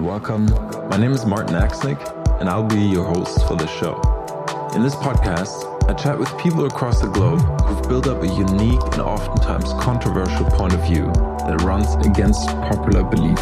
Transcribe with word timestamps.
Welcome. 0.00 0.46
My 0.88 0.96
name 0.96 1.12
is 1.12 1.26
Martin 1.26 1.56
Axnick, 1.56 2.00
and 2.40 2.48
I'll 2.48 2.66
be 2.66 2.80
your 2.80 3.04
host 3.04 3.46
for 3.46 3.54
this 3.54 3.70
show. 3.70 4.00
In 4.74 4.82
this 4.82 4.94
podcast, 4.96 5.88
I 5.90 5.94
chat 5.94 6.18
with 6.18 6.36
people 6.38 6.64
across 6.64 7.02
the 7.02 7.08
globe 7.08 7.40
who've 7.62 7.86
built 7.86 8.06
up 8.06 8.22
a 8.22 8.26
unique 8.26 8.80
and 8.92 9.02
oftentimes 9.02 9.74
controversial 9.74 10.46
point 10.46 10.72
of 10.72 10.82
view 10.86 11.04
that 11.46 11.60
runs 11.64 11.94
against 12.06 12.48
popular 12.48 13.04
belief. 13.04 13.40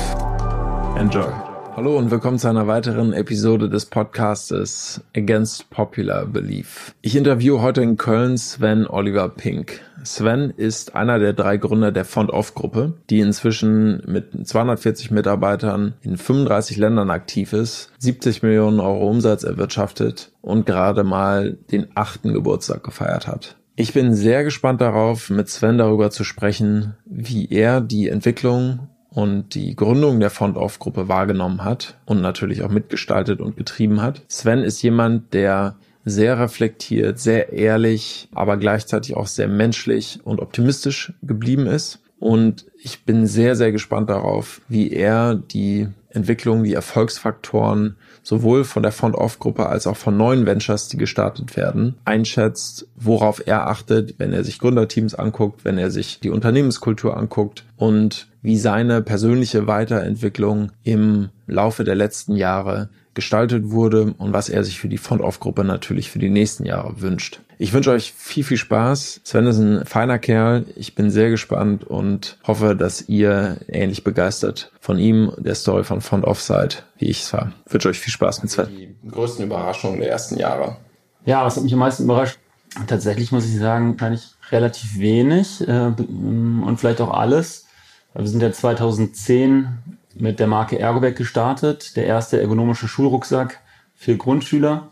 Enjoy. 1.00 1.47
Hallo 1.78 1.96
und 1.96 2.10
willkommen 2.10 2.40
zu 2.40 2.48
einer 2.48 2.66
weiteren 2.66 3.12
Episode 3.12 3.68
des 3.68 3.86
Podcastes 3.86 5.00
Against 5.16 5.70
Popular 5.70 6.26
Belief. 6.26 6.92
Ich 7.02 7.14
interviewe 7.14 7.62
heute 7.62 7.82
in 7.82 7.96
Köln 7.96 8.36
Sven 8.36 8.84
Oliver 8.88 9.28
Pink. 9.28 9.80
Sven 10.02 10.50
ist 10.56 10.96
einer 10.96 11.20
der 11.20 11.34
drei 11.34 11.56
Gründer 11.56 11.92
der 11.92 12.04
Font-Off-Gruppe, 12.04 12.94
die 13.10 13.20
inzwischen 13.20 14.02
mit 14.08 14.44
240 14.44 15.12
Mitarbeitern 15.12 15.94
in 16.02 16.16
35 16.16 16.78
Ländern 16.78 17.10
aktiv 17.10 17.52
ist, 17.52 17.92
70 18.00 18.42
Millionen 18.42 18.80
Euro 18.80 19.08
Umsatz 19.08 19.44
erwirtschaftet 19.44 20.32
und 20.40 20.66
gerade 20.66 21.04
mal 21.04 21.58
den 21.70 21.86
achten 21.94 22.34
Geburtstag 22.34 22.82
gefeiert 22.82 23.28
hat. 23.28 23.54
Ich 23.76 23.92
bin 23.92 24.16
sehr 24.16 24.42
gespannt 24.42 24.80
darauf, 24.80 25.30
mit 25.30 25.48
Sven 25.48 25.78
darüber 25.78 26.10
zu 26.10 26.24
sprechen, 26.24 26.96
wie 27.04 27.46
er 27.48 27.80
die 27.80 28.08
Entwicklung 28.08 28.88
und 29.10 29.54
die 29.54 29.74
Gründung 29.74 30.20
der 30.20 30.30
Font-Off-Gruppe 30.30 31.08
wahrgenommen 31.08 31.64
hat 31.64 31.98
und 32.04 32.20
natürlich 32.20 32.62
auch 32.62 32.70
mitgestaltet 32.70 33.40
und 33.40 33.56
getrieben 33.56 34.02
hat. 34.02 34.22
Sven 34.28 34.62
ist 34.62 34.82
jemand, 34.82 35.32
der 35.34 35.76
sehr 36.04 36.38
reflektiert, 36.38 37.18
sehr 37.18 37.52
ehrlich, 37.52 38.28
aber 38.32 38.56
gleichzeitig 38.56 39.16
auch 39.16 39.26
sehr 39.26 39.48
menschlich 39.48 40.20
und 40.24 40.40
optimistisch 40.40 41.12
geblieben 41.22 41.66
ist. 41.66 42.00
Und 42.18 42.66
ich 42.82 43.04
bin 43.04 43.26
sehr, 43.26 43.54
sehr 43.54 43.72
gespannt 43.72 44.10
darauf, 44.10 44.60
wie 44.68 44.90
er 44.90 45.34
die 45.34 45.88
Entwicklung, 46.10 46.64
die 46.64 46.74
Erfolgsfaktoren 46.74 47.96
sowohl 48.22 48.64
von 48.64 48.82
der 48.82 48.92
Font-Off-Gruppe 48.92 49.66
als 49.66 49.86
auch 49.86 49.96
von 49.96 50.16
neuen 50.16 50.46
Ventures, 50.46 50.88
die 50.88 50.96
gestartet 50.96 51.56
werden, 51.56 51.96
einschätzt, 52.04 52.86
worauf 52.96 53.46
er 53.46 53.68
achtet, 53.68 54.18
wenn 54.18 54.32
er 54.32 54.44
sich 54.44 54.58
Gründerteams 54.58 55.14
anguckt, 55.14 55.64
wenn 55.64 55.78
er 55.78 55.90
sich 55.90 56.20
die 56.20 56.30
Unternehmenskultur 56.30 57.16
anguckt 57.16 57.64
und 57.76 58.28
wie 58.42 58.56
seine 58.56 59.02
persönliche 59.02 59.66
Weiterentwicklung 59.66 60.72
im 60.82 61.28
Laufe 61.46 61.84
der 61.84 61.94
letzten 61.94 62.36
Jahre 62.36 62.88
gestaltet 63.14 63.70
wurde 63.70 64.14
und 64.16 64.32
was 64.32 64.48
er 64.48 64.62
sich 64.64 64.78
für 64.78 64.88
die 64.88 64.98
Font-Off-Gruppe 64.98 65.64
natürlich 65.64 66.10
für 66.10 66.18
die 66.18 66.30
nächsten 66.30 66.64
Jahre 66.64 67.00
wünscht. 67.00 67.40
Ich 67.60 67.72
wünsche 67.72 67.90
euch 67.90 68.12
viel, 68.16 68.44
viel 68.44 68.56
Spaß. 68.56 69.20
Sven 69.24 69.46
ist 69.46 69.58
ein 69.58 69.84
feiner 69.84 70.20
Kerl. 70.20 70.64
Ich 70.76 70.94
bin 70.94 71.10
sehr 71.10 71.28
gespannt 71.28 71.82
und 71.82 72.38
hoffe, 72.46 72.76
dass 72.76 73.08
ihr 73.08 73.58
ähnlich 73.66 74.04
begeistert 74.04 74.70
von 74.80 74.96
ihm, 74.98 75.32
der 75.38 75.56
Story 75.56 75.82
von 75.82 76.00
Font-Off 76.00 76.40
seid, 76.40 76.84
wie 76.98 77.06
ich 77.06 77.22
es 77.22 77.32
war. 77.32 77.52
Ich 77.66 77.72
wünsche 77.72 77.88
euch 77.88 77.98
viel 77.98 78.12
Spaß 78.12 78.42
mit 78.42 78.52
Sven. 78.52 78.68
Die 78.68 78.94
größten 79.10 79.44
Überraschungen 79.44 79.98
der 79.98 80.08
ersten 80.08 80.38
Jahre. 80.38 80.76
Ja, 81.24 81.44
was 81.44 81.56
hat 81.56 81.64
mich 81.64 81.72
am 81.72 81.80
meisten 81.80 82.04
überrascht? 82.04 82.38
Tatsächlich 82.86 83.32
muss 83.32 83.44
ich 83.44 83.58
sagen, 83.58 83.94
wahrscheinlich 83.94 84.30
relativ 84.52 84.98
wenig 84.98 85.66
äh, 85.66 85.92
und 85.98 86.76
vielleicht 86.78 87.00
auch 87.00 87.12
alles. 87.12 87.66
Wir 88.14 88.26
sind 88.28 88.40
ja 88.40 88.52
2010 88.52 89.66
mit 90.14 90.38
der 90.38 90.46
Marke 90.46 90.78
Ergobag 90.78 91.16
gestartet, 91.16 91.96
der 91.96 92.06
erste 92.06 92.40
ergonomische 92.40 92.86
Schulrucksack 92.86 93.60
für 93.96 94.16
Grundschüler. 94.16 94.90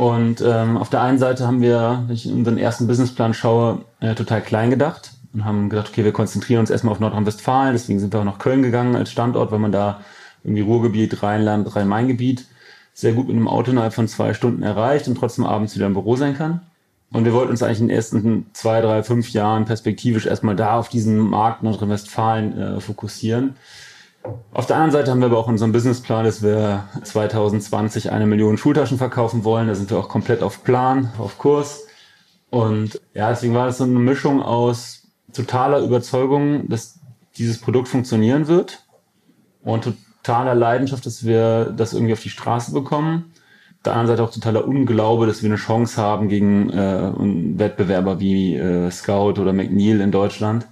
Und 0.00 0.40
ähm, 0.40 0.78
auf 0.78 0.88
der 0.88 1.02
einen 1.02 1.18
Seite 1.18 1.46
haben 1.46 1.60
wir, 1.60 2.04
wenn 2.06 2.14
ich 2.14 2.24
in 2.24 2.32
unseren 2.36 2.56
ersten 2.56 2.86
Businessplan 2.86 3.34
schaue, 3.34 3.84
äh, 4.00 4.14
total 4.14 4.40
klein 4.40 4.70
gedacht 4.70 5.10
und 5.34 5.44
haben 5.44 5.68
gedacht, 5.68 5.90
okay, 5.90 6.04
wir 6.04 6.12
konzentrieren 6.12 6.60
uns 6.60 6.70
erstmal 6.70 6.92
auf 6.92 7.00
Nordrhein-Westfalen, 7.00 7.74
deswegen 7.74 8.00
sind 8.00 8.14
wir 8.14 8.20
auch 8.20 8.24
nach 8.24 8.38
Köln 8.38 8.62
gegangen 8.62 8.96
als 8.96 9.12
Standort, 9.12 9.52
weil 9.52 9.58
man 9.58 9.72
da 9.72 10.00
irgendwie 10.42 10.62
Ruhrgebiet, 10.62 11.22
Rheinland, 11.22 11.76
Rhein-Main-Gebiet 11.76 12.46
sehr 12.94 13.12
gut 13.12 13.26
mit 13.26 13.36
einem 13.36 13.46
Auto 13.46 13.72
innerhalb 13.72 13.92
von 13.92 14.08
zwei 14.08 14.32
Stunden 14.32 14.62
erreicht 14.62 15.06
und 15.06 15.16
trotzdem 15.16 15.44
abends 15.44 15.74
wieder 15.74 15.84
im 15.84 15.92
Büro 15.92 16.16
sein 16.16 16.34
kann. 16.34 16.62
Und 17.12 17.26
wir 17.26 17.34
wollten 17.34 17.50
uns 17.50 17.62
eigentlich 17.62 17.80
in 17.80 17.88
den 17.88 17.96
ersten 17.96 18.46
zwei, 18.54 18.80
drei, 18.80 19.02
fünf 19.02 19.28
Jahren 19.34 19.66
perspektivisch 19.66 20.24
erstmal 20.24 20.56
da 20.56 20.78
auf 20.78 20.88
diesen 20.88 21.18
Markt 21.18 21.62
Nordrhein-Westfalen 21.62 22.58
äh, 22.58 22.80
fokussieren. 22.80 23.56
Auf 24.52 24.66
der 24.66 24.76
anderen 24.76 24.92
Seite 24.92 25.10
haben 25.10 25.20
wir 25.20 25.26
aber 25.26 25.38
auch 25.38 25.48
unseren 25.48 25.72
Businessplan, 25.72 26.24
dass 26.24 26.42
wir 26.42 26.84
2020 27.04 28.12
eine 28.12 28.26
Million 28.26 28.58
Schultaschen 28.58 28.98
verkaufen 28.98 29.44
wollen. 29.44 29.68
Da 29.68 29.74
sind 29.74 29.90
wir 29.90 29.98
auch 29.98 30.08
komplett 30.08 30.42
auf 30.42 30.64
Plan, 30.64 31.10
auf 31.18 31.38
Kurs. 31.38 31.86
Und 32.50 33.00
ja, 33.14 33.30
deswegen 33.30 33.54
war 33.54 33.66
das 33.66 33.78
so 33.78 33.84
eine 33.84 33.92
Mischung 33.98 34.42
aus 34.42 35.08
totaler 35.32 35.80
Überzeugung, 35.80 36.68
dass 36.68 36.98
dieses 37.38 37.60
Produkt 37.60 37.88
funktionieren 37.88 38.48
wird 38.48 38.84
und 39.62 39.84
totaler 40.22 40.54
Leidenschaft, 40.54 41.06
dass 41.06 41.24
wir 41.24 41.66
das 41.66 41.92
irgendwie 41.92 42.12
auf 42.12 42.22
die 42.22 42.28
Straße 42.28 42.72
bekommen. 42.72 43.32
Auf 43.76 43.82
der 43.84 43.92
anderen 43.92 44.08
Seite 44.08 44.22
auch 44.24 44.34
totaler 44.34 44.66
Unglaube, 44.66 45.26
dass 45.26 45.42
wir 45.42 45.48
eine 45.48 45.56
Chance 45.56 46.02
haben 46.02 46.28
gegen 46.28 46.68
äh, 46.70 47.12
Wettbewerber 47.58 48.20
wie 48.20 48.56
äh, 48.56 48.90
Scout 48.90 49.40
oder 49.40 49.52
McNeil 49.52 50.00
in 50.00 50.10
Deutschland. 50.10 50.66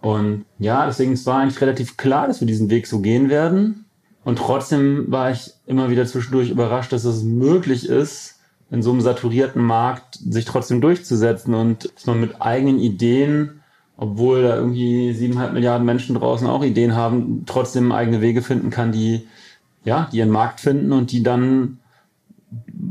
Und 0.00 0.44
ja, 0.58 0.86
deswegen 0.86 1.12
es 1.12 1.26
war 1.26 1.40
eigentlich 1.40 1.60
relativ 1.60 1.96
klar, 1.96 2.26
dass 2.26 2.40
wir 2.40 2.46
diesen 2.46 2.70
Weg 2.70 2.86
so 2.86 3.00
gehen 3.00 3.28
werden. 3.28 3.84
Und 4.24 4.38
trotzdem 4.38 5.06
war 5.08 5.30
ich 5.30 5.52
immer 5.66 5.90
wieder 5.90 6.06
zwischendurch 6.06 6.50
überrascht, 6.50 6.92
dass 6.92 7.04
es 7.04 7.22
möglich 7.22 7.88
ist, 7.88 8.40
in 8.70 8.82
so 8.82 8.92
einem 8.92 9.00
saturierten 9.00 9.62
Markt 9.62 10.16
sich 10.16 10.44
trotzdem 10.44 10.80
durchzusetzen 10.80 11.54
und 11.54 11.92
dass 11.94 12.06
man 12.06 12.20
mit 12.20 12.40
eigenen 12.40 12.78
Ideen, 12.78 13.62
obwohl 13.96 14.42
da 14.42 14.56
irgendwie 14.56 15.12
siebeneinhalb 15.12 15.52
Milliarden 15.52 15.84
Menschen 15.84 16.14
draußen 16.14 16.46
auch 16.46 16.62
Ideen 16.62 16.94
haben, 16.94 17.44
trotzdem 17.46 17.90
eigene 17.90 18.20
Wege 18.20 18.42
finden 18.42 18.70
kann, 18.70 18.92
die, 18.92 19.26
ja, 19.84 20.08
die 20.12 20.18
ihren 20.18 20.30
Markt 20.30 20.60
finden 20.60 20.92
und 20.92 21.10
die 21.10 21.22
dann, 21.22 21.78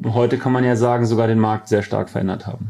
heute 0.05 0.37
kann 0.37 0.51
man 0.51 0.65
ja 0.65 0.75
sagen, 0.75 1.05
sogar 1.05 1.27
den 1.27 1.39
Markt 1.39 1.69
sehr 1.69 1.81
stark 1.81 2.09
verändert 2.09 2.45
haben. 2.45 2.69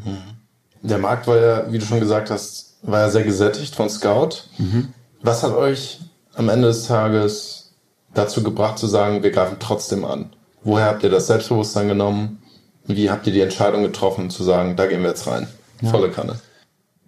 Der 0.81 0.97
Markt 0.97 1.27
war 1.27 1.37
ja, 1.37 1.71
wie 1.71 1.77
du 1.77 1.85
schon 1.85 1.99
gesagt 1.99 2.29
hast, 2.29 2.77
war 2.81 3.01
ja 3.01 3.09
sehr 3.09 3.23
gesättigt 3.23 3.75
von 3.75 3.89
Scout. 3.89 4.43
Mhm. 4.57 4.93
Was 5.21 5.43
hat 5.43 5.53
euch 5.53 5.99
am 6.35 6.49
Ende 6.49 6.69
des 6.69 6.87
Tages 6.87 7.73
dazu 8.13 8.43
gebracht 8.43 8.79
zu 8.79 8.87
sagen, 8.87 9.23
wir 9.23 9.31
greifen 9.31 9.57
trotzdem 9.59 10.05
an? 10.05 10.33
Woher 10.63 10.85
habt 10.85 11.03
ihr 11.03 11.09
das 11.09 11.27
Selbstbewusstsein 11.27 11.87
genommen? 11.87 12.41
Wie 12.85 13.09
habt 13.09 13.27
ihr 13.27 13.33
die 13.33 13.41
Entscheidung 13.41 13.83
getroffen 13.83 14.29
zu 14.29 14.43
sagen, 14.43 14.75
da 14.75 14.87
gehen 14.87 15.01
wir 15.01 15.09
jetzt 15.09 15.27
rein? 15.27 15.47
Ja. 15.81 15.89
Volle 15.89 16.09
Kanne. 16.09 16.39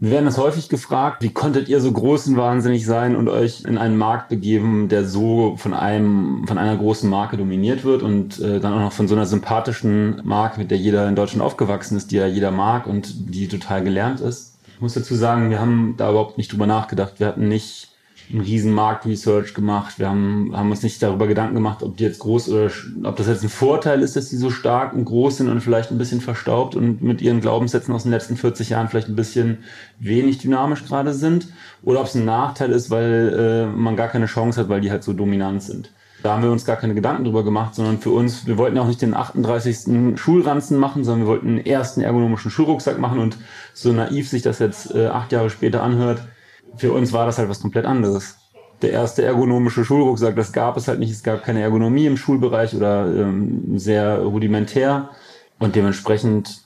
Wir 0.01 0.09
werden 0.09 0.25
das 0.25 0.39
häufig 0.39 0.67
gefragt, 0.67 1.21
wie 1.21 1.29
konntet 1.29 1.69
ihr 1.69 1.79
so 1.79 1.91
groß 1.91 2.25
und 2.25 2.35
wahnsinnig 2.35 2.87
sein 2.87 3.15
und 3.15 3.29
euch 3.29 3.65
in 3.65 3.77
einen 3.77 3.99
Markt 3.99 4.29
begeben, 4.29 4.89
der 4.89 5.05
so 5.05 5.57
von 5.57 5.75
einem, 5.75 6.47
von 6.47 6.57
einer 6.57 6.75
großen 6.75 7.07
Marke 7.07 7.37
dominiert 7.37 7.83
wird 7.83 8.01
und 8.01 8.39
äh, 8.39 8.59
dann 8.59 8.73
auch 8.73 8.79
noch 8.79 8.93
von 8.93 9.07
so 9.07 9.13
einer 9.13 9.27
sympathischen 9.27 10.19
Marke, 10.23 10.59
mit 10.59 10.71
der 10.71 10.79
jeder 10.79 11.07
in 11.07 11.15
Deutschland 11.15 11.43
aufgewachsen 11.43 11.97
ist, 11.97 12.09
die 12.09 12.15
ja 12.15 12.25
jeder 12.25 12.49
mag 12.49 12.87
und 12.87 13.13
die 13.31 13.47
total 13.47 13.83
gelernt 13.83 14.21
ist. 14.21 14.57
Ich 14.73 14.81
muss 14.81 14.95
dazu 14.95 15.13
sagen, 15.13 15.51
wir 15.51 15.59
haben 15.59 15.93
da 15.97 16.09
überhaupt 16.09 16.39
nicht 16.39 16.51
drüber 16.51 16.65
nachgedacht. 16.65 17.19
Wir 17.19 17.27
hatten 17.27 17.47
nicht 17.47 17.90
einen 18.33 18.43
riesen 18.43 18.73
Marktresearch 18.73 19.53
gemacht. 19.53 19.99
Wir 19.99 20.09
haben, 20.09 20.51
haben 20.55 20.71
uns 20.71 20.83
nicht 20.83 21.01
darüber 21.01 21.27
Gedanken 21.27 21.55
gemacht, 21.55 21.83
ob 21.83 21.97
die 21.97 22.03
jetzt 22.03 22.19
groß 22.19 22.49
oder 22.49 22.71
ob 23.03 23.15
das 23.15 23.27
jetzt 23.27 23.43
ein 23.43 23.49
Vorteil 23.49 24.01
ist, 24.01 24.15
dass 24.15 24.29
die 24.29 24.37
so 24.37 24.49
stark 24.49 24.93
und 24.93 25.05
groß 25.05 25.37
sind 25.37 25.49
und 25.49 25.61
vielleicht 25.61 25.91
ein 25.91 25.97
bisschen 25.97 26.21
verstaubt 26.21 26.75
und 26.75 27.01
mit 27.01 27.21
ihren 27.21 27.41
Glaubenssätzen 27.41 27.93
aus 27.93 28.03
den 28.03 28.11
letzten 28.11 28.37
40 28.37 28.69
Jahren 28.69 28.87
vielleicht 28.87 29.09
ein 29.09 29.15
bisschen 29.15 29.59
wenig 29.99 30.37
dynamisch 30.39 30.85
gerade 30.85 31.13
sind. 31.13 31.47
Oder 31.83 31.99
ob 31.99 32.07
es 32.07 32.15
ein 32.15 32.25
Nachteil 32.25 32.71
ist, 32.71 32.89
weil 32.89 33.67
äh, 33.73 33.77
man 33.77 33.95
gar 33.95 34.07
keine 34.07 34.25
Chance 34.25 34.61
hat, 34.61 34.69
weil 34.69 34.81
die 34.81 34.91
halt 34.91 35.03
so 35.03 35.13
dominant 35.13 35.63
sind. 35.63 35.91
Da 36.23 36.33
haben 36.33 36.43
wir 36.43 36.51
uns 36.51 36.65
gar 36.65 36.75
keine 36.75 36.93
Gedanken 36.93 37.23
drüber 37.23 37.43
gemacht, 37.43 37.73
sondern 37.73 37.97
für 37.97 38.11
uns, 38.11 38.45
wir 38.45 38.57
wollten 38.57 38.77
auch 38.77 38.87
nicht 38.87 39.01
den 39.01 39.15
38. 39.15 40.19
Schulranzen 40.19 40.77
machen, 40.77 41.03
sondern 41.03 41.25
wir 41.25 41.31
wollten 41.31 41.47
den 41.47 41.65
ersten 41.65 42.01
ergonomischen 42.01 42.51
Schulrucksack 42.51 42.99
machen 42.99 43.19
und 43.19 43.37
so 43.73 43.91
naiv 43.91 44.29
sich 44.29 44.43
das 44.43 44.59
jetzt 44.59 44.93
äh, 44.93 45.07
acht 45.07 45.31
Jahre 45.31 45.49
später 45.49 45.81
anhört, 45.81 46.21
für 46.75 46.91
uns 46.93 47.13
war 47.13 47.25
das 47.25 47.37
halt 47.37 47.49
was 47.49 47.61
komplett 47.61 47.85
anderes. 47.85 48.37
Der 48.81 48.91
erste 48.91 49.23
ergonomische 49.23 49.85
Schulrucksack, 49.85 50.35
das 50.35 50.51
gab 50.51 50.77
es 50.77 50.87
halt 50.87 50.99
nicht. 50.99 51.11
Es 51.11 51.23
gab 51.23 51.43
keine 51.43 51.61
Ergonomie 51.61 52.07
im 52.07 52.17
Schulbereich 52.17 52.75
oder 52.75 53.05
ähm, 53.05 53.77
sehr 53.77 54.19
rudimentär. 54.19 55.09
Und 55.59 55.75
dementsprechend, 55.75 56.63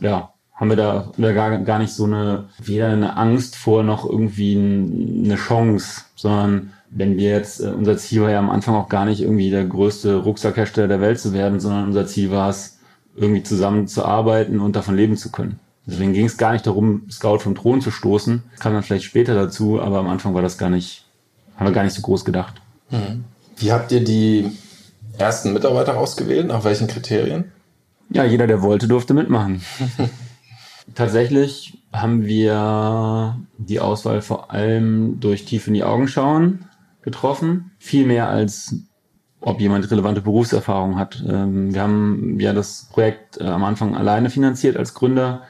ja, 0.00 0.30
haben 0.54 0.70
wir 0.70 0.76
da, 0.76 1.12
da 1.16 1.32
gar, 1.32 1.58
gar 1.58 1.78
nicht 1.78 1.92
so 1.92 2.04
eine, 2.04 2.48
weder 2.58 2.88
eine 2.88 3.16
Angst 3.16 3.56
vor 3.56 3.82
noch 3.82 4.08
irgendwie 4.08 4.56
eine 4.56 5.34
Chance, 5.34 6.02
sondern 6.14 6.72
wenn 6.90 7.16
wir 7.16 7.30
jetzt, 7.30 7.60
äh, 7.60 7.68
unser 7.68 7.96
Ziel 7.96 8.22
war 8.22 8.30
ja 8.30 8.38
am 8.38 8.50
Anfang 8.50 8.74
auch 8.74 8.88
gar 8.88 9.04
nicht 9.04 9.20
irgendwie 9.20 9.50
der 9.50 9.64
größte 9.64 10.16
Rucksackhersteller 10.16 10.88
der 10.88 11.00
Welt 11.00 11.18
zu 11.18 11.32
werden, 11.32 11.60
sondern 11.60 11.86
unser 11.86 12.06
Ziel 12.06 12.30
war 12.30 12.48
es, 12.50 12.76
irgendwie 13.16 13.42
zusammen 13.42 13.88
zu 13.88 14.04
arbeiten 14.04 14.60
und 14.60 14.76
davon 14.76 14.94
leben 14.94 15.16
zu 15.16 15.30
können. 15.32 15.58
Deswegen 15.86 16.12
ging 16.12 16.26
es 16.26 16.36
gar 16.36 16.52
nicht 16.52 16.66
darum, 16.66 17.02
Scout 17.10 17.38
vom 17.38 17.54
Thron 17.54 17.80
zu 17.80 17.90
stoßen. 17.90 18.42
Das 18.52 18.60
kam 18.60 18.74
dann 18.74 18.82
vielleicht 18.82 19.04
später 19.04 19.34
dazu, 19.34 19.80
aber 19.80 19.98
am 19.98 20.08
Anfang 20.08 20.34
war 20.34 20.42
das 20.42 20.58
gar 20.58 20.68
nicht, 20.68 21.04
haben 21.56 21.66
wir 21.66 21.72
gar 21.72 21.84
nicht 21.84 21.94
so 21.94 22.02
groß 22.02 22.24
gedacht. 22.24 22.54
Mhm. 22.90 23.24
Wie 23.56 23.72
habt 23.72 23.92
ihr 23.92 24.02
die 24.02 24.50
ersten 25.16 25.52
Mitarbeiter 25.52 25.96
ausgewählt? 25.96 26.48
Nach 26.48 26.64
welchen 26.64 26.88
Kriterien? 26.88 27.52
Ja, 28.10 28.24
jeder, 28.24 28.46
der 28.46 28.62
wollte, 28.62 28.88
durfte 28.88 29.14
mitmachen. 29.14 29.62
Tatsächlich 30.94 31.78
haben 31.92 32.24
wir 32.24 33.38
die 33.58 33.80
Auswahl 33.80 34.22
vor 34.22 34.50
allem 34.52 35.18
durch 35.20 35.44
tief 35.44 35.66
in 35.66 35.74
die 35.74 35.84
Augen 35.84 36.08
schauen 36.08 36.66
getroffen. 37.02 37.70
Viel 37.78 38.06
mehr 38.06 38.28
als 38.28 38.74
ob 39.40 39.60
jemand 39.60 39.90
relevante 39.90 40.20
Berufserfahrung 40.20 40.98
hat. 40.98 41.22
Ähm, 41.26 41.72
wir 41.72 41.82
haben 41.82 42.40
ja 42.40 42.52
das 42.52 42.88
Projekt 42.90 43.40
äh, 43.40 43.44
am 43.44 43.62
Anfang 43.64 43.96
alleine 43.96 44.28
finanziert 44.28 44.76
als 44.76 44.94
Gründer, 44.94 45.42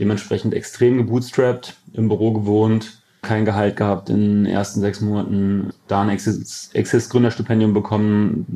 dementsprechend 0.00 0.54
extrem 0.54 0.98
gebootstrapped, 0.98 1.76
im 1.92 2.08
Büro 2.08 2.32
gewohnt, 2.32 3.02
kein 3.22 3.44
Gehalt 3.44 3.76
gehabt 3.76 4.10
in 4.10 4.44
den 4.44 4.46
ersten 4.46 4.80
sechs 4.80 5.00
Monaten, 5.00 5.70
da 5.88 6.02
ein 6.02 6.08
Exist-Gründerstipendium 6.08 7.74
bekommen, 7.74 8.46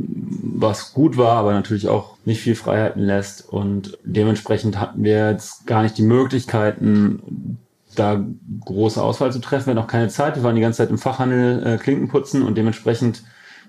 was 0.57 0.93
gut 0.93 1.17
war, 1.17 1.37
aber 1.37 1.53
natürlich 1.53 1.89
auch 1.89 2.17
nicht 2.25 2.41
viel 2.41 2.55
Freiheiten 2.55 3.03
lässt. 3.03 3.49
Und 3.49 3.99
dementsprechend 4.05 4.79
hatten 4.79 5.03
wir 5.03 5.31
jetzt 5.31 5.67
gar 5.67 5.83
nicht 5.83 5.99
die 5.99 6.03
Möglichkeiten, 6.03 7.59
da 7.97 8.25
große 8.65 9.03
Auswahl 9.03 9.33
zu 9.33 9.41
treffen. 9.41 9.67
Wir 9.67 9.71
hatten 9.73 9.85
auch 9.85 9.91
keine 9.91 10.09
Zeit. 10.09 10.37
Wir 10.37 10.43
waren 10.43 10.55
die 10.55 10.63
ganze 10.63 10.79
Zeit 10.79 10.91
im 10.91 10.99
Fachhandel 10.99 11.67
äh, 11.67 11.77
Klinken 11.79 12.09
putzen 12.09 12.43
und 12.43 12.57
dementsprechend 12.57 13.23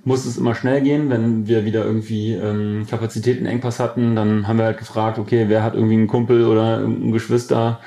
musste 0.06 0.30
es 0.30 0.38
immer 0.38 0.56
schnell 0.56 0.82
gehen. 0.82 1.10
Wenn 1.10 1.48
wir 1.48 1.66
wieder 1.66 1.86
irgendwie 1.86 2.34
ähm, 2.34 2.86
Kapazitätenengpass 2.90 3.80
hatten, 3.80 4.16
dann 4.16 4.48
haben 4.48 4.58
wir 4.58 4.66
halt 4.66 4.78
gefragt, 4.78 5.20
okay, 5.20 5.46
wer 5.48 5.64
hat 5.64 5.76
irgendwie 5.76 5.96
einen 5.96 6.08
Kumpel 6.08 6.46
oder 6.46 6.80
ein 6.80 7.12
Geschwister, 7.12 7.80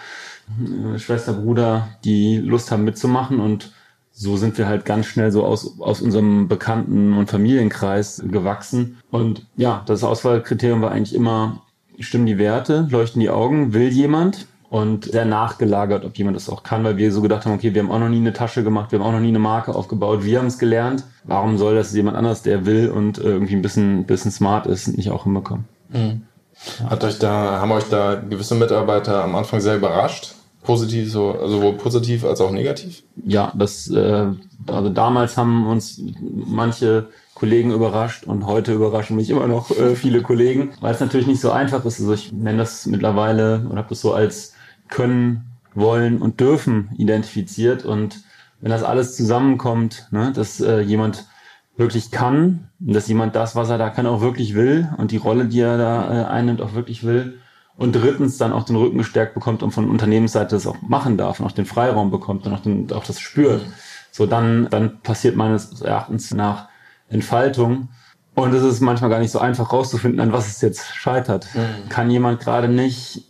äh, 0.95 0.99
Schwester, 0.99 1.35
Bruder, 1.35 1.89
die 2.05 2.39
Lust 2.39 2.71
haben 2.71 2.85
mitzumachen 2.85 3.41
und 3.41 3.73
so 4.19 4.39
sind 4.39 4.57
wir 4.57 4.67
halt 4.67 4.87
ganz 4.87 5.07
schnell 5.07 5.31
so 5.31 5.45
aus, 5.45 5.79
aus 5.79 6.01
unserem 6.01 6.49
Bekannten- 6.49 7.13
und 7.13 7.29
Familienkreis 7.29 8.23
gewachsen. 8.27 8.97
Und 9.11 9.47
ja, 9.57 9.83
das 9.85 10.03
Auswahlkriterium 10.05 10.81
war 10.81 10.91
eigentlich 10.91 11.15
immer, 11.15 11.63
stimmen 12.01 12.25
die 12.25 12.39
Werte, 12.39 12.89
leuchten 12.91 13.21
die 13.21 13.29
Augen, 13.29 13.75
will 13.75 13.89
jemand? 13.89 14.47
Und 14.71 15.05
sehr 15.05 15.25
nachgelagert, 15.25 16.05
ob 16.05 16.17
jemand 16.19 16.37
das 16.37 16.49
auch 16.49 16.63
kann, 16.63 16.85
weil 16.85 16.97
wir 16.97 17.13
so 17.13 17.23
gedacht 17.23 17.47
haben, 17.47 17.55
okay, 17.55 17.75
wir 17.75 17.83
haben 17.83 17.91
auch 17.91 17.99
noch 17.99 18.09
nie 18.09 18.17
eine 18.17 18.33
Tasche 18.33 18.65
gemacht, 18.65 18.93
wir 18.93 18.99
haben 18.99 19.07
auch 19.07 19.13
noch 19.13 19.21
nie 19.21 19.29
eine 19.29 19.39
Marke 19.39 19.75
aufgebaut, 19.75 20.25
wir 20.25 20.39
haben 20.39 20.47
es 20.47 20.59
gelernt. 20.59 21.05
Warum 21.25 21.59
soll 21.59 21.75
das 21.75 21.95
jemand 21.95 22.17
anders, 22.17 22.43
der 22.43 22.67
will 22.67 22.91
und 22.91 23.19
irgendwie 23.19 23.55
ein 23.55 23.63
bisschen, 23.63 24.05
bisschen 24.05 24.31
smart 24.31 24.67
ist, 24.67 24.89
nicht 24.89 25.11
auch 25.11 25.25
hinbekommen? 25.25 25.67
Mhm. 25.91 26.23
Hat 26.89 27.05
euch 27.05 27.19
da, 27.19 27.61
haben 27.61 27.71
euch 27.73 27.89
da 27.91 28.15
gewisse 28.15 28.55
Mitarbeiter 28.55 29.23
am 29.23 29.37
Anfang 29.37 29.61
sehr 29.61 29.77
überrascht? 29.77 30.35
Positiv, 30.63 31.13
so, 31.13 31.33
also 31.33 31.59
sowohl 31.59 31.75
positiv 31.75 32.25
als 32.25 32.41
auch 32.41 32.51
negativ? 32.51 33.05
Ja, 33.25 33.53
das, 33.55 33.89
äh, 33.89 34.27
also 34.67 34.89
damals 34.89 35.37
haben 35.37 35.67
uns 35.67 36.01
manche 36.21 37.07
Kollegen 37.35 37.71
überrascht 37.71 38.25
und 38.25 38.47
heute 38.47 38.73
überraschen 38.73 39.15
mich 39.15 39.31
immer 39.31 39.47
noch 39.47 39.71
äh, 39.71 39.95
viele 39.95 40.23
Kollegen, 40.23 40.71
weil 40.81 40.95
es 40.95 41.01
natürlich 41.01 41.27
nicht 41.27 41.41
so 41.41 41.51
einfach 41.51 41.85
ist. 41.85 42.01
Also 42.01 42.15
ich 42.15 42.33
nenne 42.33 42.59
das 42.59 42.87
mittlerweile 42.87 43.67
und 43.69 43.77
habe 43.77 43.91
das 43.91 44.01
so 44.01 44.13
als 44.15 44.55
können, 44.89 45.57
wollen 45.75 46.23
und 46.23 46.41
dürfen 46.41 46.91
identifiziert. 46.97 47.85
Und 47.85 48.23
wenn 48.61 48.71
das 48.71 48.83
alles 48.83 49.17
zusammenkommt, 49.17 50.09
ne, 50.11 50.33
dass 50.35 50.61
äh, 50.61 50.81
jemand 50.81 51.27
wirklich 51.77 52.11
kann, 52.11 52.71
dass 52.79 53.09
jemand 53.09 53.37
das, 53.37 53.55
was 53.55 53.69
er 53.69 53.79
da 53.79 53.91
kann, 53.91 54.07
auch 54.07 54.21
wirklich 54.21 54.55
will 54.55 54.89
und 54.97 55.11
die 55.11 55.19
Rolle, 55.19 55.47
die 55.47 55.61
er 55.61 55.77
da 55.77 56.23
äh, 56.23 56.25
einnimmt, 56.25 56.63
auch 56.63 56.75
wirklich 56.75 57.05
will. 57.05 57.39
Und 57.77 57.93
drittens 57.93 58.39
dann 58.39 58.53
auch 58.55 58.65
den 58.65 58.77
Rücken 58.77 58.97
gestärkt 58.97 59.35
bekommt 59.35 59.63
und 59.63 59.71
von 59.71 59.91
Unternehmensseite 59.91 60.57
das 60.57 60.67
auch 60.67 60.81
machen 60.81 61.19
darf 61.19 61.41
und 61.41 61.47
auch 61.47 61.53
den 61.53 61.67
Freiraum 61.67 62.11
bekommt 62.11 62.47
und 62.47 62.55
auch, 62.55 62.61
den, 62.61 62.91
auch 62.91 63.05
das 63.05 63.21
spürt. 63.21 63.67
So, 64.11 64.25
dann, 64.25 64.69
dann 64.71 65.01
passiert 65.03 65.37
meines 65.37 65.83
Erachtens 65.83 66.33
nach 66.33 66.69
Entfaltung. 67.11 67.89
Und 68.35 68.55
es 68.55 68.63
ist 68.63 68.81
manchmal 68.81 69.11
gar 69.11 69.19
nicht 69.19 69.31
so 69.31 69.39
einfach 69.39 69.73
rauszufinden, 69.73 70.21
an 70.21 70.33
was 70.33 70.47
es 70.47 70.63
jetzt 70.63 70.87
scheitert. 70.95 71.49
Mhm. 71.55 71.89
Kann 71.91 72.11
jemand 72.11 72.41
gerade 72.41 72.69
nicht 72.69 73.25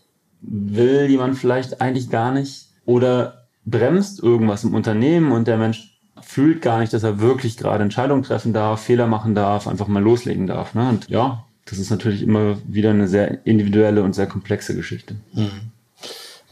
will 0.47 1.07
jemand 1.09 1.37
vielleicht 1.37 1.81
eigentlich 1.81 2.11
gar 2.11 2.33
nicht 2.33 2.69
oder 2.85 3.47
bremst 3.65 4.23
irgendwas 4.23 4.65
im 4.65 4.75
Unternehmen 4.75 5.33
und 5.33 5.49
der 5.49 5.59
Mensch 5.59 5.99
fühlt 6.21 6.63
gar 6.63 6.81
nicht, 6.81 6.93
dass 6.93 7.03
er 7.03 7.21
wirklich 7.21 7.57
gerade 7.57 7.83
Entscheidungen 7.83 8.23
treffen 8.23 8.53
darf, 8.53 8.83
Fehler 8.83 9.07
machen 9.07 9.35
darf, 9.35 9.67
einfach 9.67 9.89
mal 9.89 10.03
loslegen 10.03 10.47
darf. 10.47 10.75
Ne? 10.75 10.89
Und 10.89 11.09
ja, 11.09 11.45
das 11.67 11.79
ist 11.79 11.91
natürlich 11.91 12.23
immer 12.23 12.57
wieder 12.67 12.91
eine 12.91 13.09
sehr 13.09 13.45
individuelle 13.47 14.03
und 14.03 14.15
sehr 14.15 14.27
komplexe 14.27 14.75
Geschichte. 14.75 15.17
Mhm. 15.33 15.73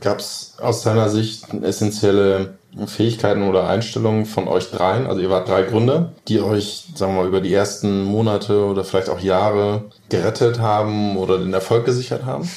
Gab 0.01 0.19
es 0.19 0.57
aus 0.61 0.83
deiner 0.83 1.09
Sicht 1.09 1.55
essentielle 1.63 2.59
Fähigkeiten 2.87 3.45
oder 3.45 3.69
Einstellungen 3.69 4.27
von 4.27 4.49
euch 4.49 4.71
dreien? 4.71 5.07
Also 5.07 5.23
ihr 5.23 5.31
wart 5.31 5.49
drei 5.49 5.63
Gründer, 5.63 6.13
die 6.29 6.41
euch, 6.41 6.89
sagen 6.95 7.15
wir 7.15 7.23
mal, 7.23 7.29
über 7.29 7.41
die 7.41 7.55
ersten 7.55 8.05
Monate 8.05 8.65
oder 8.65 8.85
vielleicht 8.85 9.09
auch 9.09 9.21
Jahre 9.21 9.85
gerettet 10.09 10.59
haben 10.59 11.17
oder 11.17 11.39
den 11.39 11.55
Erfolg 11.55 11.87
gesichert 11.87 12.25
haben? 12.25 12.51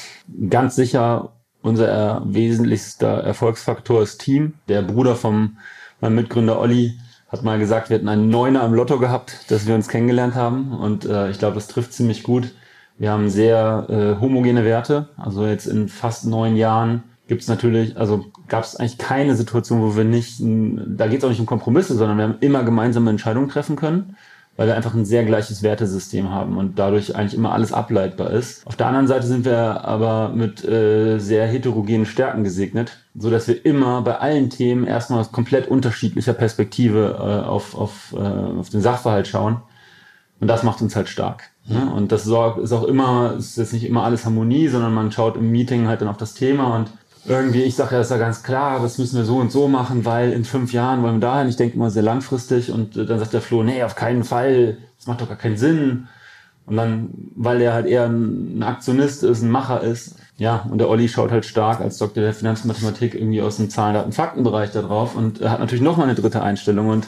Ganz 0.48 0.76
sicher 0.76 1.32
unser 1.62 2.22
wesentlichster 2.24 3.24
Erfolgsfaktor 3.24 4.02
ist 4.02 4.18
Team. 4.18 4.54
Der 4.68 4.82
Bruder 4.82 5.16
vom 5.16 5.58
meinem 6.00 6.14
Mitgründer 6.14 6.60
Olli 6.60 6.98
hat 7.28 7.42
mal 7.42 7.58
gesagt, 7.58 7.90
wir 7.90 7.96
hätten 7.96 8.08
einen 8.08 8.30
Neuner 8.30 8.64
im 8.64 8.74
Lotto 8.74 8.98
gehabt, 8.98 9.50
dass 9.50 9.66
wir 9.66 9.74
uns 9.74 9.88
kennengelernt 9.88 10.34
haben. 10.34 10.72
Und 10.72 11.04
äh, 11.04 11.30
ich 11.30 11.38
glaube, 11.38 11.56
das 11.56 11.66
trifft 11.66 11.92
ziemlich 11.92 12.22
gut. 12.22 12.54
Wir 12.96 13.10
haben 13.10 13.28
sehr 13.28 13.86
äh, 13.88 14.20
homogene 14.20 14.64
Werte. 14.64 15.08
Also 15.16 15.46
jetzt 15.46 15.66
in 15.66 15.88
fast 15.88 16.26
neun 16.26 16.56
Jahren 16.56 17.02
gibt 17.26 17.42
es 17.42 17.48
natürlich, 17.48 17.96
also 17.98 18.24
gab 18.48 18.64
es 18.64 18.76
eigentlich 18.76 18.96
keine 18.96 19.36
Situation, 19.36 19.82
wo 19.82 19.96
wir 19.96 20.04
nicht, 20.04 20.40
da 20.40 21.06
geht 21.06 21.18
es 21.18 21.24
auch 21.24 21.28
nicht 21.28 21.40
um 21.40 21.46
Kompromisse, 21.46 21.94
sondern 21.94 22.16
wir 22.16 22.24
haben 22.24 22.38
immer 22.40 22.64
gemeinsame 22.64 23.10
Entscheidungen 23.10 23.50
treffen 23.50 23.76
können 23.76 24.16
weil 24.58 24.66
wir 24.66 24.74
einfach 24.74 24.92
ein 24.92 25.04
sehr 25.04 25.24
gleiches 25.24 25.62
Wertesystem 25.62 26.30
haben 26.30 26.58
und 26.58 26.80
dadurch 26.80 27.14
eigentlich 27.14 27.34
immer 27.34 27.52
alles 27.52 27.72
ableitbar 27.72 28.30
ist. 28.30 28.66
Auf 28.66 28.74
der 28.74 28.88
anderen 28.88 29.06
Seite 29.06 29.24
sind 29.24 29.44
wir 29.44 29.84
aber 29.84 30.30
mit 30.30 30.64
äh, 30.64 31.20
sehr 31.20 31.46
heterogenen 31.46 32.06
Stärken 32.06 32.42
gesegnet, 32.42 32.98
so 33.16 33.30
dass 33.30 33.46
wir 33.46 33.64
immer 33.64 34.02
bei 34.02 34.18
allen 34.18 34.50
Themen 34.50 34.84
erstmal 34.84 35.20
aus 35.20 35.30
komplett 35.30 35.68
unterschiedlicher 35.68 36.32
Perspektive 36.32 37.18
äh, 37.20 37.46
auf, 37.46 37.76
auf, 37.78 38.12
äh, 38.14 38.18
auf 38.18 38.68
den 38.68 38.80
Sachverhalt 38.80 39.28
schauen. 39.28 39.62
Und 40.40 40.48
das 40.48 40.64
macht 40.64 40.82
uns 40.82 40.96
halt 40.96 41.08
stark. 41.08 41.44
Ne? 41.68 41.78
Mhm. 41.78 41.92
Und 41.92 42.10
das 42.10 42.26
ist 42.26 42.32
auch 42.32 42.84
immer, 42.84 43.34
ist 43.38 43.58
jetzt 43.58 43.72
nicht 43.72 43.84
immer 43.84 44.02
alles 44.02 44.24
Harmonie, 44.24 44.66
sondern 44.66 44.92
man 44.92 45.12
schaut 45.12 45.36
im 45.36 45.52
Meeting 45.52 45.86
halt 45.86 46.00
dann 46.00 46.08
auf 46.08 46.16
das 46.16 46.34
Thema 46.34 46.74
und 46.74 46.90
irgendwie, 47.28 47.62
ich 47.62 47.74
sage 47.74 47.94
ja, 47.94 48.00
ist 48.00 48.10
ja 48.10 48.16
ganz 48.16 48.42
klar, 48.42 48.80
das 48.80 48.98
müssen 48.98 49.16
wir 49.16 49.24
so 49.24 49.36
und 49.36 49.52
so 49.52 49.68
machen, 49.68 50.04
weil 50.04 50.32
in 50.32 50.44
fünf 50.44 50.72
Jahren 50.72 51.02
wollen 51.02 51.16
wir 51.16 51.28
dahin. 51.28 51.48
Ich 51.48 51.56
denke 51.56 51.76
immer 51.76 51.90
sehr 51.90 52.02
langfristig. 52.02 52.70
Und 52.70 52.96
äh, 52.96 53.06
dann 53.06 53.18
sagt 53.18 53.32
der 53.32 53.40
Flo, 53.40 53.62
nee, 53.62 53.82
auf 53.82 53.94
keinen 53.94 54.24
Fall, 54.24 54.78
das 54.96 55.06
macht 55.06 55.20
doch 55.20 55.28
gar 55.28 55.36
keinen 55.36 55.56
Sinn. 55.56 56.08
Und 56.66 56.76
dann, 56.76 57.10
weil 57.34 57.60
er 57.60 57.72
halt 57.72 57.86
eher 57.86 58.06
ein 58.06 58.62
Aktionist 58.62 59.22
ist, 59.24 59.42
ein 59.42 59.50
Macher 59.50 59.82
ist, 59.82 60.16
ja, 60.36 60.66
und 60.70 60.78
der 60.78 60.88
Olli 60.88 61.08
schaut 61.08 61.32
halt 61.32 61.44
stark 61.44 61.80
als 61.80 61.98
Doktor 61.98 62.20
der 62.22 62.32
Finanzmathematik 62.32 63.14
irgendwie 63.14 63.42
aus 63.42 63.56
dem 63.56 63.70
Zahlen, 63.70 63.94
Daten, 63.94 64.12
Faktenbereich 64.12 64.70
da 64.70 64.82
drauf. 64.82 65.16
Und 65.16 65.40
hat 65.40 65.60
natürlich 65.60 65.82
nochmal 65.82 66.06
eine 66.06 66.14
dritte 66.14 66.42
Einstellung. 66.42 66.88
Und 66.88 67.06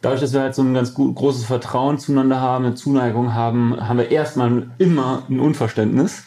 dadurch, 0.00 0.20
dass 0.20 0.32
wir 0.32 0.40
halt 0.40 0.54
so 0.54 0.62
ein 0.62 0.72
ganz 0.72 0.94
gut, 0.94 1.14
großes 1.14 1.44
Vertrauen 1.44 1.98
zueinander 1.98 2.40
haben, 2.40 2.64
eine 2.64 2.74
Zuneigung 2.74 3.34
haben, 3.34 3.76
haben 3.86 3.98
wir 3.98 4.10
erstmal 4.10 4.70
immer 4.78 5.24
ein 5.28 5.40
Unverständnis 5.40 6.24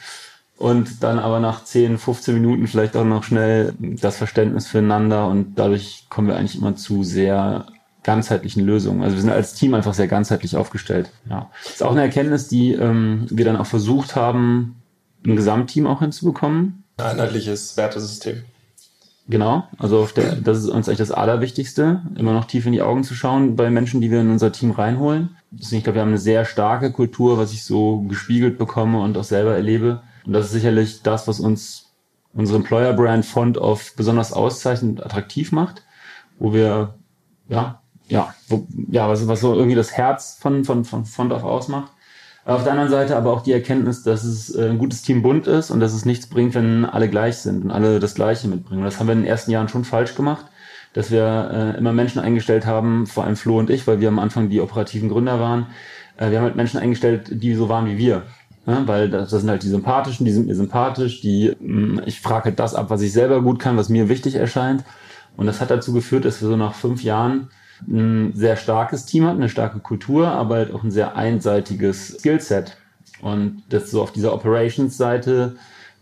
und 0.58 1.04
dann 1.04 1.20
aber 1.20 1.40
nach 1.40 1.64
10, 1.64 1.98
15 1.98 2.34
Minuten 2.34 2.68
vielleicht 2.68 2.96
auch 2.96 3.04
noch 3.04 3.24
schnell 3.24 3.74
das 3.80 4.18
Verständnis 4.18 4.68
füreinander 4.68 5.28
und 5.28 5.56
dadurch 5.56 6.06
kommen 6.10 6.28
wir 6.28 6.38
eigentlich 6.38 6.58
immer 6.58 6.76
zu 6.76 7.04
sehr 7.04 7.66
ganzheitlichen 8.04 8.64
Lösungen. 8.64 9.04
Also 9.04 9.16
wir 9.16 9.22
sind 9.22 9.32
als 9.32 9.56
Team 9.56 9.74
einfach 9.74 9.94
sehr 9.94 10.08
ganzheitlich 10.08 10.56
aufgestellt. 10.56 11.12
Ja, 11.30 11.50
das 11.64 11.74
ist 11.74 11.84
auch 11.84 11.92
eine 11.92 12.04
Erkenntnis, 12.04 12.48
die 12.48 12.74
ähm, 12.74 13.26
wir 13.30 13.46
dann 13.46 13.58
auch 13.58 13.66
versucht 13.66 14.16
haben, 14.16 14.82
ein 15.26 15.36
Gesamtteam 15.36 15.88
auch 15.88 16.00
hinzubekommen. 16.00 16.84
Ein 16.98 17.06
einheitliches 17.06 17.76
Wertesystem. 17.76 18.44
Genau, 19.28 19.64
also 19.80 20.08
der, 20.16 20.36
das 20.36 20.60
ist 20.60 20.70
uns 20.70 20.88
eigentlich 20.88 21.00
das 21.00 21.12
Allerwichtigste, 21.12 22.04
immer 22.16 22.32
noch 22.32 22.46
tief 22.46 22.68
in 22.68 22.74
die 22.74 22.84
Augen 22.84 23.04
zu 23.04 23.16
schauen 23.16 23.56
bei 23.56 23.72
Menschen, 23.72 24.00
die 24.00 24.12
wir 24.12 24.22
in 24.22 24.30
unser 24.30 24.52
Team 24.52 24.70
reinholen. 24.70 25.36
Deswegen, 25.50 25.80
ich 25.80 25.84
glaube, 25.84 25.96
wir 25.96 26.02
haben 26.04 26.10
eine 26.10 26.20
sehr 26.20 26.46
starke 26.46 26.92
Kultur, 26.92 27.40
was 27.40 27.52
ich 27.52 27.64
so 27.64 28.02
gespiegelt 28.02 28.60
bekomme 28.60 29.00
und 29.00 29.18
auch 29.18 29.24
selber 29.24 29.56
erlebe 29.56 30.04
und 30.26 30.34
das 30.34 30.46
ist 30.48 30.52
sicherlich 30.52 31.04
das, 31.04 31.28
was 31.28 31.40
uns 31.40 31.94
unsere 32.34 32.58
Employer 32.58 32.94
Brand 32.94 33.26
Font 33.26 33.58
of 33.58 33.96
besonders 33.96 34.34
auszeichnet 34.34 34.98
und 34.98 35.06
attraktiv 35.06 35.52
macht, 35.52 35.84
wo 36.38 36.54
wir, 36.54 36.96
ja, 37.48 37.82
ja, 38.08 38.34
wo, 38.50 38.68
ja, 38.90 39.08
was, 39.08 39.28
was 39.28 39.40
so 39.40 39.54
irgendwie 39.56 39.76
das 39.76 39.94
Herz 39.94 40.38
von, 40.40 40.64
von, 40.66 40.86
von 40.86 41.06
Font 41.06 41.32
of 41.32 41.44
ausmacht. 41.44 41.92
Auf 42.44 42.62
der 42.62 42.74
anderen 42.74 42.92
Seite 42.92 43.16
aber 43.16 43.34
auch 43.34 43.42
die 43.42 43.54
Erkenntnis, 43.54 44.04
dass 44.04 44.24
es 44.24 44.54
äh, 44.54 44.70
ein 44.70 44.78
gutes 44.78 45.02
Team 45.02 45.24
bunt 45.24 45.48
ist 45.48 45.72
und 45.72 45.80
dass 45.80 45.94
es 45.94 46.06
nichts 46.06 46.28
bringt, 46.28 46.54
wenn 46.54 46.86
alle 46.86 47.10
gleich 47.10 47.38
sind 47.38 47.64
und 47.64 47.72
alle 47.72 48.00
das 48.00 48.14
Gleiche 48.14 48.48
mitbringen. 48.48 48.82
Und 48.82 48.86
das 48.86 49.00
haben 49.00 49.08
wir 49.08 49.14
in 49.14 49.22
den 49.22 49.28
ersten 49.28 49.50
Jahren 49.50 49.68
schon 49.68 49.84
falsch 49.84 50.14
gemacht, 50.14 50.46
dass 50.94 51.10
wir 51.10 51.50
äh, 51.52 51.78
immer 51.80 51.92
Menschen 51.92 52.20
eingestellt 52.20 52.68
haben, 52.68 53.08
vor 53.08 53.24
allem 53.24 53.36
Flo 53.36 53.58
und 53.58 53.72
ich, 53.72 53.88
weil 53.88 54.00
wir 54.00 54.10
am 54.10 54.20
Anfang 54.20 54.50
die 54.50 54.62
operativen 54.62 55.10
Gründer 55.10 55.40
waren. 55.40 55.68
Äh, 56.18 56.30
wir 56.30 56.38
haben 56.38 56.46
halt 56.46 56.56
Menschen 56.56 56.80
eingestellt, 56.80 57.30
die 57.32 57.56
so 57.56 57.68
waren 57.68 57.88
wie 57.88 57.98
wir. 57.98 58.24
Ja, 58.68 58.88
weil 58.88 59.10
das, 59.10 59.30
das 59.30 59.42
sind 59.42 59.50
halt 59.50 59.64
die 59.64 59.70
sympathischen, 59.70 60.26
die 60.26 60.32
sind 60.32 60.48
mir 60.48 60.56
sympathisch, 60.56 61.22
die, 61.22 61.56
mm, 61.60 62.02
ich 62.06 62.20
frage 62.20 62.46
halt 62.46 62.60
das 62.60 62.74
ab, 62.74 62.90
was 62.90 63.02
ich 63.02 63.14
selber 63.14 63.42
gut 63.42 63.60
kann, 63.60 63.78
was 63.78 63.90
mir 63.90 64.10
wichtig 64.10 64.36
erscheint. 64.36 64.84
Und 65.38 65.46
das 65.46 65.62
hat 65.62 65.70
dazu 65.70 65.94
geführt, 65.94 66.26
dass 66.26 66.42
wir 66.42 66.48
so 66.48 66.58
nach 66.58 66.74
fünf 66.74 67.04
Jahren 67.04 67.50
ein 67.88 68.34
sehr 68.34 68.56
starkes 68.56 69.06
Team 69.06 69.26
hatten, 69.26 69.38
eine 69.38 69.50
starke 69.50 69.80
Kultur, 69.80 70.30
aber 70.30 70.56
halt 70.56 70.74
auch 70.74 70.84
ein 70.84 70.92
sehr 70.92 71.16
einseitiges 71.16 72.18
Skillset. 72.20 72.78
Und 73.22 73.64
das 73.70 73.92
so 73.92 74.02
auf 74.02 74.12
dieser 74.12 74.34
Operations-Seite 74.34 75.56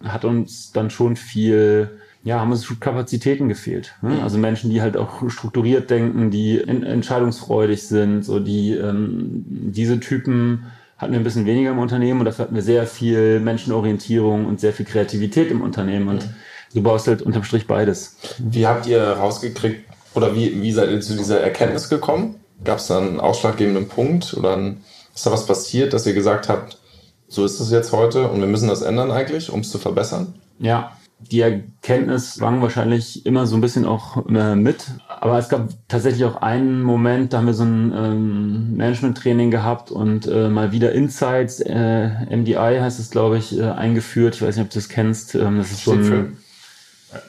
hat 0.04 0.26
uns 0.26 0.72
dann 0.72 0.90
schon 0.90 1.16
viel, 1.16 1.90
ja, 2.24 2.40
haben 2.40 2.52
uns 2.52 2.68
Kapazitäten 2.80 3.50
gefehlt. 3.50 3.96
Ne? 4.02 4.22
Also 4.22 4.38
Menschen, 4.38 4.70
die 4.70 4.82
halt 4.82 4.98
auch 4.98 5.30
strukturiert 5.30 5.90
denken, 5.90 6.32
die 6.32 6.62
entscheidungsfreudig 6.62 7.88
sind, 7.88 8.24
so 8.24 8.40
die 8.40 8.72
ähm, 8.72 9.46
diese 9.48 10.00
Typen 10.00 10.66
hatten 11.04 11.14
wir 11.14 11.20
ein 11.20 11.24
bisschen 11.24 11.46
weniger 11.46 11.72
im 11.72 11.80
Unternehmen 11.80 12.20
und 12.20 12.26
dafür 12.26 12.46
hatten 12.46 12.56
wir 12.56 12.62
sehr 12.62 12.88
viel 12.88 13.40
Menschenorientierung 13.40 14.46
und 14.46 14.60
sehr 14.60 14.74
viel 14.74 14.86
Kreativität 14.86 15.52
im 15.52 15.62
Unternehmen 15.62 16.08
und 16.08 16.30
du 16.74 16.82
baust 16.82 17.08
halt 17.08 17.22
unterm 17.22 17.44
Strich 17.44 17.68
beides. 17.68 18.18
Wie 18.40 18.66
habt 18.66 18.88
ihr 18.88 19.04
rausgekriegt 19.04 19.86
oder 20.16 20.36
wie, 20.36 20.62
wie 20.62 20.72
seid 20.72 20.90
ihr 20.90 21.02
zu 21.02 21.16
dieser 21.16 21.42
Erkenntnis 21.42 21.90
gekommen? 21.90 22.36
Gab 22.64 22.80
es 22.80 22.88
da 22.88 22.98
einen 22.98 23.20
ausschlaggebenden 23.20 23.88
Punkt 23.88 24.34
oder 24.34 24.56
ein, 24.56 24.84
ist 25.14 25.26
da 25.26 25.32
was 25.32 25.46
passiert, 25.46 25.94
dass 25.94 26.08
ihr 26.08 26.14
gesagt 26.14 26.50
habt, 26.50 26.80
so 27.28 27.46
ist 27.46 27.60
es 27.60 27.72
jetzt 27.72 27.92
heute 27.92 28.28
und 28.30 28.40
wir 28.40 28.48
müssen 28.48 28.68
das 28.68 28.82
ändern 28.82 29.12
eigentlich, 29.12 29.52
um 29.52 29.60
es 29.62 29.70
zu 29.70 29.78
verbessern? 29.78 30.36
Ja, 30.60 30.92
die 31.32 31.42
Erkenntnis 31.42 32.36
schwang 32.36 32.62
wahrscheinlich 32.62 33.26
immer 33.26 33.46
so 33.46 33.56
ein 33.56 33.62
bisschen 33.62 33.86
auch 33.86 34.28
äh, 34.28 34.56
mit. 34.56 34.86
Aber 35.08 35.38
es 35.38 35.50
gab 35.50 35.70
tatsächlich 35.88 36.26
auch 36.26 36.42
einen 36.42 36.82
Moment, 36.82 37.34
da 37.34 37.38
haben 37.38 37.48
wir 37.48 37.54
so 37.54 37.64
ein 37.64 37.94
ähm, 37.96 38.78
Management-Training 38.78 39.52
gehabt 39.52 39.92
und 39.92 40.28
äh, 40.28 40.50
mal 40.50 40.72
wieder 40.72 40.92
Insights, 40.92 41.60
äh, 41.62 42.10
MDI 42.36 42.80
heißt 42.80 43.00
es, 43.00 43.10
glaube 43.10 43.38
ich, 43.38 43.58
äh, 43.58 43.64
eingeführt. 43.64 44.36
Ich 44.36 44.42
weiß 44.42 44.56
nicht, 44.56 44.66
ob 44.66 44.72
du 44.72 44.80
das 44.80 44.90
kennst. 44.90 45.36
Ähm, 45.36 45.58
das 45.58 45.72
ist 45.72 45.86
so 45.86 45.94
ein, 45.94 46.38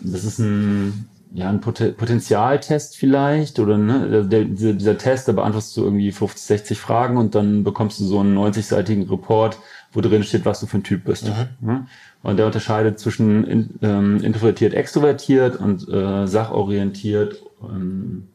das 0.00 0.24
ist 0.24 0.38
ein, 0.38 1.08
ja, 1.32 1.48
ein 1.48 1.60
Pot 1.60 1.96
Potenzialtest 1.96 2.96
vielleicht 2.96 3.58
oder 3.58 3.76
ne, 3.76 4.26
der, 4.28 4.44
dieser, 4.44 4.72
dieser 4.72 4.98
Test, 4.98 5.28
da 5.28 5.32
beantwortest 5.32 5.76
du 5.76 5.84
irgendwie 5.84 6.12
50, 6.12 6.46
60 6.46 6.78
Fragen 6.78 7.16
und 7.16 7.34
dann 7.34 7.64
bekommst 7.64 8.00
du 8.00 8.04
so 8.04 8.20
einen 8.20 8.38
90-seitigen 8.38 9.10
Report, 9.10 9.58
wo 9.92 10.00
drin 10.00 10.22
steht, 10.22 10.44
was 10.44 10.60
du 10.60 10.66
für 10.66 10.78
ein 10.78 10.84
Typ 10.84 11.04
bist. 11.04 11.30
Mhm. 11.60 11.86
Und 12.24 12.38
der 12.38 12.46
unterscheidet 12.46 12.98
zwischen 12.98 13.44
in, 13.44 13.78
ähm, 13.82 14.16
introvertiert, 14.24 14.72
extrovertiert 14.72 15.56
und 15.56 15.86
äh, 15.88 16.26
sachorientiert 16.26 17.42
ähm, 17.62 18.30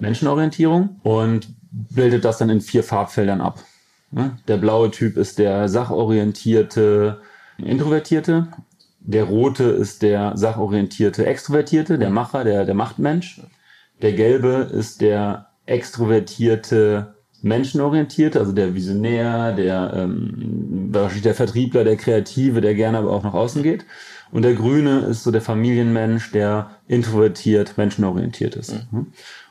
Menschenorientierung 0.00 1.00
und 1.04 1.48
bildet 1.70 2.24
das 2.24 2.38
dann 2.38 2.50
in 2.50 2.60
vier 2.60 2.82
Farbfeldern 2.82 3.40
ab. 3.40 3.60
Ja? 4.10 4.36
Der 4.48 4.56
blaue 4.56 4.90
Typ 4.90 5.16
ist 5.16 5.38
der 5.38 5.68
sachorientierte 5.68 7.20
Introvertierte. 7.58 8.48
Der 8.98 9.22
rote 9.22 9.64
ist 9.64 10.02
der 10.02 10.36
sachorientierte 10.36 11.24
Extrovertierte, 11.24 11.96
der 11.96 12.10
Macher, 12.10 12.42
der, 12.42 12.64
der 12.64 12.74
Machtmensch. 12.74 13.40
Der 14.02 14.14
gelbe 14.14 14.68
ist 14.72 15.00
der 15.00 15.46
extrovertierte 15.64 17.14
menschenorientierte, 17.42 18.38
also 18.38 18.52
der 18.52 18.74
Visionär, 18.74 19.52
der 19.52 19.92
ähm, 19.94 20.88
wahrscheinlich 20.90 21.22
der 21.22 21.34
Vertriebler, 21.34 21.84
der 21.84 21.96
Kreative, 21.96 22.60
der 22.60 22.74
gerne 22.74 22.98
aber 22.98 23.10
auch 23.10 23.22
nach 23.22 23.34
außen 23.34 23.62
geht. 23.62 23.84
Und 24.30 24.42
der 24.42 24.54
Grüne 24.54 25.00
ist 25.00 25.22
so 25.22 25.30
der 25.30 25.40
Familienmensch, 25.40 26.32
der 26.32 26.70
introvertiert, 26.86 27.78
menschenorientiert 27.78 28.56
ist. 28.56 28.92
Mhm. 28.92 29.06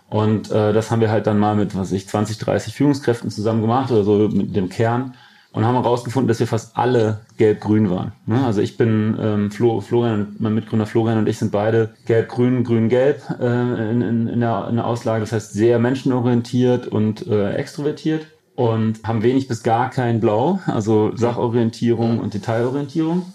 Und 0.10 0.52
äh, 0.52 0.72
das 0.72 0.92
haben 0.92 1.02
wir 1.02 1.12
halt 1.12 1.28
dann 1.28 1.40
mal 1.40 1.56
mit, 1.56 1.76
was 1.76 1.92
ich, 1.92 2.08
20, 2.08 2.38
30 2.38 2.74
Führungskräften 2.74 3.30
zusammen 3.30 3.62
gemacht 3.62 3.92
oder 3.92 4.04
so 4.04 4.30
mit 4.30 4.56
dem 4.56 4.70
Kern 4.70 5.16
und 5.58 5.66
haben 5.66 5.74
herausgefunden, 5.74 6.28
dass 6.28 6.40
wir 6.40 6.46
fast 6.46 6.78
alle 6.78 7.22
gelb-grün 7.38 7.90
waren. 7.90 8.12
Ne? 8.28 8.46
Also 8.46 8.62
ich 8.62 8.78
bin 8.78 9.18
ähm, 9.20 9.50
Flo, 9.50 9.82
Florian, 9.82 10.36
mein 10.38 10.54
Mitgründer 10.54 10.86
Florian 10.86 11.18
und 11.18 11.28
ich 11.28 11.40
sind 11.40 11.52
beide 11.52 11.96
gelb-grün, 12.06 12.64
grün-gelb 12.64 13.24
äh, 13.40 13.90
in, 13.90 14.04
in, 14.04 14.28
in, 14.28 14.40
der, 14.40 14.68
in 14.70 14.76
der 14.76 14.86
Auslage. 14.86 15.22
Das 15.22 15.32
heißt 15.32 15.54
sehr 15.54 15.80
menschenorientiert 15.80 16.88
und 16.88 17.26
äh, 17.26 17.56
extrovertiert 17.56 18.28
und 18.54 19.00
haben 19.04 19.24
wenig 19.24 19.48
bis 19.48 19.64
gar 19.64 19.90
kein 19.90 20.20
Blau, 20.20 20.60
also 20.68 21.16
Sachorientierung 21.16 22.20
und 22.20 22.36
Detailorientierung. 22.36 23.26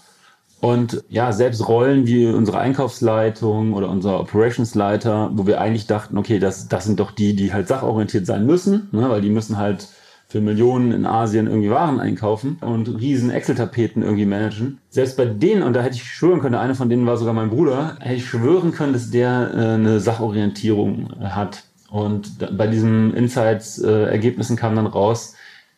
Und 0.60 1.02
ja, 1.08 1.32
selbst 1.32 1.66
Rollen 1.66 2.06
wie 2.06 2.28
unsere 2.28 2.60
Einkaufsleitung 2.60 3.72
oder 3.72 3.88
unser 3.88 4.20
Operationsleiter, 4.20 5.32
wo 5.34 5.48
wir 5.48 5.60
eigentlich 5.60 5.88
dachten, 5.88 6.16
okay, 6.16 6.38
das, 6.38 6.68
das 6.68 6.84
sind 6.84 7.00
doch 7.00 7.10
die, 7.10 7.34
die 7.34 7.52
halt 7.52 7.66
sachorientiert 7.66 8.26
sein 8.26 8.46
müssen, 8.46 8.88
ne, 8.92 9.10
weil 9.10 9.22
die 9.22 9.30
müssen 9.30 9.56
halt 9.56 9.88
für 10.32 10.40
Millionen 10.40 10.92
in 10.92 11.04
Asien 11.04 11.46
irgendwie 11.46 11.68
Waren 11.68 12.00
einkaufen 12.00 12.56
und 12.62 12.88
riesen 12.88 13.30
Excel-Tapeten 13.30 14.02
irgendwie 14.02 14.24
managen. 14.24 14.78
Selbst 14.88 15.18
bei 15.18 15.26
denen, 15.26 15.62
und 15.62 15.74
da 15.74 15.82
hätte 15.82 15.96
ich 15.96 16.04
schwören 16.04 16.40
können, 16.40 16.54
einer 16.54 16.74
von 16.74 16.88
denen 16.88 17.04
war 17.04 17.18
sogar 17.18 17.34
mein 17.34 17.50
Bruder, 17.50 17.98
hätte 18.00 18.14
ich 18.14 18.24
schwören 18.24 18.72
können, 18.72 18.94
dass 18.94 19.10
der 19.10 19.50
äh, 19.52 19.74
eine 19.74 20.00
Sachorientierung 20.00 21.10
hat. 21.20 21.64
Und 21.90 22.40
da, 22.40 22.48
bei 22.50 22.66
diesen 22.66 23.12
Insights-Ergebnissen 23.12 24.56
äh, 24.56 24.58
kam 24.58 24.74
dann 24.74 24.86
raus, 24.86 25.34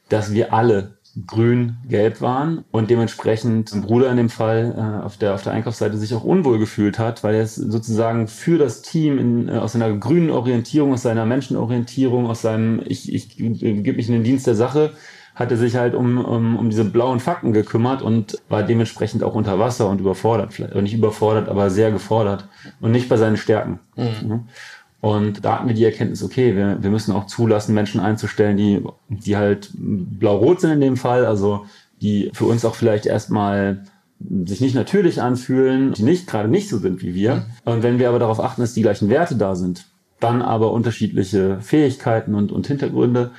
dass 0.08 0.32
wir 0.32 0.54
alle 0.54 0.98
grün-gelb 1.26 2.20
waren 2.20 2.64
und 2.70 2.90
dementsprechend 2.90 3.72
ein 3.72 3.82
Bruder 3.82 4.10
in 4.10 4.16
dem 4.16 4.30
Fall 4.30 4.74
äh, 4.76 5.04
auf, 5.04 5.16
der, 5.16 5.34
auf 5.34 5.42
der 5.42 5.52
Einkaufsseite 5.52 5.96
sich 5.96 6.14
auch 6.14 6.24
unwohl 6.24 6.58
gefühlt 6.58 6.98
hat, 6.98 7.22
weil 7.22 7.36
er 7.36 7.42
es 7.42 7.54
sozusagen 7.54 8.26
für 8.26 8.58
das 8.58 8.82
Team 8.82 9.18
in, 9.18 9.48
äh, 9.48 9.52
aus 9.52 9.72
seiner 9.72 9.92
grünen 9.92 10.30
Orientierung, 10.30 10.92
aus 10.92 11.02
seiner 11.02 11.26
Menschenorientierung, 11.26 12.26
aus 12.26 12.42
seinem 12.42 12.82
ich, 12.84 13.12
ich, 13.12 13.38
ich 13.38 13.60
gebe 13.60 13.94
mich 13.94 14.08
in 14.08 14.14
den 14.14 14.24
Dienst 14.24 14.46
der 14.46 14.56
Sache, 14.56 14.92
hat 15.34 15.50
er 15.50 15.56
sich 15.56 15.76
halt 15.76 15.94
um, 15.94 16.24
um, 16.24 16.56
um 16.56 16.70
diese 16.70 16.84
blauen 16.84 17.20
Fakten 17.20 17.52
gekümmert 17.52 18.02
und 18.02 18.38
war 18.48 18.62
dementsprechend 18.62 19.22
auch 19.22 19.34
unter 19.34 19.58
Wasser 19.58 19.88
und 19.88 20.00
überfordert, 20.00 20.52
vielleicht, 20.52 20.74
nicht 20.74 20.94
überfordert, 20.94 21.48
aber 21.48 21.70
sehr 21.70 21.90
gefordert 21.90 22.48
und 22.80 22.92
nicht 22.92 23.08
bei 23.08 23.16
seinen 23.16 23.36
Stärken. 23.36 23.80
Mhm. 23.96 24.48
Und 25.04 25.44
da 25.44 25.56
hatten 25.56 25.68
wir 25.68 25.74
die 25.74 25.84
Erkenntnis, 25.84 26.22
okay, 26.22 26.56
wir, 26.56 26.82
wir 26.82 26.88
müssen 26.88 27.12
auch 27.12 27.26
zulassen, 27.26 27.74
Menschen 27.74 28.00
einzustellen, 28.00 28.56
die, 28.56 28.82
die 29.10 29.36
halt 29.36 29.68
blau-rot 29.74 30.62
sind 30.62 30.70
in 30.70 30.80
dem 30.80 30.96
Fall, 30.96 31.26
also 31.26 31.66
die 32.00 32.30
für 32.32 32.46
uns 32.46 32.64
auch 32.64 32.74
vielleicht 32.74 33.04
erstmal 33.04 33.84
sich 34.46 34.62
nicht 34.62 34.74
natürlich 34.74 35.20
anfühlen, 35.20 35.92
die 35.92 36.04
nicht 36.04 36.26
gerade 36.26 36.48
nicht 36.48 36.70
so 36.70 36.78
sind 36.78 37.02
wie 37.02 37.14
wir. 37.14 37.44
Und 37.66 37.82
wenn 37.82 37.98
wir 37.98 38.08
aber 38.08 38.18
darauf 38.18 38.40
achten, 38.40 38.62
dass 38.62 38.72
die 38.72 38.80
gleichen 38.80 39.10
Werte 39.10 39.36
da 39.36 39.56
sind, 39.56 39.84
dann 40.20 40.40
aber 40.40 40.72
unterschiedliche 40.72 41.60
Fähigkeiten 41.60 42.34
und, 42.34 42.50
und 42.50 42.66
Hintergründe, 42.66 43.32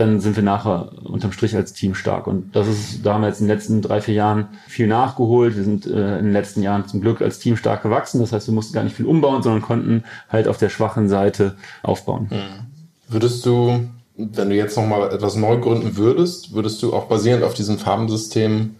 dann 0.00 0.18
sind 0.18 0.34
wir 0.34 0.42
nachher 0.42 0.92
unterm 1.04 1.30
Strich 1.30 1.54
als 1.54 1.74
Team 1.74 1.94
stark. 1.94 2.26
Und 2.26 2.56
das 2.56 2.66
ist, 2.66 3.04
da 3.04 3.12
haben 3.12 3.20
wir 3.20 3.28
jetzt 3.28 3.42
in 3.42 3.46
den 3.46 3.54
letzten 3.54 3.82
drei, 3.82 4.00
vier 4.00 4.14
Jahren 4.14 4.48
viel 4.66 4.86
nachgeholt. 4.86 5.56
Wir 5.56 5.64
sind 5.64 5.86
äh, 5.86 6.18
in 6.18 6.24
den 6.24 6.32
letzten 6.32 6.62
Jahren 6.62 6.88
zum 6.88 7.02
Glück 7.02 7.20
als 7.20 7.38
Team 7.38 7.58
stark 7.58 7.82
gewachsen. 7.82 8.18
Das 8.18 8.32
heißt, 8.32 8.46
wir 8.46 8.54
mussten 8.54 8.72
gar 8.72 8.82
nicht 8.82 8.96
viel 8.96 9.04
umbauen, 9.04 9.42
sondern 9.42 9.60
konnten 9.60 10.04
halt 10.30 10.48
auf 10.48 10.56
der 10.56 10.70
schwachen 10.70 11.10
Seite 11.10 11.56
aufbauen. 11.82 12.30
Mhm. 12.30 13.12
Würdest 13.12 13.44
du, 13.44 13.88
wenn 14.16 14.48
du 14.48 14.56
jetzt 14.56 14.74
nochmal 14.74 15.12
etwas 15.12 15.36
neu 15.36 15.58
gründen 15.58 15.98
würdest, 15.98 16.54
würdest 16.54 16.82
du 16.82 16.94
auch 16.94 17.04
basierend 17.04 17.44
auf 17.44 17.52
diesem 17.52 17.76
Farbensystem 17.76 18.76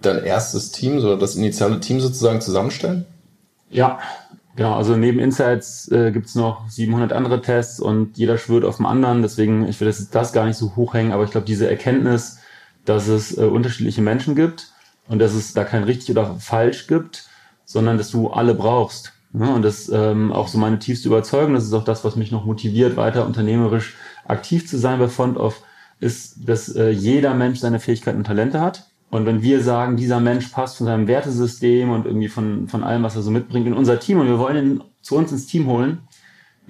dein 0.00 0.24
erstes 0.24 0.72
Team 0.72 0.96
oder 0.98 1.18
das 1.18 1.36
initiale 1.36 1.80
Team 1.80 2.00
sozusagen 2.00 2.40
zusammenstellen? 2.40 3.04
Ja, 3.68 3.98
Genau, 4.54 4.74
also 4.74 4.96
neben 4.96 5.18
Insights 5.18 5.90
äh, 5.90 6.12
gibt 6.12 6.34
noch 6.36 6.68
700 6.68 7.12
andere 7.12 7.40
Tests 7.40 7.80
und 7.80 8.18
jeder 8.18 8.36
schwört 8.36 8.64
auf 8.64 8.76
dem 8.76 8.86
anderen. 8.86 9.22
Deswegen, 9.22 9.66
ich 9.66 9.80
will 9.80 9.86
das, 9.86 10.10
das 10.10 10.32
gar 10.32 10.46
nicht 10.46 10.56
so 10.56 10.76
hochhängen, 10.76 11.12
aber 11.12 11.24
ich 11.24 11.30
glaube, 11.30 11.46
diese 11.46 11.68
Erkenntnis, 11.68 12.38
dass 12.84 13.08
es 13.08 13.36
äh, 13.38 13.44
unterschiedliche 13.44 14.02
Menschen 14.02 14.34
gibt 14.34 14.72
und 15.08 15.20
dass 15.20 15.32
es 15.32 15.54
da 15.54 15.64
kein 15.64 15.84
richtig 15.84 16.10
oder 16.10 16.34
falsch 16.36 16.86
gibt, 16.86 17.28
sondern 17.64 17.96
dass 17.96 18.10
du 18.10 18.28
alle 18.28 18.54
brauchst. 18.54 19.14
Ja, 19.32 19.54
und 19.54 19.62
das 19.62 19.88
ähm, 19.88 20.30
auch 20.30 20.48
so 20.48 20.58
meine 20.58 20.78
tiefste 20.78 21.08
Überzeugung, 21.08 21.54
das 21.54 21.64
ist 21.64 21.72
auch 21.72 21.84
das, 21.84 22.04
was 22.04 22.16
mich 22.16 22.30
noch 22.30 22.44
motiviert, 22.44 22.98
weiter 22.98 23.24
unternehmerisch 23.24 23.94
aktiv 24.26 24.68
zu 24.68 24.76
sein 24.76 24.98
bei 24.98 25.08
Front 25.08 25.38
of, 25.38 25.62
ist, 26.00 26.46
dass 26.46 26.68
äh, 26.74 26.90
jeder 26.90 27.32
Mensch 27.32 27.60
seine 27.60 27.80
Fähigkeiten 27.80 28.18
und 28.18 28.26
Talente 28.26 28.60
hat 28.60 28.91
und 29.12 29.26
wenn 29.26 29.42
wir 29.42 29.62
sagen, 29.62 29.98
dieser 29.98 30.20
Mensch 30.20 30.48
passt 30.48 30.78
von 30.78 30.86
seinem 30.86 31.06
Wertesystem 31.06 31.90
und 31.90 32.06
irgendwie 32.06 32.28
von, 32.28 32.66
von 32.66 32.82
allem, 32.82 33.02
was 33.02 33.14
er 33.14 33.20
so 33.20 33.30
mitbringt, 33.30 33.66
in 33.66 33.74
unser 33.74 34.00
Team 34.00 34.18
und 34.18 34.26
wir 34.26 34.38
wollen 34.38 34.56
ihn 34.56 34.84
zu 35.02 35.16
uns 35.16 35.30
ins 35.30 35.46
Team 35.46 35.66
holen, 35.66 35.98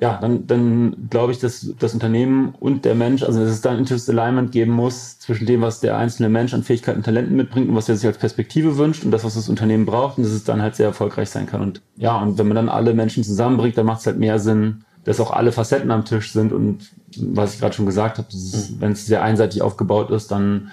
ja, 0.01 0.19
dann, 0.21 0.49
dann 0.49 1.09
glaube 1.09 1.31
ich, 1.31 1.39
dass 1.39 1.73
das 1.79 1.95
Unternehmen 1.95 2.57
und 2.59 2.85
der 2.85 2.97
Mensch, 2.97 3.23
also 3.23 3.39
dass 3.39 3.51
es 3.51 3.61
da 3.61 3.71
ein 3.71 3.79
Interest 3.79 4.11
Alignment 4.11 4.51
geben 4.51 4.73
muss 4.73 5.21
zwischen 5.21 5.47
dem, 5.47 5.61
was 5.61 5.79
der 5.79 5.97
einzelne 5.97 6.29
Mensch 6.31 6.53
an 6.53 6.65
Fähigkeiten 6.65 6.99
und 6.99 7.05
Talenten 7.05 7.37
mitbringt 7.37 7.69
und 7.69 7.77
was 7.77 7.89
er 7.89 7.95
sich 7.95 8.07
als 8.07 8.19
Perspektive 8.19 8.77
wünscht 8.77 9.05
und 9.05 9.13
das, 9.13 9.23
was 9.23 9.35
das 9.35 9.49
Unternehmen 9.49 9.87
braucht 9.87 10.19
und 10.19 10.25
dass 10.25 10.33
es 10.33 10.43
dann 10.43 10.61
halt 10.61 10.75
sehr 10.75 10.87
erfolgreich 10.87 11.31
sein 11.31 11.47
kann. 11.47 11.61
Und 11.61 11.81
ja, 11.97 12.21
und 12.21 12.39
wenn 12.39 12.49
man 12.49 12.57
dann 12.57 12.69
alle 12.69 12.93
Menschen 12.93 13.23
zusammenbringt, 13.23 13.79
dann 13.79 13.87
macht 13.87 14.01
es 14.01 14.07
halt 14.07 14.19
mehr 14.19 14.41
Sinn, 14.41 14.83
dass 15.05 15.21
auch 15.21 15.31
alle 15.31 15.53
Facetten 15.53 15.93
am 15.93 16.05
Tisch 16.05 16.33
sind 16.33 16.53
und 16.53 16.91
was 17.19 17.55
ich 17.55 17.61
gerade 17.61 17.77
schon 17.77 17.87
gesagt 17.87 18.19
habe, 18.19 18.27
mhm. 18.33 18.81
wenn 18.81 18.93
es 18.93 19.07
sehr 19.07 19.23
einseitig 19.23 19.63
aufgebaut 19.63 20.11
ist, 20.11 20.33
dann 20.33 20.73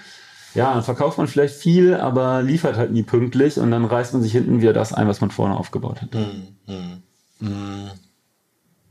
ja, 0.55 0.73
dann 0.73 0.83
verkauft 0.83 1.17
man 1.17 1.27
vielleicht 1.27 1.55
viel, 1.55 1.93
aber 1.93 2.41
liefert 2.41 2.75
halt 2.75 2.91
nie 2.91 3.03
pünktlich 3.03 3.59
und 3.59 3.71
dann 3.71 3.85
reißt 3.85 4.13
man 4.13 4.23
sich 4.23 4.31
hinten 4.31 4.61
wieder 4.61 4.73
das 4.73 4.93
ein, 4.93 5.07
was 5.07 5.21
man 5.21 5.31
vorne 5.31 5.57
aufgebaut 5.57 6.01
hat. 6.01 6.13
Mhm. 6.13 7.03
Mhm. 7.39 7.91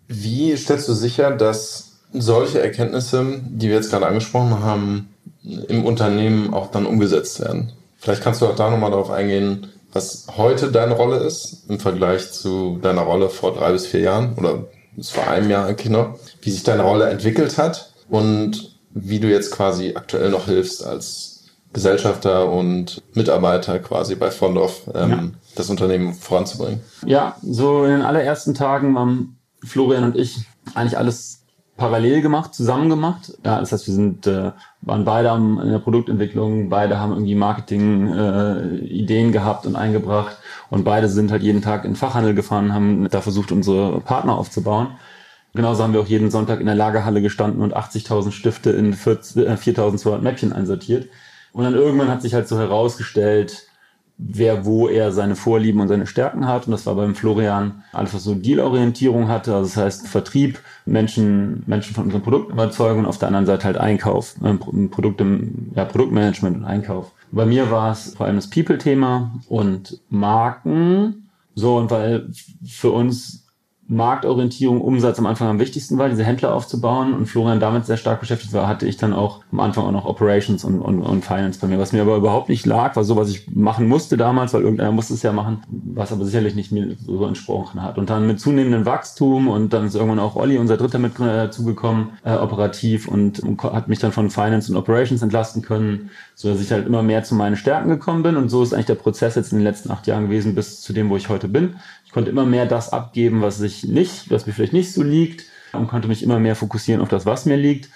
Wie 0.07 0.57
stellst 0.57 0.89
du 0.89 0.95
sicher, 0.95 1.33
dass 1.33 1.99
solche 2.13 2.61
Erkenntnisse, 2.61 3.41
die 3.45 3.69
wir 3.69 3.75
jetzt 3.75 3.91
gerade 3.91 4.07
angesprochen 4.07 4.63
haben, 4.63 5.15
im 5.43 5.85
Unternehmen 5.85 6.55
auch 6.55 6.71
dann 6.71 6.87
umgesetzt 6.87 7.41
werden? 7.41 7.73
Vielleicht 7.99 8.23
kannst 8.23 8.41
du 8.41 8.47
auch 8.47 8.55
da 8.55 8.71
nochmal 8.71 8.91
darauf 8.91 9.11
eingehen, 9.11 9.69
was 9.93 10.27
heute 10.37 10.71
deine 10.71 10.95
Rolle 10.95 11.19
ist 11.19 11.65
im 11.69 11.81
Vergleich 11.81 12.31
zu 12.33 12.79
deiner 12.81 13.03
Rolle 13.03 13.29
vor 13.29 13.55
drei 13.55 13.73
bis 13.73 13.87
vier 13.87 14.01
Jahren 14.01 14.35
oder 14.37 14.67
bis 14.95 15.11
vor 15.11 15.29
einem 15.29 15.51
Jahr 15.51 15.67
eigentlich 15.67 15.91
noch, 15.91 16.19
wie 16.43 16.51
sich 16.51 16.63
deine 16.63 16.83
Rolle 16.83 17.09
entwickelt 17.09 17.59
hat 17.59 17.93
und 18.09 18.77
wie 18.91 19.21
du 19.21 19.29
jetzt 19.29 19.51
quasi 19.51 19.95
aktuell 19.95 20.31
noch 20.31 20.47
hilfst 20.47 20.85
als 20.85 21.38
Gesellschafter 21.73 22.51
und 22.51 23.03
Mitarbeiter 23.15 23.79
quasi 23.79 24.15
bei 24.15 24.31
Fondorf 24.31 24.91
ähm, 24.95 25.11
ja. 25.11 25.29
das 25.55 25.71
Unternehmen 25.71 26.15
voranzubringen? 26.15 26.81
Ja, 27.05 27.37
so 27.43 27.85
in 27.85 27.91
den 27.91 28.03
allerersten 28.03 28.55
Tagen 28.55 28.95
waren 28.95 29.37
Florian 29.65 30.05
und 30.05 30.17
ich 30.17 30.47
eigentlich 30.75 30.97
alles 30.97 31.39
parallel 31.77 32.23
gemacht, 32.23 32.55
zusammen 32.55 32.91
gemacht. 32.91 33.33
Ja, 33.45 33.61
das 33.61 33.73
heißt, 33.73 33.87
wir 33.87 33.95
sind, 33.95 34.27
äh, 34.27 34.53
waren 34.83 35.05
beide 35.05 35.31
am, 35.31 35.61
in 35.61 35.71
der 35.71 35.79
Produktentwicklung, 35.79 36.69
beide 36.69 36.99
haben 36.99 37.13
irgendwie 37.13 37.37
Marketing-Ideen 37.37 39.29
äh, 39.29 39.33
gehabt 39.33 39.65
und 39.65 39.77
eingebracht 39.77 40.37
und 40.71 40.85
beide 40.85 41.09
sind 41.09 41.31
halt 41.31 41.43
jeden 41.43 41.63
Tag 41.63 41.85
in 41.85 41.95
Fachhandel 41.95 42.35
gefahren, 42.35 42.75
haben 42.75 43.09
da 43.09 43.21
versucht, 43.21 43.53
unsere 43.53 44.01
Partner 44.01 44.37
aufzubauen. 44.37 44.89
Genauso 45.55 45.83
haben 45.83 45.93
wir 45.93 46.01
auch 46.01 46.07
jeden 46.07 46.31
Sonntag 46.31 46.61
in 46.61 46.67
der 46.67 46.75
Lagerhalle 46.75 47.23
gestanden 47.23 47.63
und 47.63 47.77
80.000 47.77 48.33
Stifte 48.33 48.71
in 48.71 48.95
4.200 48.95 50.19
äh, 50.19 50.21
Mäppchen 50.21 50.53
einsortiert. 50.53 51.09
Und 51.53 51.65
dann 51.65 51.75
irgendwann 51.75 52.09
hat 52.09 52.23
sich 52.23 52.35
halt 52.35 52.49
so 52.49 52.59
herausgestellt, 52.59 53.69
wer 54.19 54.67
wo 54.67 54.89
er 54.89 55.13
seine 55.13 55.37
Vorlieben 55.37 55.81
und 55.81 55.89
seine 55.89 56.07
Stärken 56.07 56.47
hat. 56.47 56.67
Und 56.67 56.73
das 56.73 56.87
war 56.87 56.97
beim 56.97 57.15
Florian 57.15 57.85
einfach 57.93 58.19
so 58.19 58.35
Dealorientierung 58.35 59.29
hatte. 59.29 59.55
Also 59.55 59.69
das 59.69 59.77
heißt 59.77 60.09
Vertrieb, 60.09 60.59
Menschen, 60.87 61.63
Menschen 61.67 61.95
von 61.95 62.05
unseren 62.05 62.23
Produkten 62.23 62.53
überzeugen 62.53 63.01
und 63.01 63.07
auf 63.07 63.19
der 63.19 63.29
anderen 63.29 63.47
Seite 63.47 63.65
halt 63.65 63.79
Einkauf, 63.79 64.35
äh, 64.43 64.55
Produkte, 64.89 65.25
ja, 65.75 65.85
Produktmanagement 65.85 66.57
und 66.59 66.65
Einkauf. 66.65 67.13
Bei 67.31 67.47
mir 67.47 67.71
war 67.71 67.93
es 67.93 68.15
vor 68.15 68.27
allem 68.27 68.37
das 68.37 68.51
People-Thema 68.51 69.31
und 69.49 70.01
Marken. 70.11 71.31
So, 71.55 71.77
und 71.77 71.91
weil 71.91 72.29
für 72.67 72.91
uns 72.91 73.48
Marktorientierung, 73.89 74.83
Umsatz 74.83 75.19
am 75.19 75.25
Anfang 75.25 75.49
am 75.49 75.59
wichtigsten 75.59 75.97
war, 75.97 76.11
diese 76.11 76.23
Händler 76.23 76.55
aufzubauen 76.55 77.15
und 77.15 77.27
Florian 77.27 77.59
damit 77.59 77.87
sehr 77.87 77.97
stark 77.97 78.21
beschäftigt 78.21 78.53
war, 78.53 78.69
hatte 78.69 78.87
ich 78.87 78.99
dann 78.99 79.15
auch 79.15 79.41
am 79.51 79.61
Anfang 79.61 79.87
auch 79.87 79.93
noch 79.93 80.05
Operations 80.05 80.63
und, 80.63 80.81
und, 80.81 81.01
und 81.01 81.25
Finance 81.25 81.59
bei 81.59 81.69
mir. 81.69 81.79
Was 81.79 81.93
mir 81.93 82.03
aber 82.03 82.17
überhaupt 82.17 82.51
nicht 82.51 82.67
lag, 82.67 82.97
war 82.97 83.05
so, 83.05 83.17
was 83.17 83.31
ich 83.31 83.49
machen 83.55 83.89
musste 83.89 84.19
damals, 84.19 84.53
weil 84.53 84.61
irgendeiner 84.61 84.93
musste 84.93 85.15
es 85.15 85.23
ja 85.23 85.33
machen, 85.33 85.63
was 85.69 86.13
aber 86.13 86.27
sicherlich 86.27 86.55
nicht 86.55 86.71
mir 86.71 86.97
so 86.99 87.25
entsprochen 87.25 87.83
hat. 87.83 87.97
Und 87.97 88.11
dann 88.11 88.27
mit 88.27 88.41
zunehmendem 88.41 88.85
Wachstum 88.85 89.49
und 89.49 89.73
dann 89.73 89.87
ist 89.87 89.95
irgendwann 89.95 90.19
auch 90.19 90.37
Olli, 90.37 90.59
unser 90.59 90.77
Dritter, 90.77 90.99
mit 90.99 91.19
äh, 91.19 91.51
zugekommen, 91.51 92.11
äh, 92.25 92.35
operativ 92.35 93.09
und, 93.09 93.41
und 93.41 93.63
hat 93.63 93.89
mich 93.89 94.01
dann 94.01 94.13
von 94.13 94.29
Finance 94.29 94.71
und 94.71 94.77
Operations 94.77 95.23
entlasten 95.23 95.63
können, 95.63 96.11
so 96.35 96.51
dass 96.51 96.61
ich 96.61 96.71
halt 96.71 96.87
immer 96.87 97.03
mehr 97.03 97.25
zu 97.25 97.35
meinen 97.35 97.57
Stärken 97.57 97.89
gekommen 97.89 98.23
bin 98.23 98.37
und 98.37 98.51
so 98.51 98.63
ist 98.63 98.75
eigentlich 98.75 98.87
der 98.87 98.97
Prozess 98.97 99.35
jetzt 99.35 99.53
in 99.53 99.59
den 99.59 99.65
letzten 99.65 99.91
acht 99.91 100.07
Jahren 100.07 100.25
gewesen 100.25 100.55
bis 100.55 100.83
zu 100.83 100.93
dem, 100.93 101.09
wo 101.09 101.17
ich 101.17 101.31
heute 101.31 101.49
bin. 101.49 101.77
Ich 102.09 102.15
konnte 102.15 102.31
immer 102.31 102.47
mehr 102.47 102.65
das 102.65 102.91
abgeben, 102.91 103.43
was 103.43 103.61
ich 103.61 103.85
nicht, 103.85 104.31
was 104.31 104.47
mir 104.47 104.55
vielleicht 104.55 104.73
nicht 104.73 104.95
so 104.95 105.03
liegt 105.03 105.45
und 105.75 105.89
konnte 105.89 106.09
mich 106.09 106.23
immer 106.23 106.41
mehr 106.41 106.57
fokussieren 106.57 107.03
auf 107.03 107.11
das, 107.11 107.27
was 107.27 107.45
mir 107.45 107.59
liegt. 107.59 107.91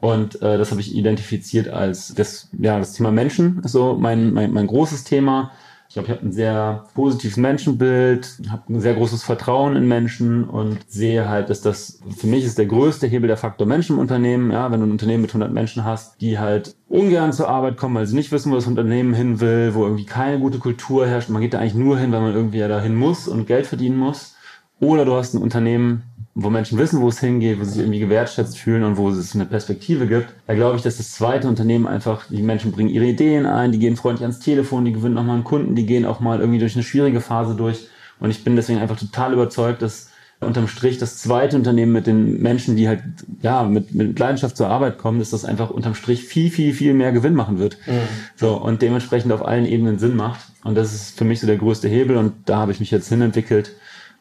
Und 0.00 0.40
äh, 0.40 0.56
das 0.56 0.70
habe 0.70 0.80
ich 0.80 0.96
identifiziert 0.96 1.68
als 1.68 2.14
das, 2.14 2.48
ja, 2.58 2.78
das 2.78 2.94
Thema 2.94 3.12
Menschen, 3.12 3.60
so 3.64 3.94
mein, 3.94 4.32
mein, 4.32 4.54
mein 4.54 4.66
großes 4.66 5.04
Thema. 5.04 5.52
Ich 5.88 5.94
glaube, 5.94 6.08
ich 6.08 6.14
habe 6.14 6.26
ein 6.26 6.32
sehr 6.32 6.84
positives 6.94 7.38
Menschenbild, 7.38 8.42
habe 8.50 8.74
ein 8.74 8.80
sehr 8.80 8.92
großes 8.92 9.24
Vertrauen 9.24 9.74
in 9.74 9.88
Menschen 9.88 10.44
und 10.44 10.78
sehe 10.86 11.30
halt, 11.30 11.48
dass 11.48 11.62
das 11.62 12.00
für 12.14 12.26
mich 12.26 12.44
ist 12.44 12.58
der 12.58 12.66
größte 12.66 13.06
Hebel 13.06 13.26
der 13.26 13.38
Faktor 13.38 13.66
Menschen 13.66 13.94
im 13.94 13.98
Unternehmen. 13.98 14.50
Ja, 14.50 14.70
wenn 14.70 14.80
du 14.80 14.86
ein 14.86 14.92
Unternehmen 14.92 15.22
mit 15.22 15.30
100 15.30 15.50
Menschen 15.50 15.84
hast, 15.84 16.20
die 16.20 16.38
halt 16.38 16.76
ungern 16.88 17.32
zur 17.32 17.48
Arbeit 17.48 17.78
kommen, 17.78 17.94
weil 17.94 18.06
sie 18.06 18.16
nicht 18.16 18.30
wissen, 18.32 18.52
wo 18.52 18.56
das 18.56 18.66
Unternehmen 18.66 19.14
hin 19.14 19.40
will, 19.40 19.74
wo 19.74 19.84
irgendwie 19.84 20.04
keine 20.04 20.38
gute 20.38 20.58
Kultur 20.58 21.06
herrscht. 21.06 21.30
Man 21.30 21.40
geht 21.40 21.54
da 21.54 21.58
eigentlich 21.58 21.74
nur 21.74 21.98
hin, 21.98 22.12
weil 22.12 22.20
man 22.20 22.34
irgendwie 22.34 22.58
ja 22.58 22.68
dahin 22.68 22.94
muss 22.94 23.26
und 23.26 23.46
Geld 23.46 23.66
verdienen 23.66 23.96
muss. 23.96 24.36
Oder 24.80 25.06
du 25.06 25.14
hast 25.14 25.32
ein 25.32 25.42
Unternehmen, 25.42 26.02
wo 26.40 26.50
Menschen 26.50 26.78
wissen, 26.78 27.00
wo 27.00 27.08
es 27.08 27.18
hingeht, 27.18 27.58
wo 27.58 27.64
sie 27.64 27.72
sich 27.72 27.80
irgendwie 27.80 27.98
gewertschätzt 27.98 28.58
fühlen 28.58 28.84
und 28.84 28.96
wo 28.96 29.08
es 29.08 29.34
eine 29.34 29.44
Perspektive 29.44 30.06
gibt. 30.06 30.28
Da 30.46 30.54
glaube 30.54 30.76
ich, 30.76 30.82
dass 30.82 30.96
das 30.96 31.10
zweite 31.10 31.48
Unternehmen 31.48 31.88
einfach, 31.88 32.26
die 32.28 32.42
Menschen 32.42 32.70
bringen 32.70 32.90
ihre 32.90 33.06
Ideen 33.06 33.44
ein, 33.44 33.72
die 33.72 33.80
gehen 33.80 33.96
freundlich 33.96 34.22
ans 34.22 34.38
Telefon, 34.38 34.84
die 34.84 34.92
gewinnen 34.92 35.16
nochmal 35.16 35.34
einen 35.34 35.44
Kunden, 35.44 35.74
die 35.74 35.84
gehen 35.84 36.06
auch 36.06 36.20
mal 36.20 36.38
irgendwie 36.38 36.60
durch 36.60 36.76
eine 36.76 36.84
schwierige 36.84 37.20
Phase 37.20 37.56
durch. 37.56 37.88
Und 38.20 38.30
ich 38.30 38.44
bin 38.44 38.54
deswegen 38.54 38.78
einfach 38.78 38.96
total 38.96 39.32
überzeugt, 39.32 39.82
dass 39.82 40.10
unterm 40.38 40.68
Strich 40.68 40.98
das 40.98 41.18
zweite 41.18 41.56
Unternehmen 41.56 41.90
mit 41.90 42.06
den 42.06 42.40
Menschen, 42.40 42.76
die 42.76 42.86
halt 42.86 43.02
ja 43.42 43.64
mit, 43.64 43.92
mit 43.92 44.16
Leidenschaft 44.16 44.56
zur 44.56 44.68
Arbeit 44.68 44.96
kommen, 44.96 45.18
dass 45.18 45.30
das 45.30 45.44
einfach 45.44 45.70
unterm 45.70 45.96
Strich 45.96 46.22
viel, 46.22 46.52
viel, 46.52 46.72
viel 46.72 46.94
mehr 46.94 47.10
Gewinn 47.10 47.34
machen 47.34 47.58
wird. 47.58 47.78
Mhm. 47.88 47.92
So 48.36 48.56
und 48.56 48.80
dementsprechend 48.80 49.32
auf 49.32 49.44
allen 49.44 49.66
Ebenen 49.66 49.98
Sinn 49.98 50.14
macht. 50.14 50.38
Und 50.62 50.76
das 50.76 50.94
ist 50.94 51.18
für 51.18 51.24
mich 51.24 51.40
so 51.40 51.48
der 51.48 51.56
größte 51.56 51.88
Hebel 51.88 52.16
und 52.16 52.34
da 52.46 52.58
habe 52.58 52.70
ich 52.70 52.78
mich 52.78 52.92
jetzt 52.92 53.08
hinentwickelt 53.08 53.72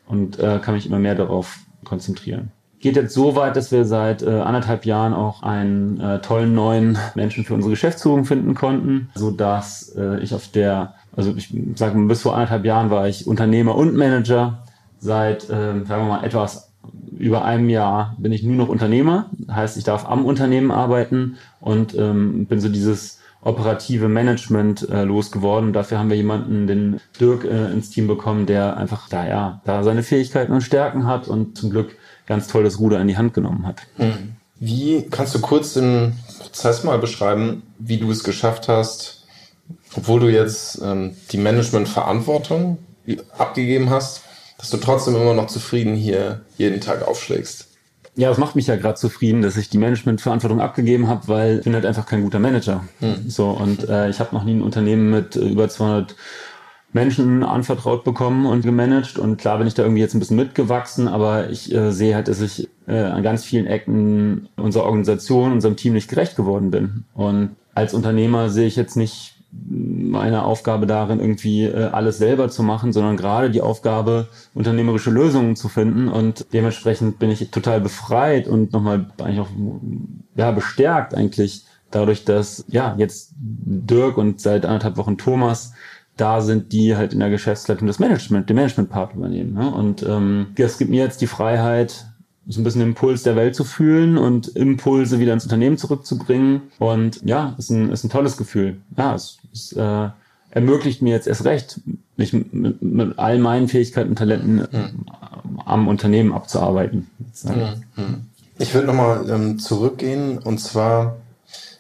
und 0.08 0.40
äh, 0.40 0.58
kann 0.60 0.74
mich 0.74 0.88
immer 0.88 0.98
mehr 0.98 1.14
darauf 1.14 1.60
konzentrieren. 1.84 2.52
Geht 2.80 2.96
jetzt 2.96 3.14
so 3.14 3.36
weit, 3.36 3.56
dass 3.56 3.72
wir 3.72 3.86
seit 3.86 4.22
äh, 4.22 4.30
anderthalb 4.30 4.86
Jahren 4.86 5.14
auch 5.14 5.42
einen 5.42 6.00
äh, 6.00 6.20
tollen 6.20 6.54
neuen 6.54 6.98
Menschen 7.16 7.44
für 7.44 7.56
unsere 7.56 7.72
Geschäftsführung 7.72 8.26
finden 8.26 8.54
konnten, 8.54 9.10
so 9.16 9.32
dass 9.32 9.96
äh, 9.98 10.20
ich 10.20 10.36
auf 10.36 10.48
der, 10.50 10.94
also 11.16 11.34
ich 11.36 11.52
sage 11.76 11.98
mal, 11.98 12.08
bis 12.08 12.22
vor 12.22 12.36
anderthalb 12.36 12.66
Jahren 12.66 12.92
war 12.92 13.08
ich 13.08 13.26
Unternehmer 13.26 13.76
und 13.76 13.96
Manager. 13.96 14.64
Seit, 15.00 15.46
äh, 15.46 15.84
sagen 15.86 15.88
wir 15.88 16.04
mal, 16.06 16.24
etwas 16.24 16.72
über 17.18 17.46
einem 17.46 17.70
Jahr 17.70 18.16
bin 18.20 18.32
ich 18.32 18.44
nur 18.44 18.56
noch 18.56 18.70
Unternehmer. 18.70 19.32
Heißt, 19.50 19.78
ich 19.78 19.84
darf 19.84 20.08
am 20.08 20.26
Unternehmen 20.26 20.72
arbeiten 20.72 21.38
und 21.60 21.96
ähm, 21.96 22.46
bin 22.46 22.60
so 22.60 22.70
dieses 22.70 23.20
operative 23.42 24.08
Management 24.08 24.88
äh, 24.90 25.04
losgeworden. 25.04 25.74
Dafür 25.74 26.00
haben 26.00 26.10
wir 26.10 26.18
jemanden, 26.18 26.68
den 26.68 27.00
Dirk, 27.20 27.46
äh, 27.46 27.72
ins 27.72 27.90
Team 27.90 28.08
bekommen, 28.08 28.46
der 28.46 28.78
einfach 28.78 29.10
da 29.10 29.28
ja 29.28 29.62
da 29.66 29.84
seine 29.84 30.04
Fähigkeiten 30.04 30.52
und 30.52 30.62
Stärken 30.62 31.08
hat 31.08 31.28
und 31.28 31.58
zum 31.58 31.70
Glück 31.70 31.96
ganz 32.26 32.48
toll 32.48 32.64
das 32.64 32.80
Ruder 32.80 33.00
in 33.00 33.08
die 33.08 33.18
Hand 33.18 33.34
genommen 33.34 33.66
hat. 33.66 33.82
Hm. 33.98 34.36
Wie 34.60 35.08
kannst 35.10 35.36
du 35.36 35.40
kurz 35.40 35.76
den 35.76 36.14
Prozess 36.40 36.84
mal 36.84 36.98
beschreiben, 36.98 37.64
wie 37.78 37.98
du 37.98 38.10
es 38.12 38.24
geschafft 38.24 38.68
hast, 38.68 39.26
obwohl 39.96 40.20
du 40.20 40.30
jetzt 40.30 40.82
ähm, 40.84 41.16
die 41.32 41.38
Managementverantwortung 41.38 42.80
abgegeben 43.38 43.90
hast, 43.90 44.24
dass 44.58 44.72
du 44.72 44.78
trotzdem 44.78 45.16
immer 45.16 45.36
noch 45.36 45.48
zufrieden 45.48 45.96
hier 45.96 46.42
jeden 46.58 46.82
Tag 46.82 47.08
aufschlägst? 47.08 47.68
Ja, 48.18 48.30
das 48.30 48.40
macht 48.40 48.56
mich 48.56 48.66
ja 48.66 48.76
gerade 48.76 48.96
zufrieden, 48.96 49.44
dass 49.44 49.58
ich 49.58 49.70
die 49.70 49.78
Managementverantwortung 49.78 50.60
abgegeben 50.60 51.08
habe, 51.08 51.28
weil 51.28 51.58
ich 51.60 51.64
bin 51.64 51.76
halt 51.76 51.86
einfach 51.86 52.08
kein 52.08 52.24
guter 52.24 52.40
Manager. 52.40 52.84
Hm. 53.00 53.30
So 53.30 53.52
und 53.52 53.88
äh, 53.88 54.10
ich 54.10 54.20
habe 54.20 54.36
noch 54.36 54.44
nie 54.44 54.56
ein 54.56 54.64
Unternehmen 54.64 55.12
mit 55.12 55.36
äh, 55.36 55.48
über 55.48 55.70
200 55.70 56.16
Menschen 56.94 57.44
anvertraut 57.44 58.04
bekommen 58.04 58.48
und 58.48 58.64
gemanagt 58.64 59.20
und 59.20 59.38
klar 59.38 59.60
bin 59.60 59.68
ich 59.68 59.76
da 59.76 59.84
irgendwie 59.84 60.02
jetzt 60.02 60.16
ein 60.16 60.20
bisschen 60.20 60.38
mitgewachsen, 60.38 61.08
aber 61.08 61.52
ich 61.52 61.72
äh, 61.72 61.92
sehe 61.92 62.16
halt, 62.16 62.28
dass 62.28 62.42
ich 62.42 62.70
äh, 62.88 62.98
an 62.98 63.22
ganz 63.22 63.46
vielen 63.46 63.68
Ecken 63.68 64.50
unserer 64.56 64.86
Organisation, 64.86 65.52
unserem 65.52 65.76
Team 65.76 65.94
nicht 65.94 66.10
gerecht 66.10 66.36
geworden 66.36 66.72
bin. 66.72 67.04
Und 67.14 67.56
als 67.76 67.94
Unternehmer 67.94 68.50
sehe 68.50 68.66
ich 68.66 68.76
jetzt 68.76 68.98
nicht 68.98 69.37
meine 69.70 70.44
Aufgabe 70.44 70.88
darin, 70.88 71.20
irgendwie 71.20 71.66
äh, 71.66 71.90
alles 71.92 72.18
selber 72.18 72.50
zu 72.50 72.64
machen, 72.64 72.94
sondern 72.94 73.18
gerade 73.18 73.50
die 73.50 73.62
Aufgabe, 73.62 74.28
unternehmerische 74.54 75.12
Lösungen 75.12 75.56
zu 75.56 75.70
finden. 75.70 76.08
Und 76.08 76.46
dementsprechend 76.54 77.20
bin 77.20 77.30
ich 77.30 77.52
total 77.52 77.82
befreit 77.82 78.48
und 78.48 78.74
nochmal 78.74 79.08
eigentlich 79.20 79.40
auch 79.40 79.50
ja, 80.36 80.52
bestärkt 80.52 81.16
eigentlich 81.16 81.66
dadurch, 81.92 82.26
dass 82.26 82.66
ja 82.68 82.96
jetzt 82.98 83.34
Dirk 83.38 84.18
und 84.18 84.42
seit 84.42 84.66
anderthalb 84.66 84.98
Wochen 84.98 85.18
Thomas 85.18 85.74
da 86.18 86.42
sind, 86.42 86.74
die 86.74 86.96
halt 86.96 87.14
in 87.14 87.20
der 87.20 87.30
Geschäftsleitung 87.30 87.88
das 87.88 88.00
Management, 88.00 88.50
den 88.50 88.56
Management-Part 88.56 89.14
übernehmen. 89.14 89.54
Ne? 89.54 89.70
Und 89.70 90.04
ähm, 90.04 90.48
das 90.56 90.78
gibt 90.78 90.90
mir 90.90 91.04
jetzt 91.04 91.22
die 91.22 91.28
Freiheit, 91.28 92.08
so 92.48 92.62
ein 92.62 92.64
bisschen 92.64 92.80
den 92.80 92.90
Impuls 92.90 93.24
der 93.24 93.36
Welt 93.36 93.56
zu 93.56 93.64
fühlen 93.64 94.18
und 94.18 94.48
Impulse 94.48 95.20
wieder 95.20 95.34
ins 95.34 95.44
Unternehmen 95.44 95.78
zurückzubringen. 95.78 96.64
Und 96.80 97.22
ja, 97.24 97.56
ist 97.58 97.70
ein, 97.70 97.92
ist 97.92 98.04
ein 98.04 98.10
tolles 98.10 98.38
Gefühl. 98.38 98.78
Ja, 98.96 99.14
es, 99.14 99.38
es 99.58 99.74
äh, 99.74 100.10
ermöglicht 100.50 101.02
mir 101.02 101.14
jetzt 101.14 101.28
erst 101.28 101.46
recht, 101.46 101.80
mich 102.16 102.34
mit, 102.34 102.82
mit 102.82 103.20
all 103.20 103.38
meinen 103.38 103.68
Fähigkeiten 103.68 104.10
und 104.10 104.16
Talenten 104.18 104.56
mhm. 104.56 105.06
am 105.66 105.88
Unternehmen 105.88 106.34
abzuarbeiten. 106.34 107.10
Mhm. 107.44 108.28
Ich 108.60 108.74
würde 108.74 108.88
nochmal 108.88 109.30
ähm, 109.30 109.60
zurückgehen 109.60 110.40
und 110.40 110.60
zwar, 110.60 111.18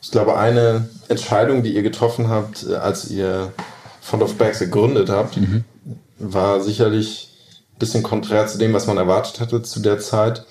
ich 0.02 0.12
glaube, 0.12 0.38
eine 0.38 0.90
Entscheidung, 1.08 1.64
die 1.64 1.74
ihr 1.74 1.84
getroffen 1.84 2.30
habt, 2.30 2.68
äh, 2.68 2.76
als 2.76 3.10
ihr 3.10 3.54
Fond 4.02 4.22
of 4.24 4.36
Bags 4.38 4.60
gegründet 4.60 5.10
habt, 5.10 5.38
mhm. 5.38 5.64
war 6.20 6.62
sicherlich 6.62 7.30
ein 7.76 7.80
bisschen 7.80 8.04
konträr 8.04 8.48
zu 8.48 8.58
dem, 8.58 8.74
was 8.74 8.88
man 8.88 8.98
erwartet 8.98 9.40
hatte 9.40 9.64
zu 9.64 9.80
der 9.80 10.00
Zeit 10.00 10.46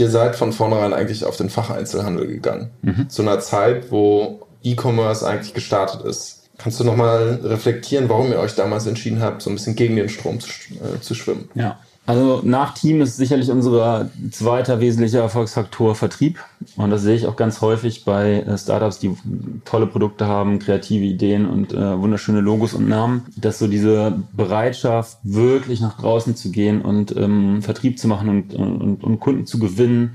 ihr 0.00 0.10
seid 0.10 0.36
von 0.36 0.52
vornherein 0.52 0.92
eigentlich 0.92 1.24
auf 1.24 1.36
den 1.36 1.50
Facheinzelhandel 1.50 2.26
gegangen. 2.26 2.70
Mhm. 2.82 3.08
Zu 3.08 3.22
einer 3.22 3.40
Zeit, 3.40 3.90
wo 3.90 4.46
E-Commerce 4.62 5.26
eigentlich 5.26 5.54
gestartet 5.54 6.02
ist. 6.02 6.35
Kannst 6.58 6.80
du 6.80 6.84
nochmal 6.84 7.40
reflektieren, 7.42 8.08
warum 8.08 8.30
ihr 8.30 8.38
euch 8.38 8.54
damals 8.54 8.86
entschieden 8.86 9.20
habt, 9.20 9.42
so 9.42 9.50
ein 9.50 9.56
bisschen 9.56 9.76
gegen 9.76 9.96
den 9.96 10.08
Strom 10.08 10.40
zu, 10.40 10.48
äh, 10.74 11.00
zu 11.00 11.14
schwimmen? 11.14 11.48
Ja, 11.54 11.78
also 12.06 12.40
nach 12.44 12.72
Team 12.74 13.00
ist 13.00 13.16
sicherlich 13.16 13.50
unser 13.50 14.08
zweiter 14.30 14.80
wesentlicher 14.80 15.20
Erfolgsfaktor 15.20 15.96
Vertrieb. 15.96 16.38
Und 16.76 16.90
das 16.90 17.02
sehe 17.02 17.16
ich 17.16 17.26
auch 17.26 17.34
ganz 17.34 17.60
häufig 17.60 18.04
bei 18.04 18.42
äh, 18.42 18.56
Startups, 18.56 19.00
die 19.00 19.16
tolle 19.64 19.88
Produkte 19.88 20.26
haben, 20.26 20.60
kreative 20.60 21.04
Ideen 21.04 21.46
und 21.46 21.72
äh, 21.74 21.98
wunderschöne 21.98 22.40
Logos 22.40 22.74
und 22.74 22.88
Namen, 22.88 23.26
dass 23.36 23.58
so 23.58 23.66
diese 23.66 24.22
Bereitschaft, 24.32 25.18
wirklich 25.24 25.80
nach 25.80 25.98
draußen 25.98 26.36
zu 26.36 26.52
gehen 26.52 26.80
und 26.80 27.14
ähm, 27.16 27.60
Vertrieb 27.62 27.98
zu 27.98 28.06
machen 28.06 28.28
und, 28.28 28.54
und, 28.54 29.02
und 29.02 29.20
Kunden 29.20 29.46
zu 29.46 29.58
gewinnen 29.58 30.14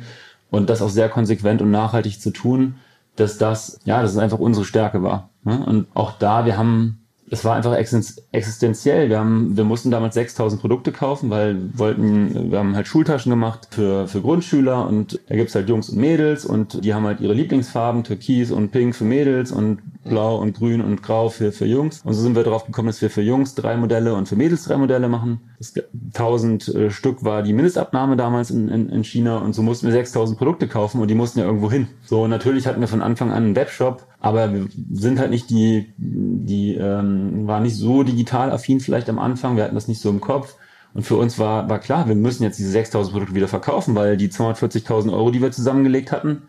und 0.49 0.69
das 0.69 0.81
auch 0.81 0.89
sehr 0.89 1.09
konsequent 1.09 1.61
und 1.61 1.71
nachhaltig 1.71 2.21
zu 2.21 2.31
tun, 2.31 2.75
dass 3.15 3.37
das, 3.37 3.79
ja, 3.83 4.01
dass 4.01 4.11
es 4.11 4.17
einfach 4.17 4.39
unsere 4.39 4.65
Stärke 4.65 5.03
war. 5.03 5.29
Ne? 5.43 5.63
Und 5.65 5.87
auch 5.93 6.13
da, 6.17 6.45
wir 6.45 6.57
haben 6.57 7.01
es 7.31 7.45
war 7.45 7.55
einfach 7.55 7.73
existenziell. 7.73 9.07
Wir 9.07 9.17
haben, 9.17 9.55
wir 9.55 9.63
mussten 9.63 9.89
damals 9.89 10.15
6000 10.15 10.59
Produkte 10.59 10.91
kaufen, 10.91 11.29
weil 11.29 11.55
wir 11.55 11.79
wollten, 11.79 12.51
wir 12.51 12.59
haben 12.59 12.75
halt 12.75 12.87
Schultaschen 12.87 13.29
gemacht 13.29 13.69
für, 13.71 14.05
für 14.09 14.19
Grundschüler 14.19 14.85
und 14.85 15.17
da 15.29 15.35
gibt's 15.35 15.55
halt 15.55 15.69
Jungs 15.69 15.89
und 15.89 15.97
Mädels 15.97 16.43
und 16.43 16.83
die 16.83 16.93
haben 16.93 17.05
halt 17.05 17.21
ihre 17.21 17.33
Lieblingsfarben, 17.33 18.03
Türkis 18.03 18.51
und 18.51 18.71
Pink 18.71 18.95
für 18.95 19.05
Mädels 19.05 19.53
und 19.53 19.79
Blau 20.03 20.37
und 20.37 20.57
Grün 20.57 20.81
und 20.81 21.03
Grau 21.03 21.29
für, 21.29 21.51
für 21.51 21.65
Jungs. 21.65 22.01
Und 22.03 22.13
so 22.13 22.21
sind 22.21 22.35
wir 22.35 22.43
darauf 22.43 22.65
gekommen, 22.65 22.87
dass 22.87 23.01
wir 23.01 23.09
für 23.09 23.21
Jungs 23.21 23.53
drei 23.53 23.77
Modelle 23.77 24.15
und 24.15 24.27
für 24.27 24.35
Mädels 24.35 24.63
drei 24.63 24.77
Modelle 24.77 25.07
machen. 25.09 25.41
Das 25.59 25.73
1000 26.13 26.67
äh, 26.67 26.89
Stück 26.89 27.23
war 27.23 27.43
die 27.43 27.53
Mindestabnahme 27.53 28.15
damals 28.15 28.49
in, 28.49 28.67
in, 28.67 28.89
in 28.89 29.03
China 29.03 29.37
und 29.37 29.53
so 29.53 29.61
mussten 29.61 29.87
wir 29.87 29.93
6000 29.93 30.37
Produkte 30.37 30.67
kaufen 30.67 31.01
und 31.01 31.07
die 31.07 31.15
mussten 31.15 31.39
ja 31.39 31.45
irgendwo 31.45 31.71
hin. 31.71 31.87
So, 32.05 32.27
natürlich 32.27 32.65
hatten 32.65 32.81
wir 32.81 32.87
von 32.87 33.01
Anfang 33.01 33.29
an 33.29 33.43
einen 33.43 33.55
Webshop, 33.55 34.07
aber 34.19 34.51
wir 34.53 34.67
sind 34.91 35.19
halt 35.19 35.29
nicht 35.29 35.49
die, 35.49 35.93
die 35.97 36.75
ähm, 36.75 37.47
waren 37.47 37.63
nicht 37.63 37.77
so 37.77 38.03
digital 38.03 38.51
affin 38.51 38.79
vielleicht 38.79 39.09
am 39.09 39.19
Anfang, 39.19 39.55
wir 39.55 39.63
hatten 39.63 39.75
das 39.75 39.87
nicht 39.87 40.01
so 40.01 40.09
im 40.09 40.21
Kopf. 40.21 40.55
Und 40.93 41.03
für 41.03 41.15
uns 41.15 41.39
war, 41.39 41.69
war 41.69 41.79
klar, 41.79 42.07
wir 42.07 42.15
müssen 42.15 42.43
jetzt 42.43 42.59
diese 42.59 42.71
6000 42.71 43.13
Produkte 43.13 43.35
wieder 43.35 43.47
verkaufen, 43.47 43.95
weil 43.95 44.17
die 44.17 44.29
240.000 44.29 45.13
Euro, 45.13 45.31
die 45.31 45.41
wir 45.41 45.51
zusammengelegt 45.51 46.11
hatten, 46.11 46.41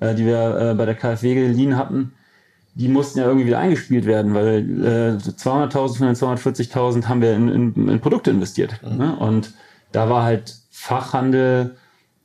äh, 0.00 0.14
die 0.14 0.24
wir 0.24 0.58
äh, 0.58 0.74
bei 0.74 0.86
der 0.86 0.94
KfW 0.94 1.34
geliehen 1.34 1.76
hatten, 1.76 2.12
die 2.74 2.88
mussten 2.88 3.18
ja 3.18 3.26
irgendwie 3.26 3.46
wieder 3.46 3.58
eingespielt 3.58 4.06
werden, 4.06 4.34
weil 4.34 4.58
äh, 4.84 5.16
200.000 5.16 5.98
von 5.98 6.06
den 6.06 6.16
240.000 6.16 7.06
haben 7.06 7.20
wir 7.20 7.34
in, 7.34 7.48
in, 7.48 7.88
in 7.88 8.00
Produkte 8.00 8.30
investiert. 8.30 8.80
Mhm. 8.82 8.96
Ne? 8.96 9.16
Und 9.16 9.52
da 9.92 10.08
war 10.08 10.22
halt 10.22 10.56
Fachhandel 10.70 11.76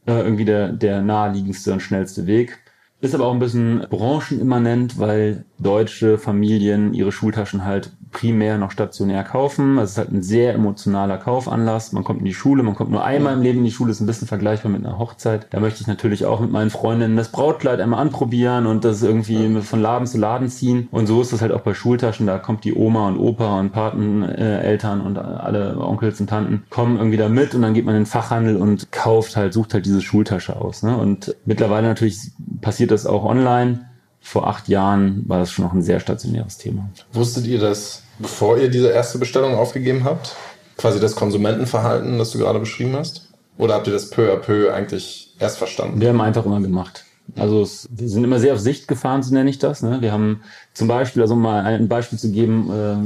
äh, 0.05 0.19
irgendwie 0.21 0.45
der, 0.45 0.71
der 0.71 1.01
naheliegendste 1.01 1.73
und 1.73 1.81
schnellste 1.81 2.27
Weg. 2.27 2.59
Ist 3.01 3.13
aber 3.13 3.25
auch 3.25 3.33
ein 3.33 3.39
bisschen 3.39 3.85
branchenimmanent, 3.89 4.97
weil 4.97 5.45
deutsche 5.59 6.17
Familien 6.17 6.93
ihre 6.93 7.11
Schultaschen 7.11 7.65
halt 7.65 7.91
primär 8.15 8.57
noch 8.57 8.71
stationär 8.71 9.23
kaufen. 9.23 9.75
Das 9.75 9.91
ist 9.91 9.97
halt 9.97 10.11
ein 10.11 10.23
sehr 10.23 10.53
emotionaler 10.53 11.17
Kaufanlass. 11.17 11.91
Man 11.91 12.05
kommt 12.05 12.19
in 12.19 12.25
die 12.25 12.33
Schule, 12.33 12.63
man 12.63 12.73
kommt 12.73 12.89
nur 12.89 13.03
einmal 13.03 13.33
im 13.33 13.41
Leben 13.41 13.59
in 13.59 13.65
die 13.65 13.71
Schule, 13.71 13.91
ist 13.91 13.99
ein 13.99 14.05
bisschen 14.05 14.27
vergleichbar 14.27 14.71
mit 14.71 14.85
einer 14.85 14.97
Hochzeit. 14.97 15.47
Da 15.49 15.59
möchte 15.59 15.81
ich 15.81 15.87
natürlich 15.87 16.25
auch 16.25 16.39
mit 16.39 16.49
meinen 16.49 16.69
Freundinnen 16.69 17.17
das 17.17 17.29
Brautkleid 17.29 17.81
einmal 17.81 17.99
anprobieren 17.99 18.67
und 18.67 18.85
das 18.85 19.03
irgendwie 19.03 19.61
von 19.61 19.81
Laden 19.81 20.07
zu 20.07 20.17
Laden 20.17 20.47
ziehen. 20.47 20.87
Und 20.91 21.07
so 21.07 21.21
ist 21.21 21.33
das 21.33 21.41
halt 21.41 21.51
auch 21.51 21.59
bei 21.59 21.73
Schultaschen. 21.73 22.25
Da 22.25 22.37
kommt 22.37 22.63
die 22.63 22.73
Oma 22.73 23.09
und 23.09 23.17
Opa 23.17 23.59
und 23.59 23.73
Pateneltern 23.73 25.01
und 25.01 25.17
alle 25.17 25.77
Onkels 25.77 26.21
und 26.21 26.29
Tanten 26.29 26.63
kommen 26.69 26.95
irgendwie 26.95 27.17
da 27.17 27.27
mit 27.27 27.53
und 27.53 27.63
dann 27.63 27.73
geht 27.73 27.83
man 27.83 27.95
in 27.95 28.01
den 28.01 28.07
Fachhandel 28.07 28.55
und 28.55 28.93
kauft 28.93 29.35
halt, 29.35 29.53
sucht 29.53 29.73
halt 29.73 29.85
diese 29.85 30.01
Schultasche 30.01 30.55
aus. 30.55 30.83
Ne? 30.83 30.95
Und 30.95 31.35
mittlerweile 31.43 31.87
natürlich 31.87 32.31
passiert 32.61 32.91
das 32.91 33.05
auch 33.05 33.25
online 33.25 33.81
vor 34.25 34.47
acht 34.47 34.67
Jahren 34.69 35.23
war 35.29 35.37
das 35.37 35.51
schon 35.51 35.65
noch 35.65 35.73
ein 35.73 35.83
sehr 35.83 35.99
stationäres 35.99 36.57
Thema. 36.57 36.89
Wusstet 37.13 37.45
ihr 37.45 37.59
das 37.59 38.01
bevor 38.19 38.57
ihr 38.57 38.69
diese 38.69 38.89
erste 38.89 39.17
Bestellung 39.17 39.55
aufgegeben 39.55 40.03
habt? 40.03 40.35
Quasi 40.77 40.99
das 40.99 41.15
Konsumentenverhalten, 41.15 42.17
das 42.17 42.31
du 42.31 42.39
gerade 42.39 42.59
beschrieben 42.59 42.95
hast? 42.95 43.29
Oder 43.57 43.75
habt 43.75 43.87
ihr 43.87 43.93
das 43.93 44.09
peu 44.09 44.33
à 44.33 44.37
peu 44.37 44.73
eigentlich 44.73 45.33
erst 45.39 45.57
verstanden? 45.57 46.01
Wir 46.01 46.09
haben 46.09 46.21
einfach 46.21 46.45
immer 46.45 46.59
gemacht. 46.59 47.05
Also 47.35 47.61
es, 47.61 47.87
wir 47.91 48.07
sind 48.07 48.23
immer 48.23 48.39
sehr 48.39 48.53
auf 48.53 48.59
Sicht 48.59 48.87
gefahren, 48.87 49.23
so 49.23 49.33
nenne 49.33 49.49
ich 49.49 49.57
das. 49.57 49.81
Ne? 49.81 50.01
Wir 50.01 50.11
haben 50.11 50.41
zum 50.73 50.87
Beispiel, 50.87 51.21
also 51.21 51.33
um 51.33 51.41
mal 51.41 51.63
ein 51.63 51.87
Beispiel 51.87 52.19
zu 52.19 52.31
geben, 52.31 52.69
äh, 52.71 52.97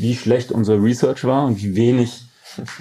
wie 0.00 0.16
schlecht 0.16 0.50
unser 0.50 0.82
Research 0.82 1.24
war 1.24 1.44
und 1.46 1.62
wie 1.62 1.76
wenig 1.76 2.24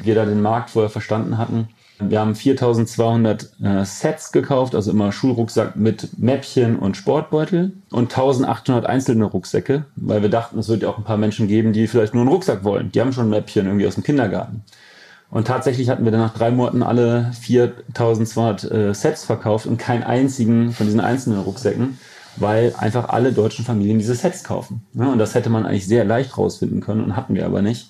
wir 0.03 0.15
da 0.15 0.25
den 0.25 0.41
Markt 0.41 0.71
vorher 0.71 0.89
verstanden 0.89 1.37
hatten. 1.37 1.69
Wir 1.99 2.19
haben 2.19 2.35
4200 2.35 3.49
äh, 3.63 3.83
Sets 3.83 4.31
gekauft, 4.31 4.75
also 4.75 4.91
immer 4.91 5.11
Schulrucksack 5.11 5.75
mit 5.75 6.19
Mäppchen 6.19 6.77
und 6.77 6.95
Sportbeutel 6.95 7.73
und 7.89 8.11
1800 8.11 8.85
einzelne 8.85 9.25
Rucksäcke, 9.25 9.85
weil 9.95 10.21
wir 10.21 10.29
dachten, 10.29 10.59
es 10.59 10.69
wird 10.69 10.83
ja 10.83 10.89
auch 10.89 10.97
ein 10.97 11.03
paar 11.03 11.17
Menschen 11.17 11.47
geben, 11.47 11.73
die 11.73 11.87
vielleicht 11.87 12.13
nur 12.13 12.21
einen 12.21 12.31
Rucksack 12.31 12.63
wollen. 12.63 12.91
Die 12.91 13.01
haben 13.01 13.13
schon 13.13 13.29
Mäppchen 13.29 13.65
irgendwie 13.65 13.87
aus 13.87 13.95
dem 13.95 14.03
Kindergarten. 14.03 14.63
Und 15.29 15.47
tatsächlich 15.47 15.89
hatten 15.89 16.05
wir 16.05 16.11
dann 16.11 16.21
nach 16.21 16.35
drei 16.35 16.51
Monaten 16.51 16.83
alle 16.83 17.31
4200 17.41 18.71
äh, 18.71 18.93
Sets 18.93 19.25
verkauft 19.25 19.65
und 19.65 19.77
keinen 19.77 20.03
einzigen 20.03 20.71
von 20.71 20.85
diesen 20.85 21.01
einzelnen 21.01 21.41
Rucksäcken, 21.41 21.97
weil 22.37 22.73
einfach 22.77 23.09
alle 23.09 23.33
deutschen 23.33 23.65
Familien 23.65 23.97
diese 23.97 24.15
Sets 24.15 24.43
kaufen. 24.43 24.85
Ja, 24.93 25.07
und 25.11 25.17
das 25.17 25.35
hätte 25.35 25.49
man 25.49 25.65
eigentlich 25.65 25.87
sehr 25.87 26.05
leicht 26.05 26.37
rausfinden 26.37 26.79
können 26.79 27.03
und 27.03 27.15
hatten 27.15 27.33
wir 27.33 27.45
aber 27.45 27.61
nicht. 27.61 27.89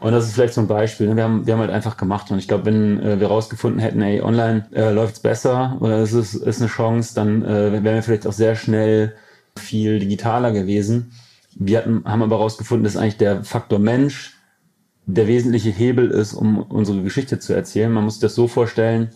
Und 0.00 0.12
das 0.12 0.26
ist 0.26 0.32
vielleicht 0.32 0.54
so 0.54 0.60
ein 0.62 0.66
Beispiel. 0.66 1.08
Ne? 1.08 1.16
Wir 1.16 1.24
haben, 1.24 1.46
wir 1.46 1.52
haben 1.52 1.60
halt 1.60 1.70
einfach 1.70 1.96
gemacht. 1.96 2.30
Und 2.30 2.38
ich 2.38 2.48
glaube, 2.48 2.66
wenn 2.66 3.00
äh, 3.00 3.20
wir 3.20 3.28
rausgefunden 3.28 3.80
hätten, 3.80 4.00
ey, 4.00 4.22
online 4.22 4.66
äh, 4.72 4.90
läuft's 4.90 5.20
besser 5.20 5.76
oder 5.80 5.98
es 5.98 6.12
ist, 6.12 6.34
ist 6.34 6.60
eine 6.60 6.70
Chance, 6.70 7.14
dann 7.14 7.44
äh, 7.44 7.72
wären 7.72 7.84
wir 7.84 8.02
vielleicht 8.02 8.26
auch 8.26 8.32
sehr 8.32 8.56
schnell 8.56 9.14
viel 9.56 9.98
digitaler 9.98 10.52
gewesen. 10.52 11.12
Wir 11.54 11.78
hatten, 11.78 12.02
haben 12.04 12.22
aber 12.22 12.36
rausgefunden, 12.36 12.84
dass 12.84 12.96
eigentlich 12.96 13.18
der 13.18 13.44
Faktor 13.44 13.78
Mensch 13.78 14.36
der 15.06 15.26
wesentliche 15.26 15.70
Hebel 15.70 16.10
ist, 16.10 16.34
um 16.34 16.62
unsere 16.62 17.02
Geschichte 17.02 17.38
zu 17.38 17.52
erzählen. 17.52 17.92
Man 17.92 18.04
muss 18.04 18.14
sich 18.14 18.20
das 18.22 18.34
so 18.34 18.48
vorstellen, 18.48 19.10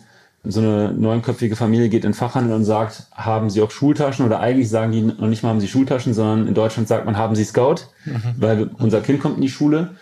so 0.47 0.59
eine 0.59 0.93
neunköpfige 0.93 1.55
Familie 1.55 1.89
geht 1.89 2.03
in 2.03 2.11
den 2.11 2.13
Fachhandel 2.13 2.55
und 2.55 2.65
sagt, 2.65 3.07
haben 3.11 3.49
Sie 3.49 3.61
auch 3.61 3.71
Schultaschen? 3.71 4.25
Oder 4.25 4.39
eigentlich 4.39 4.69
sagen 4.69 4.91
die 4.91 5.01
noch 5.01 5.27
nicht 5.27 5.41
mal, 5.41 5.49
haben 5.49 5.59
Sie 5.59 5.67
Schultaschen, 5.67 6.13
sondern 6.13 6.47
in 6.47 6.53
Deutschland 6.53 6.87
sagt 6.87 7.05
man, 7.05 7.17
haben 7.17 7.35
Sie 7.35 7.43
Scout? 7.43 7.87
Mhm. 8.05 8.35
Weil 8.37 8.69
unser 8.77 9.01
Kind 9.01 9.21
kommt 9.21 9.37
in 9.37 9.41
die 9.41 9.49
Schule. 9.49 9.95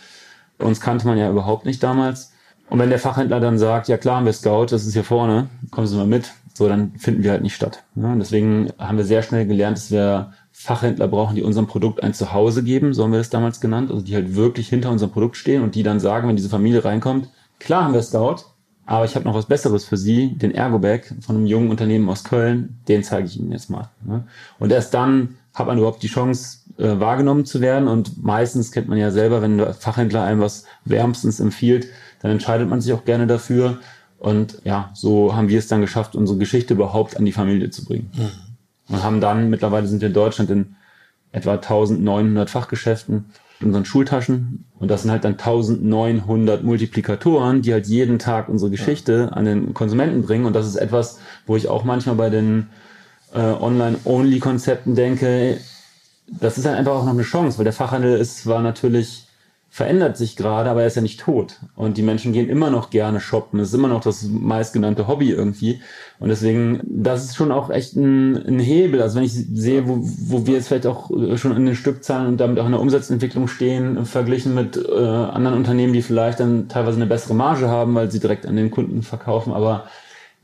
Uns 0.59 0.81
kannte 0.81 1.07
man 1.07 1.17
ja 1.17 1.29
überhaupt 1.29 1.65
nicht 1.65 1.83
damals. 1.83 2.31
Und 2.69 2.79
wenn 2.79 2.89
der 2.89 2.99
Fachhändler 2.99 3.39
dann 3.39 3.59
sagt, 3.59 3.87
ja 3.87 3.97
klar 3.97 4.17
haben 4.17 4.25
wir 4.25 4.33
Scout, 4.33 4.67
das 4.67 4.85
ist 4.85 4.93
hier 4.93 5.03
vorne, 5.03 5.49
kommen 5.69 5.87
Sie 5.87 5.97
mal 5.97 6.07
mit, 6.07 6.31
so 6.53 6.67
dann 6.67 6.93
finden 6.97 7.23
wir 7.23 7.31
halt 7.31 7.43
nicht 7.43 7.55
statt. 7.55 7.83
Ja, 7.95 8.15
deswegen 8.15 8.71
haben 8.79 8.97
wir 8.97 9.05
sehr 9.05 9.21
schnell 9.21 9.45
gelernt, 9.45 9.77
dass 9.77 9.91
wir 9.91 10.33
Fachhändler 10.51 11.07
brauchen, 11.07 11.35
die 11.35 11.43
unserem 11.43 11.67
Produkt 11.67 12.01
ein 12.01 12.13
Zuhause 12.13 12.63
geben, 12.63 12.93
so 12.93 13.03
haben 13.03 13.11
wir 13.11 13.19
das 13.19 13.29
damals 13.29 13.59
genannt, 13.59 13.91
also 13.91 14.03
die 14.03 14.15
halt 14.15 14.35
wirklich 14.35 14.69
hinter 14.69 14.91
unserem 14.91 15.11
Produkt 15.11 15.35
stehen 15.35 15.61
und 15.61 15.75
die 15.75 15.83
dann 15.83 15.99
sagen, 15.99 16.27
wenn 16.27 16.35
diese 16.35 16.49
Familie 16.49 16.85
reinkommt, 16.85 17.27
klar 17.59 17.83
haben 17.83 17.93
wir 17.93 18.01
Scout, 18.01 18.45
aber 18.85 19.05
ich 19.05 19.15
habe 19.15 19.25
noch 19.25 19.35
was 19.35 19.45
Besseres 19.45 19.85
für 19.85 19.97
Sie, 19.97 20.35
den 20.35 20.51
Ergobag 20.51 21.13
von 21.21 21.35
einem 21.35 21.45
jungen 21.45 21.69
Unternehmen 21.69 22.09
aus 22.09 22.23
Köln, 22.23 22.79
den 22.87 23.03
zeige 23.03 23.27
ich 23.27 23.39
Ihnen 23.39 23.51
jetzt 23.51 23.69
mal. 23.69 23.89
Und 24.59 24.71
erst 24.71 24.93
dann 24.93 25.35
hat 25.53 25.67
man 25.67 25.77
überhaupt 25.77 26.03
die 26.03 26.07
Chance, 26.07 26.59
äh, 26.77 26.99
wahrgenommen 26.99 27.45
zu 27.45 27.61
werden. 27.61 27.87
Und 27.87 28.23
meistens 28.23 28.71
kennt 28.71 28.87
man 28.87 28.97
ja 28.97 29.11
selber, 29.11 29.41
wenn 29.41 29.57
der 29.57 29.73
Fachhändler 29.73 30.23
einem 30.23 30.41
was 30.41 30.65
wärmstens 30.85 31.39
empfiehlt, 31.39 31.87
dann 32.21 32.31
entscheidet 32.31 32.69
man 32.69 32.81
sich 32.81 32.93
auch 32.93 33.05
gerne 33.05 33.27
dafür. 33.27 33.79
Und 34.17 34.59
ja, 34.63 34.89
so 34.93 35.35
haben 35.35 35.49
wir 35.49 35.59
es 35.59 35.67
dann 35.67 35.81
geschafft, 35.81 36.15
unsere 36.15 36.39
Geschichte 36.39 36.73
überhaupt 36.73 37.17
an 37.17 37.25
die 37.25 37.31
Familie 37.31 37.69
zu 37.69 37.83
bringen. 37.83 38.09
Mhm. 38.15 38.95
Und 38.95 39.03
haben 39.03 39.21
dann, 39.21 39.49
mittlerweile 39.49 39.87
sind 39.87 40.01
wir 40.01 40.07
in 40.07 40.13
Deutschland 40.13 40.49
in 40.49 40.75
etwa 41.31 41.53
1900 41.53 42.49
Fachgeschäften 42.49 43.25
in 43.59 43.67
unseren 43.67 43.85
Schultaschen. 43.85 44.65
Und 44.79 44.89
das 44.89 45.01
sind 45.01 45.11
halt 45.11 45.25
dann 45.25 45.33
1900 45.33 46.63
Multiplikatoren, 46.63 47.61
die 47.61 47.73
halt 47.73 47.87
jeden 47.87 48.19
Tag 48.19 48.49
unsere 48.49 48.71
Geschichte 48.71 49.29
ja. 49.29 49.37
an 49.37 49.45
den 49.45 49.73
Konsumenten 49.73 50.21
bringen. 50.23 50.45
Und 50.45 50.53
das 50.53 50.67
ist 50.67 50.75
etwas, 50.75 51.19
wo 51.45 51.55
ich 51.55 51.67
auch 51.67 51.83
manchmal 51.83 52.15
bei 52.15 52.29
den 52.29 52.67
äh, 53.33 53.39
Online-Only-Konzepten 53.39 54.95
denke, 54.95 55.57
das 56.39 56.57
ist 56.57 56.65
halt 56.65 56.77
einfach 56.77 56.93
auch 56.93 57.05
noch 57.05 57.13
eine 57.13 57.23
Chance, 57.23 57.57
weil 57.57 57.65
der 57.65 57.73
Fachhandel 57.73 58.17
ist 58.17 58.43
zwar 58.43 58.61
natürlich 58.61 59.27
verändert 59.73 60.17
sich 60.17 60.35
gerade, 60.35 60.69
aber 60.69 60.81
er 60.81 60.87
ist 60.87 60.97
ja 60.97 61.01
nicht 61.01 61.19
tot. 61.19 61.59
Und 61.75 61.97
die 61.97 62.03
Menschen 62.03 62.31
gehen 62.31 62.47
immer 62.47 62.69
noch 62.69 62.91
gerne 62.91 63.19
shoppen. 63.19 63.59
Es 63.59 63.69
ist 63.69 63.73
immer 63.73 63.87
noch 63.87 64.01
das 64.01 64.21
meistgenannte 64.21 65.07
Hobby 65.07 65.31
irgendwie. 65.31 65.81
Und 66.19 66.29
deswegen, 66.29 66.79
das 66.83 67.23
ist 67.23 67.35
schon 67.35 67.51
auch 67.51 67.71
echt 67.71 67.95
ein, 67.95 68.35
ein 68.35 68.59
Hebel. 68.59 69.01
Also 69.01 69.15
wenn 69.15 69.23
ich 69.23 69.33
sehe, 69.33 69.87
wo, 69.87 69.97
wo 69.99 70.45
wir 70.45 70.53
jetzt 70.53 70.67
vielleicht 70.67 70.85
auch 70.85 71.09
schon 71.37 71.57
in 71.57 71.65
den 71.65 71.73
Stückzahlen 71.73 72.27
und 72.27 72.37
damit 72.37 72.59
auch 72.59 72.67
in 72.67 72.71
der 72.73 72.81
Umsatzentwicklung 72.81 73.47
stehen, 73.47 74.05
verglichen 74.05 74.53
mit 74.53 74.77
äh, 74.77 74.95
anderen 74.95 75.57
Unternehmen, 75.57 75.93
die 75.93 76.03
vielleicht 76.03 76.39
dann 76.39 76.67
teilweise 76.67 76.97
eine 76.97 77.07
bessere 77.07 77.33
Marge 77.33 77.67
haben, 77.67 77.95
weil 77.95 78.11
sie 78.11 78.19
direkt 78.19 78.45
an 78.45 78.55
den 78.55 78.69
Kunden 78.69 79.01
verkaufen. 79.01 79.53
Aber 79.53 79.85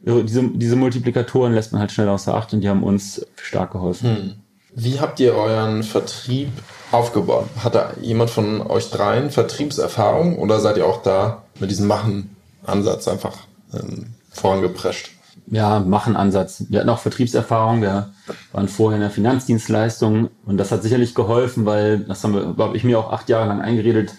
diese, 0.01 0.41
diese 0.55 0.75
Multiplikatoren 0.75 1.53
lässt 1.53 1.71
man 1.71 1.81
halt 1.81 1.91
schnell 1.91 2.09
außer 2.09 2.33
Acht 2.33 2.51
und 2.53 2.61
die 2.61 2.69
haben 2.69 2.81
uns 2.81 3.23
stark 3.35 3.73
geholfen. 3.73 4.09
Hm. 4.09 4.33
Wie 4.73 4.99
habt 4.99 5.19
ihr 5.19 5.33
euren 5.35 5.83
Vertrieb 5.83 6.49
aufgebaut? 6.91 7.47
Hat 7.63 7.75
da 7.75 7.93
jemand 8.01 8.29
von 8.29 8.61
euch 8.61 8.89
dreien 8.91 9.31
Vertriebserfahrung 9.31 10.37
oder 10.37 10.59
seid 10.59 10.77
ihr 10.77 10.85
auch 10.85 11.01
da 11.01 11.43
mit 11.59 11.71
diesem 11.71 11.87
Machen-Ansatz 11.87 13.07
einfach 13.07 13.35
ähm, 13.73 14.13
vorangeprescht? 14.31 15.11
Ja, 15.47 15.79
Machen-Ansatz. 15.79 16.65
Wir 16.69 16.79
hatten 16.79 16.89
auch 16.89 16.99
Vertriebserfahrung, 16.99 17.81
wir 17.81 18.11
waren 18.51 18.67
vorher 18.67 18.97
in 18.97 19.01
der 19.01 19.09
Finanzdienstleistung 19.09 20.29
und 20.45 20.57
das 20.57 20.71
hat 20.71 20.83
sicherlich 20.83 21.15
geholfen, 21.15 21.65
weil 21.65 21.99
das 22.01 22.23
haben 22.23 22.55
habe 22.57 22.77
ich 22.77 22.83
mir 22.83 22.99
auch 22.99 23.11
acht 23.11 23.29
Jahre 23.29 23.47
lang 23.47 23.61
eingeredet, 23.61 24.13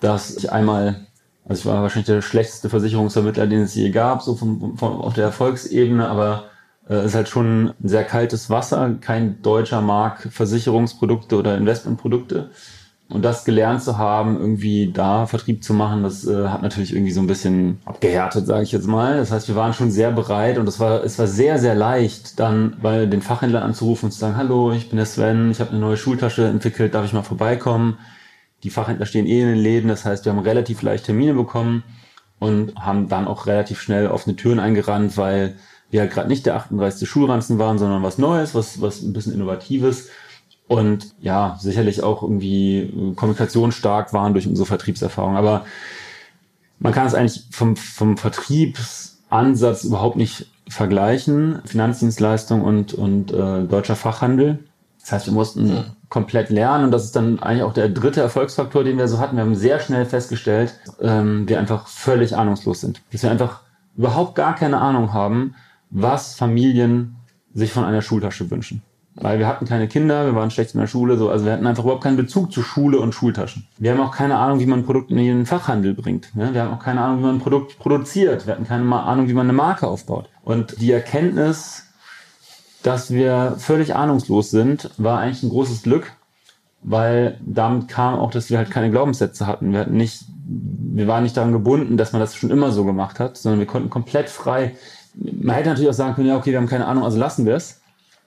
dass 0.00 0.34
ich 0.34 0.50
einmal, 0.50 1.06
also 1.46 1.60
ich 1.60 1.66
war 1.66 1.82
wahrscheinlich 1.82 2.06
der 2.06 2.22
schlechteste 2.22 2.70
Versicherungsvermittler, 2.70 3.46
den 3.46 3.62
es 3.62 3.74
je 3.74 3.90
gab, 3.90 4.22
so 4.22 4.34
von, 4.34 4.78
von 4.78 4.92
auf 5.02 5.12
der 5.12 5.24
Erfolgsebene, 5.24 6.08
aber 6.08 6.44
äh, 6.88 7.04
ist 7.04 7.14
halt 7.14 7.28
schon 7.28 7.74
sehr 7.82 8.04
kaltes 8.04 8.50
Wasser. 8.50 8.96
Kein 9.00 9.42
deutscher 9.42 9.80
mag 9.80 10.28
Versicherungsprodukte 10.30 11.36
oder 11.36 11.56
Investmentprodukte. 11.56 12.50
Und 13.12 13.22
das 13.26 13.44
gelernt 13.44 13.82
zu 13.82 13.98
haben, 13.98 14.38
irgendwie 14.40 14.90
da 14.90 15.26
Vertrieb 15.26 15.62
zu 15.62 15.74
machen, 15.74 16.02
das 16.02 16.26
äh, 16.26 16.48
hat 16.48 16.62
natürlich 16.62 16.94
irgendwie 16.94 17.12
so 17.12 17.20
ein 17.20 17.26
bisschen 17.26 17.78
abgehärtet, 17.84 18.46
sage 18.46 18.62
ich 18.62 18.72
jetzt 18.72 18.86
mal. 18.86 19.18
Das 19.18 19.30
heißt, 19.30 19.48
wir 19.48 19.54
waren 19.54 19.74
schon 19.74 19.90
sehr 19.90 20.10
bereit 20.12 20.56
und 20.56 20.66
es 20.66 20.80
war, 20.80 21.04
es 21.04 21.18
war 21.18 21.26
sehr, 21.26 21.58
sehr 21.58 21.74
leicht, 21.74 22.40
dann 22.40 22.78
bei 22.80 23.04
den 23.04 23.20
Fachhändlern 23.20 23.62
anzurufen 23.62 24.06
und 24.06 24.12
zu 24.12 24.18
sagen, 24.18 24.36
hallo, 24.36 24.72
ich 24.72 24.88
bin 24.88 24.96
der 24.96 25.04
Sven, 25.04 25.50
ich 25.50 25.60
habe 25.60 25.72
eine 25.72 25.80
neue 25.80 25.98
Schultasche 25.98 26.46
entwickelt, 26.46 26.94
darf 26.94 27.04
ich 27.04 27.12
mal 27.12 27.22
vorbeikommen? 27.22 27.98
Die 28.62 28.70
Fachhändler 28.70 29.04
stehen 29.04 29.26
eh 29.26 29.42
in 29.42 29.48
den 29.48 29.58
Läden, 29.58 29.88
das 29.88 30.06
heißt, 30.06 30.24
wir 30.24 30.32
haben 30.32 30.38
relativ 30.38 30.80
leicht 30.80 31.04
Termine 31.04 31.34
bekommen 31.34 31.82
und 32.38 32.74
haben 32.76 33.08
dann 33.08 33.28
auch 33.28 33.46
relativ 33.46 33.82
schnell 33.82 34.06
offene 34.06 34.36
Türen 34.36 34.58
eingerannt, 34.58 35.18
weil 35.18 35.56
wir 35.92 36.00
halt 36.00 36.10
gerade 36.10 36.28
nicht 36.28 36.46
der 36.46 36.56
38. 36.56 37.08
Schulranzen 37.08 37.58
waren, 37.58 37.78
sondern 37.78 38.02
was 38.02 38.18
Neues, 38.18 38.54
was, 38.54 38.80
was 38.80 39.02
ein 39.02 39.12
bisschen 39.12 39.34
Innovatives 39.34 40.08
und 40.66 41.14
ja, 41.20 41.58
sicherlich 41.60 42.02
auch 42.02 42.22
irgendwie 42.22 43.14
kommunikationsstark 43.14 44.14
waren 44.14 44.32
durch 44.32 44.46
unsere 44.46 44.66
Vertriebserfahrung. 44.66 45.36
Aber 45.36 45.66
man 46.78 46.92
kann 46.92 47.06
es 47.06 47.14
eigentlich 47.14 47.44
vom, 47.50 47.76
vom 47.76 48.16
Vertriebsansatz 48.16 49.84
überhaupt 49.84 50.16
nicht 50.16 50.46
vergleichen. 50.68 51.60
Finanzdienstleistung 51.66 52.62
und, 52.62 52.94
und 52.94 53.32
äh, 53.32 53.64
deutscher 53.64 53.96
Fachhandel. 53.96 54.60
Das 54.98 55.12
heißt, 55.12 55.26
wir 55.26 55.34
mussten 55.34 55.68
ja. 55.68 55.84
komplett 56.08 56.48
lernen 56.48 56.84
und 56.84 56.90
das 56.90 57.04
ist 57.04 57.16
dann 57.16 57.40
eigentlich 57.40 57.64
auch 57.64 57.74
der 57.74 57.90
dritte 57.90 58.22
Erfolgsfaktor, 58.22 58.82
den 58.82 58.96
wir 58.96 59.08
so 59.08 59.18
hatten. 59.18 59.36
Wir 59.36 59.42
haben 59.42 59.54
sehr 59.54 59.78
schnell 59.80 60.06
festgestellt, 60.06 60.74
ähm, 61.00 61.48
wir 61.48 61.58
einfach 61.58 61.88
völlig 61.88 62.36
ahnungslos 62.36 62.80
sind. 62.80 63.02
Dass 63.12 63.22
wir 63.22 63.30
einfach 63.30 63.60
überhaupt 63.96 64.36
gar 64.36 64.54
keine 64.54 64.80
Ahnung 64.80 65.12
haben, 65.12 65.54
was 65.92 66.34
Familien 66.34 67.16
sich 67.54 67.72
von 67.72 67.84
einer 67.84 68.02
Schultasche 68.02 68.50
wünschen. 68.50 68.82
Weil 69.14 69.38
wir 69.38 69.46
hatten 69.46 69.66
keine 69.66 69.88
Kinder, 69.88 70.24
wir 70.24 70.34
waren 70.34 70.50
schlecht 70.50 70.72
in 70.72 70.80
der 70.80 70.86
Schule, 70.86 71.18
so, 71.18 71.28
also 71.28 71.44
wir 71.44 71.52
hatten 71.52 71.66
einfach 71.66 71.84
überhaupt 71.84 72.02
keinen 72.02 72.16
Bezug 72.16 72.50
zu 72.50 72.62
Schule 72.62 72.98
und 72.98 73.14
Schultaschen. 73.14 73.66
Wir 73.76 73.92
haben 73.92 74.00
auch 74.00 74.14
keine 74.14 74.38
Ahnung, 74.38 74.58
wie 74.58 74.66
man 74.66 74.80
ein 74.80 74.84
Produkt 74.86 75.10
in 75.10 75.18
den 75.18 75.44
Fachhandel 75.44 75.92
bringt. 75.92 76.34
Ne? 76.34 76.54
Wir 76.54 76.62
haben 76.62 76.72
auch 76.72 76.82
keine 76.82 77.02
Ahnung, 77.02 77.18
wie 77.18 77.26
man 77.26 77.34
ein 77.36 77.40
Produkt 77.40 77.78
produziert. 77.78 78.46
Wir 78.46 78.54
hatten 78.54 78.66
keine 78.66 78.90
Ahnung, 79.02 79.28
wie 79.28 79.34
man 79.34 79.46
eine 79.46 79.52
Marke 79.52 79.86
aufbaut. 79.86 80.30
Und 80.42 80.80
die 80.80 80.90
Erkenntnis, 80.90 81.88
dass 82.82 83.10
wir 83.10 83.56
völlig 83.58 83.94
ahnungslos 83.94 84.50
sind, 84.50 84.90
war 84.96 85.20
eigentlich 85.20 85.42
ein 85.42 85.50
großes 85.50 85.82
Glück, 85.82 86.12
weil 86.82 87.38
damit 87.44 87.88
kam 87.88 88.18
auch, 88.18 88.30
dass 88.30 88.48
wir 88.48 88.56
halt 88.56 88.70
keine 88.70 88.90
Glaubenssätze 88.90 89.46
hatten. 89.46 89.72
Wir 89.72 89.80
hatten 89.80 89.96
nicht, 89.96 90.24
wir 90.46 91.06
waren 91.06 91.22
nicht 91.22 91.36
daran 91.36 91.52
gebunden, 91.52 91.98
dass 91.98 92.12
man 92.12 92.20
das 92.20 92.34
schon 92.34 92.50
immer 92.50 92.72
so 92.72 92.86
gemacht 92.86 93.20
hat, 93.20 93.36
sondern 93.36 93.60
wir 93.60 93.66
konnten 93.66 93.90
komplett 93.90 94.30
frei. 94.30 94.74
Man 95.14 95.54
hätte 95.56 95.68
natürlich 95.68 95.90
auch 95.90 95.94
sagen 95.94 96.14
können, 96.14 96.28
ja, 96.28 96.36
okay, 96.36 96.50
wir 96.50 96.58
haben 96.58 96.66
keine 96.66 96.86
Ahnung, 96.86 97.04
also 97.04 97.18
lassen 97.18 97.46
wir 97.46 97.54
es. 97.54 97.80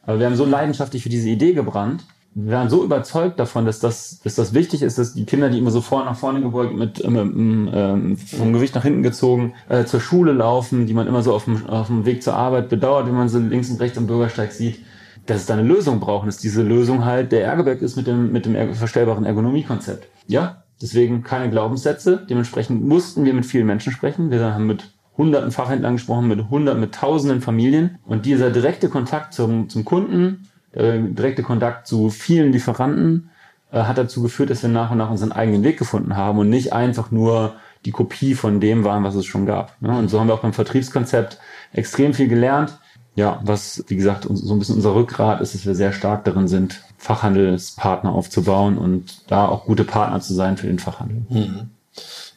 Aber 0.06 0.20
wir 0.20 0.26
haben 0.28 0.36
so 0.36 0.46
leidenschaftlich 0.46 1.04
für 1.04 1.10
diese 1.10 1.30
Idee 1.30 1.54
gebrannt. 1.54 2.06
Wir 2.38 2.58
waren 2.58 2.70
so 2.70 2.84
überzeugt 2.84 3.40
davon, 3.40 3.66
dass 3.66 3.80
das, 3.80 4.20
dass 4.20 4.36
das 4.36 4.54
wichtig 4.54 4.82
ist, 4.82 4.98
dass 4.98 5.14
die 5.14 5.26
Kinder, 5.26 5.50
die 5.50 5.58
immer 5.58 5.72
so 5.72 5.80
vorne 5.80 6.06
nach 6.06 6.18
vorne 6.18 6.42
gebeugt, 6.42 6.76
mit, 6.76 7.04
äh, 7.04 7.10
mit 7.10 7.74
ähm, 7.74 8.18
vom 8.18 8.52
Gewicht 8.52 8.76
nach 8.76 8.84
hinten 8.84 9.04
gezogen, 9.04 9.54
äh, 9.70 9.86
zur 9.86 10.02
Schule 10.02 10.34
laufen, 10.34 10.86
die 10.86 10.94
man 10.94 11.08
immer 11.08 11.24
so 11.24 11.34
auf 11.34 11.46
dem, 11.46 11.66
auf 11.68 11.88
dem 11.88 12.06
Weg 12.06 12.22
zur 12.22 12.34
Arbeit 12.34 12.68
bedauert, 12.68 13.08
wenn 13.08 13.16
man 13.16 13.30
sie 13.30 13.40
links 13.40 13.70
und 13.70 13.80
rechts 13.80 13.98
am 13.98 14.06
Bürgersteig 14.06 14.52
sieht, 14.52 14.80
dass 15.26 15.38
es 15.38 15.46
da 15.46 15.54
eine 15.54 15.64
Lösung 15.64 16.02
brauchen, 16.02 16.26
dass 16.26 16.38
diese 16.38 16.62
Lösung 16.62 17.06
halt 17.06 17.32
der 17.32 17.46
Ergoberg 17.46 17.82
ist 17.82 17.96
mit 17.96 18.06
dem, 18.06 18.34
mit 18.34 18.46
dem 18.46 18.76
verstellbaren 18.76 19.26
Ergonomiekonzept. 19.26 20.10
Ja, 20.28 20.64
deswegen 20.82 21.24
keine 21.24 21.50
Glaubenssätze. 21.50 22.26
Dementsprechend 22.30 22.86
mussten 22.86 23.24
wir 23.24 23.34
mit 23.34 23.46
vielen 23.46 23.66
Menschen 23.66 23.94
sprechen. 23.94 24.30
Wir 24.30 24.54
haben 24.54 24.68
mit 24.68 24.95
hunderten 25.18 25.52
Fachhändlern 25.52 25.96
gesprochen, 25.96 26.28
mit 26.28 26.50
hunderten, 26.50 26.82
mit 26.82 26.96
tausenden 26.96 27.42
Familien. 27.42 27.98
Und 28.06 28.26
dieser 28.26 28.52
direkte 28.52 28.90
Kontakt 28.90 29.34
zum, 29.34 29.70
zum 29.70 29.86
Kunden, 29.86 30.50
der 30.74 30.98
direkte 31.00 31.44
Kontakt 31.44 31.88
zu 31.88 32.10
vielen 32.10 32.52
Lieferanten, 32.52 33.30
äh, 33.72 33.84
hat 33.84 33.98
dazu 33.98 34.22
geführt, 34.22 34.50
dass 34.50 34.62
wir 34.62 34.70
nach 34.70 34.92
und 34.92 34.98
nach 34.98 35.10
unseren 35.10 35.32
eigenen 35.32 35.64
Weg 35.64 35.78
gefunden 35.78 36.16
haben 36.16 36.40
und 36.40 36.50
nicht 36.50 36.74
einfach 36.74 37.12
nur 37.12 37.56
die 37.86 37.92
Kopie 37.92 38.34
von 38.34 38.60
dem 38.60 38.84
waren, 38.84 39.04
was 39.04 39.16
es 39.16 39.26
schon 39.26 39.46
gab. 39.46 39.76
Ja, 39.82 39.98
und 39.98 40.10
so 40.10 40.20
haben 40.20 40.28
wir 40.28 40.34
auch 40.34 40.42
beim 40.42 40.54
Vertriebskonzept 40.54 41.40
extrem 41.72 42.14
viel 42.14 42.28
gelernt. 42.28 42.80
Ja, 43.16 43.40
was, 43.44 43.84
wie 43.88 43.96
gesagt, 43.96 44.28
so 44.30 44.54
ein 44.54 44.60
bisschen 44.60 44.76
unser 44.76 44.94
Rückgrat 44.94 45.40
ist, 45.40 45.56
dass 45.56 45.66
wir 45.66 45.76
sehr 45.76 45.94
stark 45.94 46.26
darin 46.26 46.50
sind, 46.50 46.82
Fachhandelspartner 46.98 48.12
aufzubauen 48.12 48.78
und 48.78 49.30
da 49.32 49.48
auch 49.48 49.66
gute 49.66 49.86
Partner 49.86 50.20
zu 50.20 50.34
sein 50.34 50.58
für 50.58 50.68
den 50.68 50.80
Fachhandel. 50.80 51.22
Mhm. 51.30 51.70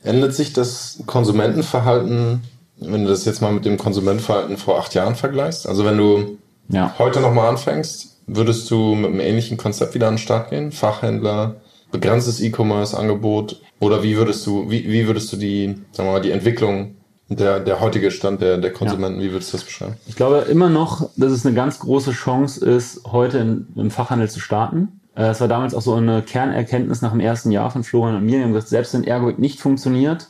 Ändert 0.04 0.34
sich 0.34 0.52
das 0.52 1.02
Konsumentenverhalten 1.06 2.42
wenn 2.80 3.04
du 3.04 3.10
das 3.10 3.24
jetzt 3.24 3.42
mal 3.42 3.52
mit 3.52 3.64
dem 3.64 3.76
Konsumentverhalten 3.76 4.56
vor 4.56 4.78
acht 4.78 4.94
Jahren 4.94 5.14
vergleichst, 5.14 5.68
also 5.68 5.84
wenn 5.84 5.98
du 5.98 6.38
ja. 6.68 6.94
heute 6.98 7.20
nochmal 7.20 7.48
anfängst, 7.48 8.18
würdest 8.26 8.70
du 8.70 8.94
mit 8.94 9.10
einem 9.10 9.20
ähnlichen 9.20 9.56
Konzept 9.56 9.94
wieder 9.94 10.08
an 10.08 10.14
den 10.14 10.18
Start 10.18 10.50
gehen? 10.50 10.70
Fachhändler, 10.70 11.56
begrenztes 11.90 12.40
E-Commerce-Angebot? 12.40 13.60
Oder 13.80 14.02
wie 14.02 14.16
würdest 14.16 14.46
du, 14.46 14.70
wie, 14.70 14.90
wie 14.90 15.06
würdest 15.06 15.32
du 15.32 15.36
die, 15.36 15.76
sagen 15.92 16.08
wir 16.08 16.12
mal, 16.12 16.20
die 16.20 16.30
Entwicklung 16.30 16.96
der, 17.28 17.60
der 17.60 17.80
heutige 17.80 18.10
Stand 18.10 18.40
der, 18.40 18.56
der 18.58 18.72
Konsumenten, 18.72 19.20
ja. 19.20 19.26
wie 19.26 19.32
würdest 19.32 19.52
du 19.52 19.56
das 19.58 19.64
beschreiben? 19.64 19.96
Ich 20.06 20.16
glaube 20.16 20.46
immer 20.50 20.70
noch, 20.70 21.10
dass 21.16 21.32
es 21.32 21.44
eine 21.44 21.54
ganz 21.54 21.78
große 21.78 22.12
Chance 22.12 22.64
ist, 22.64 23.04
heute 23.06 23.38
in, 23.38 23.66
im 23.76 23.90
Fachhandel 23.90 24.30
zu 24.30 24.40
starten. 24.40 25.00
Äh, 25.14 25.28
es 25.28 25.40
war 25.40 25.48
damals 25.48 25.74
auch 25.74 25.82
so 25.82 25.94
eine 25.94 26.22
Kernerkenntnis 26.22 27.02
nach 27.02 27.10
dem 27.10 27.20
ersten 27.20 27.50
Jahr 27.50 27.70
von 27.70 27.84
Florian 27.84 28.16
und 28.16 28.24
mir. 28.24 28.38
Wir 28.38 28.44
haben 28.44 28.52
gesagt, 28.52 28.70
selbst 28.70 28.94
wenn 28.94 29.04
Ergoik 29.04 29.38
nicht 29.38 29.60
funktioniert, 29.60 30.28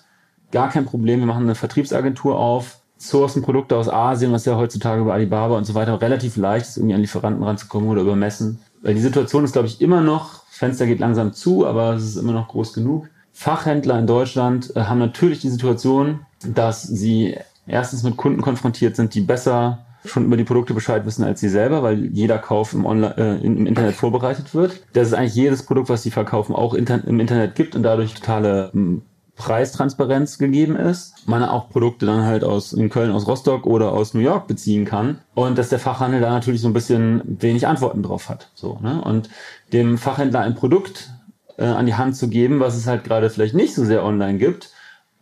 gar 0.52 0.70
kein 0.70 0.84
Problem. 0.84 1.20
Wir 1.20 1.26
machen 1.26 1.44
eine 1.44 1.54
Vertriebsagentur 1.54 2.38
auf, 2.38 2.80
sourcen 2.96 3.42
Produkte 3.42 3.76
aus 3.76 3.88
Asien, 3.88 4.32
was 4.32 4.44
ja 4.44 4.56
heutzutage 4.56 5.00
über 5.00 5.14
Alibaba 5.14 5.56
und 5.56 5.64
so 5.64 5.74
weiter 5.74 6.00
relativ 6.00 6.36
leicht 6.36 6.66
ist, 6.66 6.76
irgendwie 6.76 6.94
an 6.94 7.00
Lieferanten 7.00 7.42
ranzukommen 7.42 7.88
oder 7.88 8.02
übermessen. 8.02 8.60
Weil 8.82 8.94
die 8.94 9.00
Situation 9.00 9.44
ist, 9.44 9.52
glaube 9.52 9.68
ich, 9.68 9.80
immer 9.80 10.00
noch, 10.00 10.42
Fenster 10.50 10.86
geht 10.86 10.98
langsam 10.98 11.32
zu, 11.32 11.66
aber 11.66 11.94
es 11.94 12.04
ist 12.04 12.16
immer 12.16 12.32
noch 12.32 12.48
groß 12.48 12.72
genug. 12.72 13.08
Fachhändler 13.32 13.98
in 13.98 14.06
Deutschland 14.06 14.74
äh, 14.74 14.82
haben 14.82 14.98
natürlich 14.98 15.40
die 15.40 15.50
Situation, 15.50 16.20
dass 16.44 16.82
sie 16.82 17.36
erstens 17.66 18.02
mit 18.02 18.16
Kunden 18.16 18.40
konfrontiert 18.40 18.96
sind, 18.96 19.14
die 19.14 19.20
besser 19.20 19.84
schon 20.04 20.24
über 20.24 20.36
die 20.36 20.44
Produkte 20.44 20.74
Bescheid 20.74 21.04
wissen 21.06 21.24
als 21.24 21.40
sie 21.40 21.48
selber, 21.48 21.82
weil 21.82 22.06
jeder 22.06 22.38
Kauf 22.38 22.72
im, 22.72 22.86
Online, 22.86 23.14
äh, 23.16 23.44
im 23.44 23.66
Internet 23.66 23.94
vorbereitet 23.94 24.54
wird. 24.54 24.80
Dass 24.92 25.08
es 25.08 25.14
eigentlich 25.14 25.34
jedes 25.34 25.64
Produkt, 25.64 25.88
was 25.88 26.02
sie 26.02 26.10
verkaufen, 26.10 26.54
auch 26.54 26.74
im 26.74 27.20
Internet 27.20 27.54
gibt 27.54 27.76
und 27.76 27.82
dadurch 27.82 28.14
totale 28.14 28.70
Preistransparenz 29.38 30.36
gegeben 30.36 30.76
ist, 30.76 31.26
man 31.26 31.44
auch 31.44 31.70
Produkte 31.70 32.04
dann 32.04 32.24
halt 32.24 32.44
aus 32.44 32.72
in 32.72 32.90
Köln, 32.90 33.12
aus 33.12 33.26
Rostock 33.26 33.66
oder 33.66 33.92
aus 33.92 34.12
New 34.12 34.20
York 34.20 34.48
beziehen 34.48 34.84
kann 34.84 35.20
und 35.34 35.56
dass 35.56 35.68
der 35.68 35.78
Fachhandel 35.78 36.20
da 36.20 36.30
natürlich 36.30 36.60
so 36.60 36.68
ein 36.68 36.74
bisschen 36.74 37.22
wenig 37.40 37.66
Antworten 37.66 38.02
drauf 38.02 38.28
hat. 38.28 38.50
So, 38.54 38.78
ne? 38.82 39.00
Und 39.00 39.30
dem 39.72 39.96
Fachhändler 39.96 40.40
ein 40.40 40.56
Produkt 40.56 41.10
äh, 41.56 41.64
an 41.64 41.86
die 41.86 41.94
Hand 41.94 42.16
zu 42.16 42.28
geben, 42.28 42.58
was 42.58 42.76
es 42.76 42.86
halt 42.86 43.04
gerade 43.04 43.30
vielleicht 43.30 43.54
nicht 43.54 43.74
so 43.74 43.84
sehr 43.84 44.04
online 44.04 44.38
gibt, 44.38 44.70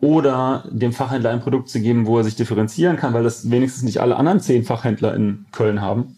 oder 0.00 0.64
dem 0.70 0.92
Fachhändler 0.92 1.30
ein 1.30 1.40
Produkt 1.40 1.70
zu 1.70 1.80
geben, 1.80 2.06
wo 2.06 2.18
er 2.18 2.24
sich 2.24 2.36
differenzieren 2.36 2.96
kann, 2.96 3.14
weil 3.14 3.24
das 3.24 3.50
wenigstens 3.50 3.82
nicht 3.82 4.00
alle 4.00 4.16
anderen 4.16 4.40
zehn 4.40 4.64
Fachhändler 4.64 5.14
in 5.14 5.46
Köln 5.52 5.80
haben 5.80 6.16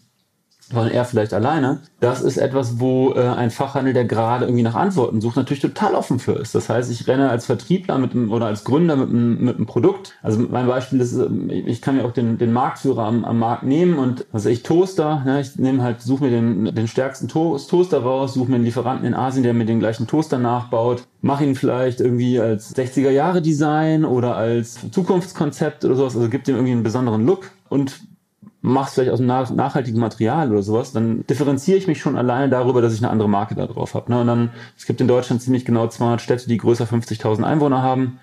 sondern 0.71 0.91
er 0.91 1.05
vielleicht 1.05 1.33
alleine. 1.33 1.79
Das 1.99 2.21
ist 2.21 2.37
etwas, 2.37 2.79
wo 2.79 3.13
äh, 3.13 3.21
ein 3.21 3.51
Fachhandel, 3.51 3.93
der 3.93 4.05
gerade 4.05 4.45
irgendwie 4.45 4.63
nach 4.63 4.75
Antworten 4.75 5.19
sucht, 5.19 5.35
natürlich 5.35 5.61
total 5.61 5.95
offen 5.95 6.19
für 6.19 6.33
ist. 6.33 6.53
Das 6.53 6.69
heißt, 6.69 6.91
ich 6.91 7.07
renne 7.07 7.29
als 7.29 7.45
Vertriebler 7.45 7.97
mit 7.97 8.11
einem, 8.11 8.31
oder 8.31 8.45
als 8.45 8.63
Gründer 8.63 8.95
mit 8.95 9.09
einem, 9.09 9.43
mit 9.43 9.55
einem 9.55 9.65
Produkt. 9.65 10.15
Also 10.21 10.39
mein 10.39 10.67
Beispiel 10.67 11.01
ist, 11.01 11.13
ähm, 11.13 11.49
ich 11.49 11.81
kann 11.81 11.97
mir 11.97 12.05
auch 12.05 12.11
den, 12.11 12.37
den 12.37 12.53
Marktführer 12.53 13.03
am, 13.05 13.25
am 13.25 13.39
Markt 13.39 13.63
nehmen 13.63 13.97
und 13.97 14.25
also 14.31 14.49
ich 14.49 14.63
Toaster, 14.63 15.23
ne, 15.25 15.41
ich 15.41 15.55
nehme 15.57 15.81
halt, 15.83 16.01
suche 16.01 16.25
mir 16.25 16.29
den, 16.29 16.73
den 16.75 16.87
stärksten 16.87 17.27
to 17.27 17.57
Toaster 17.57 18.01
raus, 18.01 18.35
suche 18.35 18.49
mir 18.49 18.55
einen 18.55 18.65
Lieferanten 18.65 19.05
in 19.05 19.13
Asien, 19.13 19.43
der 19.43 19.53
mir 19.53 19.65
den 19.65 19.79
gleichen 19.79 20.07
Toaster 20.07 20.37
nachbaut, 20.37 21.03
mache 21.21 21.43
ihn 21.43 21.55
vielleicht 21.55 21.99
irgendwie 21.99 22.39
als 22.39 22.75
60er 22.75 23.09
Jahre 23.09 23.41
Design 23.41 24.05
oder 24.05 24.35
als 24.35 24.91
Zukunftskonzept 24.91 25.83
oder 25.83 25.95
sowas, 25.95 26.15
also 26.15 26.29
gibt 26.29 26.47
ihm 26.47 26.55
irgendwie 26.55 26.73
einen 26.73 26.83
besonderen 26.83 27.25
Look 27.25 27.51
und 27.69 28.01
mach's 28.61 28.93
vielleicht 28.93 29.11
aus 29.11 29.19
einem 29.19 29.55
nachhaltigen 29.55 29.99
Material 29.99 30.51
oder 30.51 30.61
sowas, 30.61 30.91
dann 30.91 31.25
differenziere 31.27 31.77
ich 31.77 31.87
mich 31.87 31.99
schon 31.99 32.17
alleine 32.17 32.49
darüber, 32.49 32.81
dass 32.81 32.93
ich 32.93 33.01
eine 33.01 33.09
andere 33.09 33.29
Marke 33.29 33.55
da 33.55 33.67
drauf 33.67 33.93
habe. 33.93 34.11
Ne? 34.11 34.21
Und 34.21 34.27
dann, 34.27 34.51
es 34.77 34.85
gibt 34.85 34.99
in 35.01 35.07
Deutschland 35.07 35.41
ziemlich 35.41 35.65
genau 35.65 35.87
200 35.87 36.21
Städte, 36.21 36.47
die 36.47 36.57
größer 36.57 36.85
50.000 36.85 37.43
Einwohner 37.43 37.81
haben. 37.81 38.19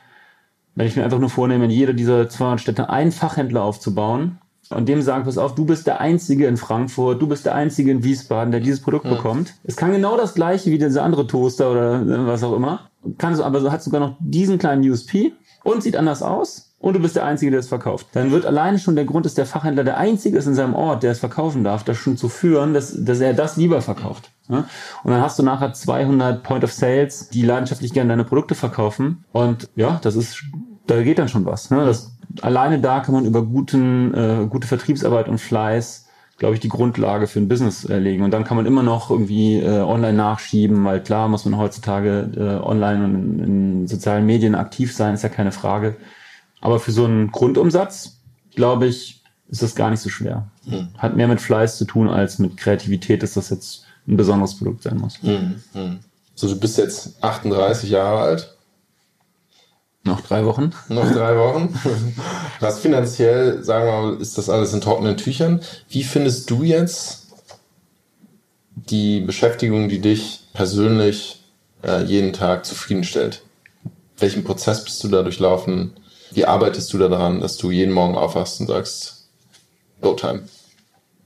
Wenn 0.74 0.86
ich 0.86 0.96
mir 0.96 1.04
einfach 1.04 1.18
nur 1.18 1.30
vornehme, 1.30 1.64
in 1.64 1.70
jeder 1.70 1.94
dieser 1.94 2.28
200 2.28 2.60
Städte 2.60 2.90
einen 2.90 3.12
Fachhändler 3.12 3.62
aufzubauen 3.62 4.38
und 4.68 4.88
dem 4.88 5.00
sagen, 5.00 5.24
pass 5.24 5.38
auf, 5.38 5.54
du 5.54 5.64
bist 5.64 5.86
der 5.86 6.00
Einzige 6.00 6.46
in 6.46 6.58
Frankfurt, 6.58 7.22
du 7.22 7.28
bist 7.28 7.46
der 7.46 7.54
Einzige 7.54 7.90
in 7.90 8.04
Wiesbaden, 8.04 8.50
der 8.50 8.60
dieses 8.60 8.82
Produkt 8.82 9.06
ja. 9.06 9.14
bekommt. 9.14 9.54
Es 9.64 9.76
kann 9.76 9.92
genau 9.92 10.18
das 10.18 10.34
gleiche 10.34 10.70
wie 10.70 10.78
dieser 10.78 11.02
andere 11.02 11.26
Toaster 11.26 11.70
oder 11.70 12.26
was 12.26 12.42
auch 12.42 12.54
immer. 12.54 12.90
Kann 13.16 13.34
so, 13.36 13.44
aber 13.44 13.60
so 13.60 13.72
hat 13.72 13.82
sogar 13.82 14.00
noch 14.00 14.16
diesen 14.20 14.58
kleinen 14.58 14.88
USP 14.90 15.32
und 15.64 15.82
sieht 15.82 15.96
anders 15.96 16.22
aus 16.22 16.65
und 16.86 16.94
du 16.94 17.00
bist 17.00 17.16
der 17.16 17.24
Einzige, 17.24 17.50
der 17.50 17.58
es 17.58 17.66
verkauft. 17.66 18.06
Dann 18.12 18.30
wird 18.30 18.46
alleine 18.46 18.78
schon 18.78 18.94
der 18.94 19.04
Grund, 19.04 19.26
dass 19.26 19.34
der 19.34 19.44
Fachhändler 19.44 19.82
der 19.82 19.96
Einzige 19.96 20.38
ist 20.38 20.46
in 20.46 20.54
seinem 20.54 20.74
Ort, 20.74 21.02
der 21.02 21.10
es 21.10 21.18
verkaufen 21.18 21.64
darf, 21.64 21.82
das 21.82 21.96
schon 21.96 22.16
zu 22.16 22.28
führen, 22.28 22.74
dass, 22.74 22.94
dass 22.96 23.18
er 23.18 23.34
das 23.34 23.56
lieber 23.56 23.82
verkauft. 23.82 24.30
Und 25.02 25.10
dann 25.10 25.20
hast 25.20 25.36
du 25.36 25.42
nachher 25.42 25.72
200 25.72 26.44
Point 26.44 26.62
of 26.62 26.72
Sales, 26.72 27.28
die 27.28 27.42
leidenschaftlich 27.42 27.92
gerne 27.92 28.10
deine 28.10 28.22
Produkte 28.22 28.54
verkaufen. 28.54 29.24
Und 29.32 29.68
ja, 29.74 29.98
das 30.00 30.14
ist, 30.14 30.44
da 30.86 31.02
geht 31.02 31.18
dann 31.18 31.28
schon 31.28 31.44
was. 31.44 31.72
Ne? 31.72 31.84
Das, 31.84 32.12
alleine 32.40 32.78
da 32.78 33.00
kann 33.00 33.16
man 33.16 33.24
über 33.24 33.42
guten, 33.42 34.14
äh, 34.14 34.46
gute 34.48 34.68
Vertriebsarbeit 34.68 35.28
und 35.28 35.38
Fleiß 35.38 36.04
glaube 36.38 36.54
ich, 36.54 36.60
die 36.60 36.68
Grundlage 36.68 37.26
für 37.26 37.40
ein 37.40 37.48
Business 37.48 37.86
äh, 37.86 37.98
legen. 37.98 38.22
Und 38.22 38.30
dann 38.30 38.44
kann 38.44 38.58
man 38.58 38.66
immer 38.66 38.82
noch 38.82 39.10
irgendwie 39.10 39.56
äh, 39.58 39.80
online 39.80 40.12
nachschieben, 40.12 40.84
weil 40.84 41.02
klar 41.02 41.28
muss 41.28 41.46
man 41.46 41.56
heutzutage 41.58 42.30
äh, 42.36 42.62
online 42.62 43.04
und 43.06 43.14
in, 43.14 43.38
in 43.38 43.86
sozialen 43.86 44.26
Medien 44.26 44.54
aktiv 44.54 44.94
sein, 44.94 45.14
ist 45.14 45.22
ja 45.22 45.30
keine 45.30 45.50
Frage. 45.50 45.96
Aber 46.66 46.80
für 46.80 46.90
so 46.90 47.04
einen 47.04 47.30
Grundumsatz, 47.30 48.16
glaube 48.56 48.88
ich, 48.88 49.22
ist 49.46 49.62
das 49.62 49.76
gar 49.76 49.88
nicht 49.88 50.00
so 50.00 50.08
schwer. 50.08 50.50
Mhm. 50.64 50.88
Hat 50.98 51.14
mehr 51.14 51.28
mit 51.28 51.40
Fleiß 51.40 51.78
zu 51.78 51.84
tun 51.84 52.08
als 52.08 52.40
mit 52.40 52.56
Kreativität, 52.56 53.22
dass 53.22 53.34
das 53.34 53.50
jetzt 53.50 53.84
ein 54.08 54.16
besonderes 54.16 54.58
Produkt 54.58 54.82
sein 54.82 54.96
muss. 54.96 55.22
Mhm. 55.22 56.00
So, 56.34 56.48
du 56.48 56.58
bist 56.58 56.76
jetzt 56.76 57.22
38 57.22 57.88
Jahre 57.88 58.18
alt. 58.18 58.56
Noch 60.02 60.22
drei 60.22 60.44
Wochen. 60.44 60.72
Noch 60.88 61.08
drei 61.12 61.36
Wochen. 61.38 61.72
Was 62.58 62.80
finanziell, 62.80 63.62
sagen 63.62 63.86
wir 63.86 64.02
mal, 64.02 64.20
ist 64.20 64.36
das 64.36 64.50
alles 64.50 64.72
in 64.72 64.80
trockenen 64.80 65.16
Tüchern. 65.16 65.60
Wie 65.88 66.02
findest 66.02 66.50
du 66.50 66.64
jetzt 66.64 67.28
die 68.74 69.20
Beschäftigung, 69.20 69.88
die 69.88 70.00
dich 70.00 70.48
persönlich 70.52 71.44
äh, 71.84 72.02
jeden 72.02 72.32
Tag 72.32 72.66
zufriedenstellt? 72.66 73.44
Welchen 74.18 74.42
Prozess 74.42 74.82
bist 74.82 75.04
du 75.04 75.08
da 75.08 75.22
durchlaufen? 75.22 75.92
Wie 76.36 76.44
arbeitest 76.44 76.92
du 76.92 76.98
daran, 76.98 77.40
dass 77.40 77.56
du 77.56 77.70
jeden 77.70 77.94
Morgen 77.94 78.14
aufwachst 78.14 78.60
und 78.60 78.66
sagst, 78.66 79.30
Go 80.02 80.12
Time? 80.12 80.42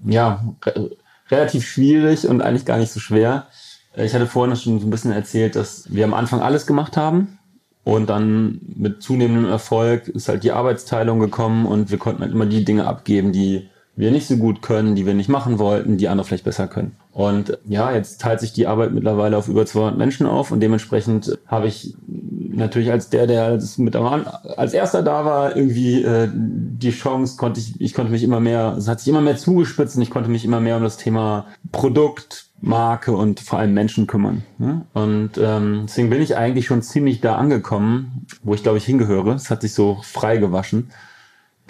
Ja, 0.07 0.44
re 0.64 0.90
relativ 1.31 1.66
schwierig 1.66 2.29
und 2.29 2.42
eigentlich 2.42 2.64
gar 2.64 2.79
nicht 2.79 2.92
so 2.92 3.01
schwer. 3.01 3.49
Ich 3.96 4.14
hatte 4.14 4.29
vorhin 4.29 4.55
schon 4.55 4.79
so 4.79 4.87
ein 4.87 4.90
bisschen 4.90 5.11
erzählt, 5.11 5.57
dass 5.57 5.92
wir 5.92 6.05
am 6.05 6.14
Anfang 6.14 6.40
alles 6.40 6.64
gemacht 6.64 6.96
haben 6.96 7.40
und 7.83 8.09
dann 8.09 8.61
mit 8.77 9.03
zunehmendem 9.03 9.51
Erfolg 9.51 10.07
ist 10.07 10.29
halt 10.29 10.44
die 10.44 10.53
Arbeitsteilung 10.53 11.18
gekommen 11.18 11.66
und 11.66 11.90
wir 11.90 11.99
konnten 11.99 12.23
halt 12.23 12.33
immer 12.33 12.46
die 12.46 12.64
Dinge 12.64 12.87
abgeben, 12.87 13.33
die 13.33 13.68
wir 13.96 14.12
nicht 14.12 14.29
so 14.29 14.37
gut 14.37 14.62
können, 14.62 14.94
die 14.94 15.07
wir 15.07 15.14
nicht 15.14 15.29
machen 15.29 15.59
wollten, 15.59 15.96
die 15.96 16.09
andere 16.09 16.25
vielleicht 16.25 16.44
besser 16.44 16.68
können. 16.68 16.96
Und 17.12 17.59
ja, 17.66 17.92
jetzt 17.92 18.20
teilt 18.20 18.38
sich 18.38 18.53
die 18.53 18.68
Arbeit 18.68 18.92
mittlerweile 18.92 19.37
auf 19.37 19.49
über 19.49 19.66
200 19.66 19.99
Menschen 19.99 20.27
auf 20.27 20.53
und 20.53 20.61
dementsprechend 20.61 21.38
habe 21.46 21.66
ich 21.66 21.94
natürlich 22.07 22.92
als 22.92 23.11
der, 23.11 23.27
der 23.27 23.44
als, 23.44 23.79
mit 23.79 23.96
als 23.96 24.75
erster 24.75 25.03
da 25.03 25.25
war, 25.25 25.57
irgendwie 25.57 26.05
äh, 26.05 26.29
die 26.33 26.92
Chance, 26.92 27.37
konnte 27.37 27.59
ich, 27.59 27.81
ich 27.81 27.94
konnte 27.94 28.12
mich 28.12 28.23
immer 28.23 28.38
mehr, 28.38 28.77
es 28.79 28.87
hat 28.87 29.01
sich 29.01 29.09
immer 29.09 29.23
mehr 29.23 29.37
zugespitzt 29.37 29.96
und 29.96 30.03
ich 30.03 30.11
konnte 30.11 30.31
mich 30.31 30.44
immer 30.44 30.61
mehr 30.61 30.77
um 30.77 30.83
das 30.85 30.99
Thema 30.99 31.46
Produkt, 31.73 32.46
Marke 32.61 33.12
und 33.12 33.40
vor 33.40 33.59
allem 33.59 33.75
Menschen 33.75 34.07
kümmern. 34.07 34.42
Ne? 34.59 34.83
Und 34.92 35.33
ähm, 35.38 35.85
deswegen 35.87 36.11
bin 36.11 36.23
ich 36.23 36.37
eigentlich 36.37 36.66
schon 36.66 36.83
ziemlich 36.83 37.20
da 37.20 37.37
angekommen, 37.37 38.27
wo 38.42 38.55
ich 38.55 38.62
glaube 38.62 38.79
ich 38.79 38.85
hingehöre. 38.85 39.35
Es 39.35 39.51
hat 39.51 39.62
sich 39.62 39.75
so 39.75 39.99
frei 40.03 40.37
gewaschen 40.37 40.90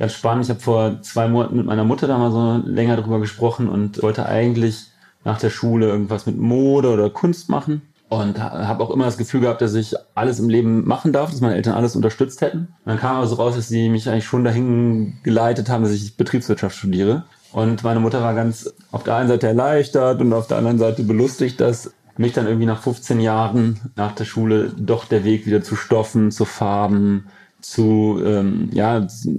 ganz 0.00 0.14
spannend. 0.14 0.44
Ich 0.44 0.50
habe 0.50 0.60
vor 0.60 1.02
zwei 1.02 1.28
Monaten 1.28 1.56
mit 1.56 1.66
meiner 1.66 1.84
Mutter 1.84 2.08
da 2.08 2.16
mal 2.16 2.32
so 2.32 2.66
länger 2.66 2.96
drüber 2.96 3.20
gesprochen 3.20 3.68
und 3.68 4.02
wollte 4.02 4.26
eigentlich 4.26 4.89
nach 5.24 5.38
der 5.38 5.50
Schule 5.50 5.88
irgendwas 5.88 6.26
mit 6.26 6.38
Mode 6.38 6.90
oder 6.90 7.10
Kunst 7.10 7.48
machen 7.48 7.82
und 8.10 8.40
habe 8.40 8.82
auch 8.82 8.90
immer 8.90 9.04
das 9.04 9.18
Gefühl 9.18 9.40
gehabt, 9.40 9.62
dass 9.62 9.74
ich 9.74 9.94
alles 10.16 10.40
im 10.40 10.48
Leben 10.48 10.84
machen 10.84 11.12
darf, 11.12 11.30
dass 11.30 11.40
meine 11.40 11.54
Eltern 11.54 11.74
alles 11.74 11.94
unterstützt 11.94 12.40
hätten. 12.40 12.58
Und 12.58 12.86
dann 12.86 12.98
kam 12.98 13.18
also 13.18 13.36
raus, 13.36 13.54
dass 13.54 13.68
sie 13.68 13.88
mich 13.88 14.08
eigentlich 14.08 14.24
schon 14.24 14.42
dahin 14.42 15.18
geleitet 15.22 15.68
haben, 15.68 15.84
dass 15.84 15.92
ich 15.92 16.16
Betriebswirtschaft 16.16 16.76
studiere. 16.76 17.24
Und 17.52 17.84
meine 17.84 18.00
Mutter 18.00 18.20
war 18.20 18.34
ganz 18.34 18.72
auf 18.90 19.04
der 19.04 19.14
einen 19.14 19.28
Seite 19.28 19.46
erleichtert 19.46 20.20
und 20.20 20.32
auf 20.32 20.48
der 20.48 20.58
anderen 20.58 20.78
Seite 20.78 21.04
belustigt, 21.04 21.60
dass 21.60 21.92
mich 22.16 22.32
dann 22.32 22.46
irgendwie 22.46 22.66
nach 22.66 22.82
15 22.82 23.20
Jahren 23.20 23.92
nach 23.94 24.12
der 24.12 24.24
Schule 24.24 24.72
doch 24.76 25.04
der 25.04 25.22
Weg 25.22 25.46
wieder 25.46 25.62
zu 25.62 25.76
Stoffen, 25.76 26.32
zu 26.32 26.44
Farben, 26.44 27.26
zu, 27.60 28.20
ähm, 28.24 28.70
ja, 28.72 29.06
zu, 29.06 29.30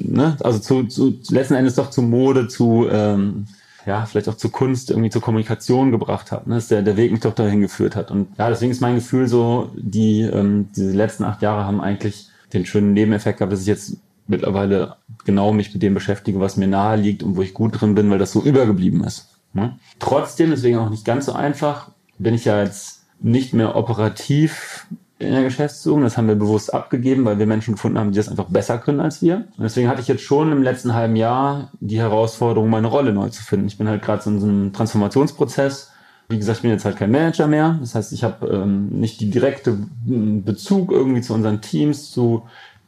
ne? 0.00 0.36
also 0.40 0.58
zu, 0.58 0.84
zu 0.84 1.14
letzten 1.30 1.54
Endes 1.54 1.76
doch 1.76 1.90
zu 1.90 2.02
Mode, 2.02 2.48
zu, 2.48 2.88
ähm, 2.90 3.46
ja, 3.86 4.06
vielleicht 4.06 4.28
auch 4.28 4.36
zu 4.36 4.48
Kunst, 4.48 4.90
irgendwie 4.90 5.10
zur 5.10 5.22
Kommunikation 5.22 5.90
gebracht 5.90 6.32
hat, 6.32 6.46
ne? 6.46 6.54
dass 6.54 6.68
der, 6.68 6.82
der 6.82 6.96
Weg 6.96 7.12
mich 7.12 7.20
doch 7.20 7.34
dahin 7.34 7.60
geführt 7.60 7.96
hat. 7.96 8.10
Und 8.10 8.28
ja, 8.38 8.48
deswegen 8.48 8.72
ist 8.72 8.80
mein 8.80 8.94
Gefühl 8.94 9.28
so, 9.28 9.70
die, 9.76 10.22
ähm, 10.22 10.68
diese 10.74 10.92
letzten 10.92 11.24
acht 11.24 11.42
Jahre 11.42 11.64
haben 11.64 11.80
eigentlich 11.80 12.28
den 12.52 12.66
schönen 12.66 12.92
Nebeneffekt 12.92 13.38
gehabt, 13.38 13.52
dass 13.52 13.60
ich 13.60 13.66
jetzt 13.66 13.96
mittlerweile 14.26 14.96
genau 15.24 15.52
mich 15.52 15.72
mit 15.74 15.82
dem 15.82 15.94
beschäftige, 15.94 16.40
was 16.40 16.56
mir 16.56 16.66
nahe 16.66 16.96
liegt 16.96 17.22
und 17.22 17.36
wo 17.36 17.42
ich 17.42 17.54
gut 17.54 17.80
drin 17.80 17.94
bin, 17.94 18.10
weil 18.10 18.18
das 18.18 18.32
so 18.32 18.42
übergeblieben 18.42 19.04
ist. 19.04 19.28
Ne? 19.52 19.78
Trotzdem, 19.98 20.50
deswegen 20.50 20.78
auch 20.78 20.90
nicht 20.90 21.04
ganz 21.04 21.26
so 21.26 21.32
einfach, 21.32 21.90
bin 22.18 22.34
ich 22.34 22.44
ja 22.44 22.62
jetzt 22.62 23.04
nicht 23.20 23.54
mehr 23.54 23.76
operativ 23.76 24.86
in 25.18 25.32
der 25.32 25.42
Geschäftsführung. 25.42 26.02
Das 26.02 26.16
haben 26.16 26.28
wir 26.28 26.34
bewusst 26.34 26.72
abgegeben, 26.72 27.24
weil 27.24 27.38
wir 27.38 27.46
Menschen 27.46 27.74
gefunden 27.74 27.98
haben, 27.98 28.12
die 28.12 28.16
das 28.16 28.28
einfach 28.28 28.46
besser 28.46 28.78
können 28.78 29.00
als 29.00 29.22
wir. 29.22 29.36
Und 29.56 29.64
deswegen 29.64 29.88
hatte 29.88 30.00
ich 30.00 30.08
jetzt 30.08 30.22
schon 30.22 30.52
im 30.52 30.62
letzten 30.62 30.94
halben 30.94 31.16
Jahr 31.16 31.70
die 31.80 31.98
Herausforderung, 31.98 32.70
meine 32.70 32.88
Rolle 32.88 33.12
neu 33.12 33.28
zu 33.28 33.42
finden. 33.42 33.66
Ich 33.66 33.78
bin 33.78 33.88
halt 33.88 34.02
gerade 34.02 34.22
so 34.22 34.30
in 34.30 34.40
so 34.40 34.46
einem 34.46 34.72
Transformationsprozess. 34.72 35.92
Wie 36.28 36.38
gesagt, 36.38 36.58
ich 36.58 36.62
bin 36.62 36.70
jetzt 36.70 36.84
halt 36.84 36.96
kein 36.96 37.10
Manager 37.10 37.46
mehr. 37.46 37.76
Das 37.80 37.94
heißt, 37.94 38.12
ich 38.12 38.24
habe 38.24 38.46
ähm, 38.48 38.88
nicht 38.88 39.20
die 39.20 39.30
direkte 39.30 39.76
Bezug 40.04 40.90
irgendwie 40.90 41.20
zu 41.20 41.34
unseren 41.34 41.60
Teams, 41.60 42.10
zu 42.10 42.44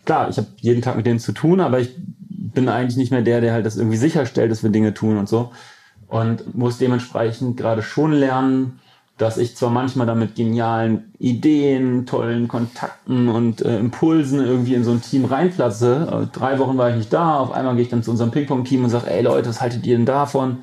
klar, 0.06 0.30
ich 0.30 0.38
habe 0.38 0.48
jeden 0.60 0.80
Tag 0.80 0.96
mit 0.96 1.04
denen 1.04 1.18
zu 1.18 1.32
tun, 1.32 1.60
aber 1.60 1.80
ich 1.80 1.94
bin 2.18 2.68
eigentlich 2.68 2.96
nicht 2.96 3.10
mehr 3.10 3.22
der, 3.22 3.40
der 3.40 3.52
halt 3.52 3.66
das 3.66 3.76
irgendwie 3.76 3.98
sicherstellt, 3.98 4.50
dass 4.50 4.62
wir 4.62 4.70
Dinge 4.70 4.94
tun 4.94 5.18
und 5.18 5.28
so. 5.28 5.52
Und 6.08 6.54
muss 6.56 6.78
dementsprechend 6.78 7.56
gerade 7.56 7.82
schon 7.82 8.12
lernen, 8.12 8.78
dass 9.18 9.38
ich 9.38 9.56
zwar 9.56 9.70
manchmal 9.70 10.06
damit 10.06 10.34
genialen 10.34 11.12
Ideen, 11.18 12.04
tollen 12.04 12.48
Kontakten 12.48 13.28
und 13.28 13.62
äh, 13.62 13.78
Impulsen 13.78 14.40
irgendwie 14.40 14.74
in 14.74 14.84
so 14.84 14.90
ein 14.90 15.00
Team 15.00 15.24
reinplatze. 15.24 16.28
Äh, 16.32 16.36
drei 16.36 16.58
Wochen 16.58 16.76
war 16.76 16.90
ich 16.90 16.96
nicht 16.96 17.12
da, 17.12 17.38
auf 17.38 17.52
einmal 17.52 17.74
gehe 17.74 17.84
ich 17.84 17.88
dann 17.88 18.02
zu 18.02 18.10
unserem 18.10 18.30
Ping-Pong-Team 18.30 18.84
und 18.84 18.90
sage, 18.90 19.10
ey 19.10 19.22
Leute, 19.22 19.48
was 19.48 19.60
haltet 19.60 19.86
ihr 19.86 19.96
denn 19.96 20.06
davon? 20.06 20.58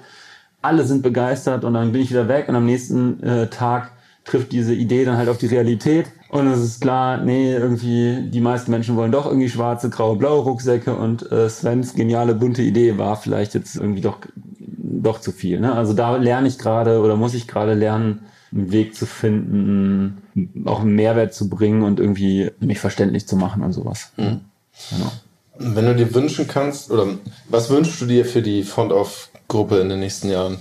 Alle 0.61 0.83
sind 0.83 1.01
begeistert 1.01 1.63
und 1.63 1.73
dann 1.73 1.91
bin 1.91 2.01
ich 2.01 2.11
wieder 2.11 2.27
weg 2.27 2.47
und 2.47 2.55
am 2.55 2.65
nächsten 2.65 3.21
äh, 3.23 3.47
Tag 3.49 3.91
trifft 4.23 4.51
diese 4.51 4.73
Idee 4.73 5.03
dann 5.03 5.17
halt 5.17 5.29
auf 5.29 5.37
die 5.37 5.47
Realität. 5.47 6.05
Und 6.29 6.47
es 6.47 6.61
ist 6.61 6.81
klar, 6.81 7.17
nee, 7.17 7.53
irgendwie, 7.53 8.29
die 8.29 8.39
meisten 8.39 8.71
Menschen 8.71 8.95
wollen 8.95 9.11
doch 9.11 9.25
irgendwie 9.25 9.49
schwarze, 9.49 9.89
graue, 9.89 10.15
blaue 10.15 10.43
Rucksäcke 10.43 10.95
und 10.95 11.29
äh, 11.31 11.49
Svens 11.49 11.95
geniale, 11.95 12.33
bunte 12.33 12.61
Idee 12.61 12.97
war 12.97 13.17
vielleicht 13.17 13.53
jetzt 13.53 13.75
irgendwie 13.75 14.01
doch, 14.01 14.19
doch 14.57 15.19
zu 15.19 15.31
viel. 15.31 15.59
Ne? 15.59 15.73
Also 15.73 15.93
da 15.93 16.15
lerne 16.17 16.47
ich 16.47 16.57
gerade 16.57 17.01
oder 17.01 17.17
muss 17.17 17.33
ich 17.33 17.47
gerade 17.47 17.73
lernen, 17.73 18.21
einen 18.53 18.71
Weg 18.71 18.95
zu 18.95 19.05
finden, 19.05 20.21
auch 20.65 20.81
einen 20.81 20.95
Mehrwert 20.95 21.33
zu 21.33 21.49
bringen 21.49 21.83
und 21.83 21.99
irgendwie 21.99 22.51
mich 22.59 22.79
verständlich 22.79 23.27
zu 23.27 23.35
machen 23.35 23.63
und 23.63 23.73
sowas. 23.73 24.11
Mhm. 24.17 24.41
Genau. 24.89 25.11
Wenn 25.57 25.85
du 25.85 25.95
dir 25.95 26.13
wünschen 26.13 26.47
kannst, 26.47 26.91
oder 26.91 27.07
was 27.49 27.69
wünschst 27.69 28.01
du 28.01 28.05
dir 28.05 28.25
für 28.25 28.41
die 28.41 28.63
Front-Off-Gruppe 28.63 29.77
in 29.79 29.89
den 29.89 29.99
nächsten 29.99 30.29
Jahren? 30.29 30.57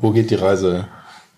Wo 0.00 0.10
geht 0.10 0.30
die 0.30 0.36
Reise, 0.36 0.88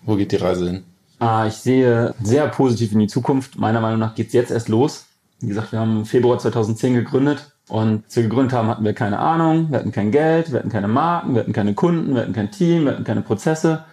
wo 0.03 0.15
geht 0.15 0.31
die 0.31 0.37
Reise 0.37 0.69
hin? 0.69 0.83
Ah, 1.19 1.47
ich 1.47 1.55
sehe 1.55 2.13
sehr 2.23 2.47
positiv 2.47 2.93
in 2.93 2.99
die 2.99 3.07
Zukunft. 3.07 3.57
Meiner 3.57 3.81
Meinung 3.81 3.99
nach 3.99 4.15
geht's 4.15 4.33
jetzt 4.33 4.51
erst 4.51 4.69
los. 4.69 5.05
Wie 5.39 5.47
gesagt, 5.47 5.71
wir 5.71 5.79
haben 5.79 5.97
im 5.97 6.05
Februar 6.05 6.39
2010 6.39 6.93
gegründet 6.93 7.51
und 7.67 8.05
als 8.05 8.15
wir 8.15 8.23
gegründet 8.23 8.53
haben, 8.53 8.69
hatten 8.69 8.85
wir 8.85 8.93
keine 8.93 9.19
Ahnung, 9.19 9.69
wir 9.69 9.79
hatten 9.79 9.91
kein 9.91 10.11
Geld, 10.11 10.51
wir 10.51 10.59
hatten 10.59 10.69
keine 10.69 10.87
Marken, 10.87 11.35
wir 11.35 11.41
hatten 11.41 11.53
keine 11.53 11.73
Kunden, 11.73 12.15
wir 12.15 12.21
hatten 12.21 12.33
kein 12.33 12.51
Team, 12.51 12.85
wir 12.85 12.93
hatten 12.93 13.03
keine 13.03 13.21
Prozesse. 13.21 13.83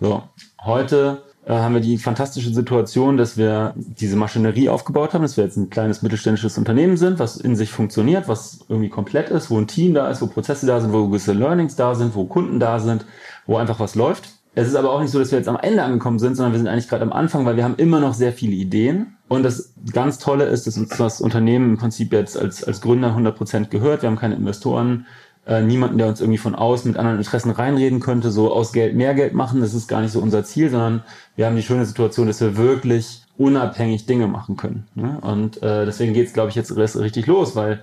So, 0.00 0.22
heute 0.64 1.22
äh, 1.44 1.54
haben 1.54 1.74
wir 1.74 1.80
die 1.80 1.98
fantastische 1.98 2.54
Situation, 2.54 3.16
dass 3.16 3.36
wir 3.36 3.74
diese 3.76 4.16
Maschinerie 4.16 4.68
aufgebaut 4.68 5.12
haben, 5.12 5.22
dass 5.22 5.36
wir 5.36 5.42
jetzt 5.42 5.56
ein 5.56 5.70
kleines 5.70 6.02
mittelständisches 6.02 6.56
Unternehmen 6.56 6.96
sind, 6.96 7.18
was 7.18 7.36
in 7.36 7.56
sich 7.56 7.70
funktioniert, 7.72 8.28
was 8.28 8.60
irgendwie 8.68 8.90
komplett 8.90 9.30
ist, 9.30 9.50
wo 9.50 9.58
ein 9.58 9.66
Team 9.66 9.94
da 9.94 10.08
ist, 10.08 10.22
wo 10.22 10.26
Prozesse 10.28 10.66
da 10.66 10.80
sind, 10.80 10.92
wo 10.92 11.08
gewisse 11.08 11.32
Learnings 11.32 11.74
da 11.74 11.96
sind, 11.96 12.14
wo 12.14 12.26
Kunden 12.26 12.60
da 12.60 12.78
sind, 12.78 13.06
wo 13.46 13.56
einfach 13.56 13.80
was 13.80 13.96
läuft. 13.96 14.28
Es 14.54 14.68
ist 14.68 14.76
aber 14.76 14.92
auch 14.92 15.00
nicht 15.00 15.10
so, 15.10 15.18
dass 15.18 15.30
wir 15.30 15.38
jetzt 15.38 15.48
am 15.48 15.58
Ende 15.60 15.82
angekommen 15.82 16.18
sind, 16.18 16.36
sondern 16.36 16.52
wir 16.52 16.58
sind 16.58 16.68
eigentlich 16.68 16.88
gerade 16.88 17.02
am 17.02 17.12
Anfang, 17.12 17.44
weil 17.44 17.56
wir 17.56 17.64
haben 17.64 17.76
immer 17.76 18.00
noch 18.00 18.14
sehr 18.14 18.32
viele 18.32 18.54
Ideen. 18.54 19.16
Und 19.28 19.42
das 19.42 19.72
ganz 19.92 20.18
Tolle 20.18 20.44
ist, 20.44 20.66
dass 20.66 20.78
uns 20.78 20.96
das 20.96 21.20
Unternehmen 21.20 21.70
im 21.70 21.76
Prinzip 21.76 22.12
jetzt 22.12 22.36
als, 22.36 22.64
als 22.64 22.80
Gründer 22.80 23.16
100% 23.16 23.66
gehört. 23.66 24.02
Wir 24.02 24.08
haben 24.08 24.16
keine 24.16 24.36
Investoren, 24.36 25.06
äh, 25.48 25.62
niemanden, 25.62 25.98
der 25.98 26.08
uns 26.08 26.20
irgendwie 26.20 26.38
von 26.38 26.54
außen 26.54 26.90
mit 26.90 26.98
anderen 26.98 27.18
Interessen 27.18 27.50
reinreden 27.50 28.00
könnte, 28.00 28.30
so 28.30 28.52
aus 28.52 28.72
Geld 28.72 28.94
mehr 28.94 29.14
Geld 29.14 29.32
machen. 29.32 29.60
Das 29.62 29.72
ist 29.72 29.88
gar 29.88 30.02
nicht 30.02 30.12
so 30.12 30.20
unser 30.20 30.44
Ziel, 30.44 30.68
sondern 30.68 31.02
wir 31.36 31.46
haben 31.46 31.56
die 31.56 31.62
schöne 31.62 31.86
Situation, 31.86 32.26
dass 32.26 32.40
wir 32.40 32.56
wirklich 32.56 33.22
unabhängig 33.38 34.04
Dinge 34.04 34.26
machen 34.26 34.56
können. 34.56 34.86
Ne? 34.94 35.18
Und 35.22 35.62
äh, 35.62 35.86
deswegen 35.86 36.12
geht's, 36.12 36.34
glaube 36.34 36.50
ich, 36.50 36.54
jetzt 36.54 36.76
richtig 36.76 37.26
los, 37.26 37.56
weil 37.56 37.82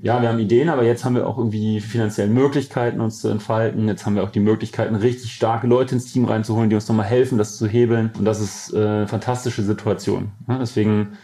ja, 0.00 0.20
wir 0.20 0.28
haben 0.28 0.38
Ideen, 0.38 0.68
aber 0.68 0.82
jetzt 0.84 1.04
haben 1.04 1.14
wir 1.14 1.26
auch 1.26 1.38
irgendwie 1.38 1.60
die 1.60 1.80
finanziellen 1.80 2.32
Möglichkeiten, 2.34 3.00
uns 3.00 3.20
zu 3.20 3.28
entfalten. 3.28 3.86
Jetzt 3.86 4.04
haben 4.04 4.16
wir 4.16 4.24
auch 4.24 4.30
die 4.30 4.40
Möglichkeiten, 4.40 4.94
richtig 4.96 5.32
starke 5.32 5.66
Leute 5.66 5.94
ins 5.94 6.12
Team 6.12 6.24
reinzuholen, 6.24 6.68
die 6.68 6.74
uns 6.74 6.88
nochmal 6.88 7.06
helfen, 7.06 7.38
das 7.38 7.56
zu 7.56 7.66
hebeln. 7.66 8.10
Und 8.18 8.24
das 8.24 8.40
ist 8.40 8.74
äh, 8.74 8.78
eine 8.78 9.08
fantastische 9.08 9.62
Situation. 9.62 10.32
Ne? 10.46 10.58
Deswegen, 10.60 11.16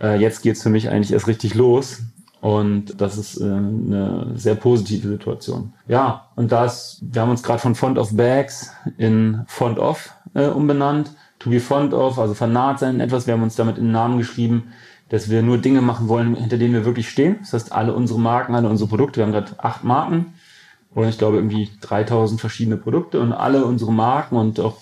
äh, 0.00 0.18
jetzt 0.18 0.42
geht's 0.42 0.62
für 0.62 0.70
mich 0.70 0.88
eigentlich 0.88 1.12
erst 1.12 1.26
richtig 1.26 1.54
los. 1.54 2.02
Und 2.40 3.00
das 3.00 3.16
ist 3.16 3.40
äh, 3.40 3.44
eine 3.44 4.32
sehr 4.34 4.54
positive 4.54 5.08
Situation. 5.08 5.72
Ja, 5.88 6.28
und 6.36 6.52
das, 6.52 7.00
wir 7.02 7.22
haben 7.22 7.30
uns 7.30 7.42
gerade 7.42 7.58
von 7.58 7.74
Font 7.74 7.98
of 7.98 8.16
Bags 8.16 8.70
in 8.98 9.42
Font 9.46 9.78
of 9.78 10.12
äh, 10.34 10.46
umbenannt. 10.46 11.10
To 11.38 11.50
be 11.50 11.60
Font 11.60 11.92
of, 11.92 12.18
also 12.18 12.34
vernaht 12.34 12.78
sein 12.78 13.00
etwas. 13.00 13.26
Wir 13.26 13.34
haben 13.34 13.42
uns 13.42 13.56
damit 13.56 13.78
in 13.78 13.84
den 13.84 13.92
Namen 13.92 14.18
geschrieben, 14.18 14.72
dass 15.08 15.30
wir 15.30 15.42
nur 15.42 15.58
Dinge 15.58 15.82
machen 15.82 16.08
wollen, 16.08 16.34
hinter 16.34 16.58
denen 16.58 16.74
wir 16.74 16.84
wirklich 16.84 17.08
stehen. 17.08 17.36
Das 17.40 17.52
heißt, 17.52 17.72
alle 17.72 17.94
unsere 17.94 18.18
Marken, 18.18 18.54
alle 18.54 18.68
unsere 18.68 18.88
Produkte, 18.88 19.18
wir 19.18 19.24
haben 19.24 19.32
gerade 19.32 19.52
acht 19.58 19.84
Marken 19.84 20.34
und 20.94 21.08
ich 21.08 21.18
glaube 21.18 21.36
irgendwie 21.36 21.70
3000 21.80 22.40
verschiedene 22.40 22.76
Produkte 22.76 23.20
und 23.20 23.32
alle 23.32 23.64
unsere 23.64 23.92
Marken 23.92 24.36
und 24.36 24.60
auch 24.60 24.78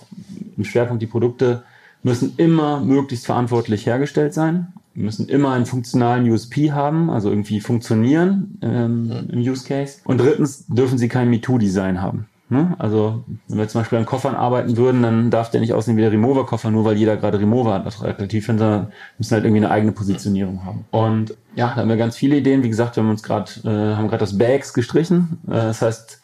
im 0.57 0.65
Schwerpunkt 0.65 1.03
die 1.03 1.09
Produkte 1.09 1.65
müssen 2.03 2.35
immer 2.37 2.81
möglichst 2.81 3.27
verantwortlich 3.27 3.87
hergestellt 3.87 4.33
sein 4.33 4.73
müssen 4.95 5.29
immer 5.29 5.53
einen 5.53 5.67
funktionalen 5.67 6.29
USP 6.31 6.73
haben, 6.73 7.11
also 7.11 7.29
irgendwie 7.29 7.61
funktionieren 7.61 8.59
ähm, 8.63 9.29
im 9.31 9.41
Use 9.41 9.67
Case. 9.67 9.99
Und 10.05 10.21
drittens 10.21 10.67
dürfen 10.67 10.99
sie 10.99 11.09
kein 11.09 11.31
MeToo-Design 11.31 12.01
haben. 12.01 12.27
Ne? 12.51 12.77
Also 12.79 13.25
wenn 13.49 13.59
wir 13.59 13.69
zum 13.69 13.81
Beispiel 13.81 13.99
an 13.99 14.07
Koffern 14.07 14.35
arbeiten 14.35 14.77
würden, 14.77 15.03
dann 15.03 15.31
darf 15.31 15.51
der 15.51 15.61
nicht 15.61 15.73
aussehen 15.73 15.97
wie 15.97 16.03
der 16.03 16.13
Remover-Koffer, 16.13 16.71
nur 16.71 16.85
weil 16.85 16.97
jeder 16.97 17.17
gerade 17.17 17.41
Remover 17.41 17.75
attraktiv 17.75 18.45
findet, 18.45 18.61
sondern 18.61 18.93
müssen 19.19 19.35
halt 19.35 19.45
irgendwie 19.45 19.65
eine 19.65 19.71
eigene 19.71 19.93
Positionierung 19.93 20.65
haben. 20.65 20.85
Und 20.91 21.35
ja, 21.57 21.69
da 21.69 21.77
haben 21.77 21.89
wir 21.89 21.97
ganz 21.97 22.17
viele 22.17 22.37
Ideen. 22.37 22.63
Wie 22.63 22.69
gesagt, 22.69 22.97
wir 22.97 23.03
haben 23.03 23.11
uns 23.11 23.23
gerade, 23.23 23.51
äh, 23.65 23.97
haben 23.97 24.09
gerade 24.09 24.21
das 24.21 24.37
Bags 24.37 24.75
gestrichen. 24.75 25.39
Äh, 25.47 25.53
das 25.53 25.81
heißt, 25.81 26.21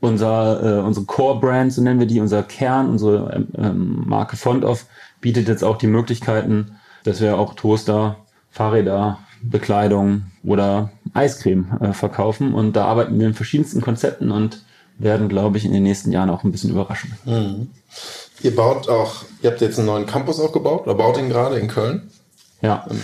unser, 0.00 0.78
äh, 0.78 0.82
unsere 0.82 1.06
Core-Brand, 1.06 1.72
so 1.72 1.82
nennen 1.82 1.98
wir 1.98 2.06
die, 2.06 2.20
unser 2.20 2.42
Kern, 2.42 2.88
unsere 2.88 3.44
ähm 3.56 4.04
Marke 4.06 4.36
Fontoff 4.36 4.86
bietet 5.20 5.48
jetzt 5.48 5.64
auch 5.64 5.76
die 5.76 5.86
Möglichkeiten, 5.86 6.76
dass 7.04 7.20
wir 7.20 7.38
auch 7.38 7.54
Toaster, 7.54 8.16
Fahrräder, 8.50 9.18
Bekleidung 9.42 10.24
oder 10.42 10.90
Eiscreme 11.12 11.78
äh, 11.80 11.92
verkaufen. 11.92 12.54
Und 12.54 12.74
da 12.74 12.86
arbeiten 12.86 13.18
wir 13.18 13.26
in 13.26 13.34
verschiedensten 13.34 13.80
Konzepten 13.80 14.30
und 14.30 14.64
werden, 14.98 15.28
glaube 15.28 15.58
ich, 15.58 15.64
in 15.64 15.72
den 15.72 15.82
nächsten 15.82 16.12
Jahren 16.12 16.30
auch 16.30 16.44
ein 16.44 16.52
bisschen 16.52 16.70
überraschen. 16.70 17.12
Mhm. 17.24 17.70
Ihr 18.42 18.54
baut 18.54 18.88
auch, 18.88 19.24
ihr 19.42 19.50
habt 19.50 19.60
jetzt 19.60 19.78
einen 19.78 19.86
neuen 19.86 20.06
Campus 20.06 20.40
auch 20.40 20.52
gebaut 20.52 20.82
oder 20.84 20.94
baut 20.94 21.18
ihn 21.18 21.28
gerade 21.28 21.58
in 21.58 21.68
Köln? 21.68 22.10
Ja. 22.60 22.86
Mhm. 22.88 23.00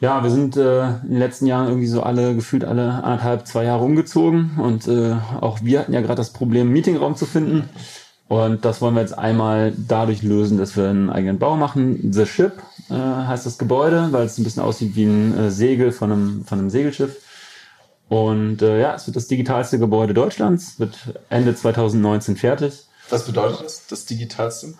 Ja, 0.00 0.22
wir 0.22 0.30
sind 0.30 0.56
äh, 0.56 0.86
in 0.86 1.10
den 1.10 1.18
letzten 1.18 1.46
Jahren 1.46 1.66
irgendwie 1.66 1.88
so 1.88 2.02
alle, 2.02 2.34
gefühlt 2.36 2.64
alle 2.64 3.02
anderthalb, 3.02 3.48
zwei 3.48 3.64
Jahre 3.64 3.84
umgezogen 3.84 4.52
und 4.58 4.86
äh, 4.86 5.16
auch 5.40 5.58
wir 5.62 5.80
hatten 5.80 5.92
ja 5.92 6.00
gerade 6.00 6.16
das 6.16 6.32
Problem, 6.32 6.70
Meetingraum 6.70 7.16
zu 7.16 7.26
finden. 7.26 7.68
Und 8.28 8.64
das 8.64 8.80
wollen 8.80 8.94
wir 8.94 9.00
jetzt 9.00 9.18
einmal 9.18 9.72
dadurch 9.76 10.22
lösen, 10.22 10.58
dass 10.58 10.76
wir 10.76 10.88
einen 10.88 11.10
eigenen 11.10 11.38
Bau 11.38 11.56
machen. 11.56 12.12
The 12.12 12.26
Ship 12.26 12.52
äh, 12.90 12.94
heißt 12.94 13.46
das 13.46 13.58
Gebäude, 13.58 14.08
weil 14.10 14.26
es 14.26 14.38
ein 14.38 14.44
bisschen 14.44 14.62
aussieht 14.62 14.96
wie 14.96 15.04
ein 15.04 15.36
äh, 15.36 15.50
Segel 15.50 15.92
von 15.92 16.12
einem, 16.12 16.44
von 16.44 16.58
einem 16.58 16.70
Segelschiff. 16.70 17.16
Und 18.08 18.62
äh, 18.62 18.80
ja, 18.80 18.94
es 18.94 19.06
wird 19.06 19.16
das 19.16 19.28
digitalste 19.28 19.78
Gebäude 19.78 20.14
Deutschlands, 20.14 20.80
wird 20.80 20.96
Ende 21.28 21.54
2019 21.54 22.36
fertig. 22.36 22.86
Was 23.10 23.26
bedeutet 23.26 23.64
das, 23.64 23.86
das 23.86 24.06
digitalste? 24.06 24.74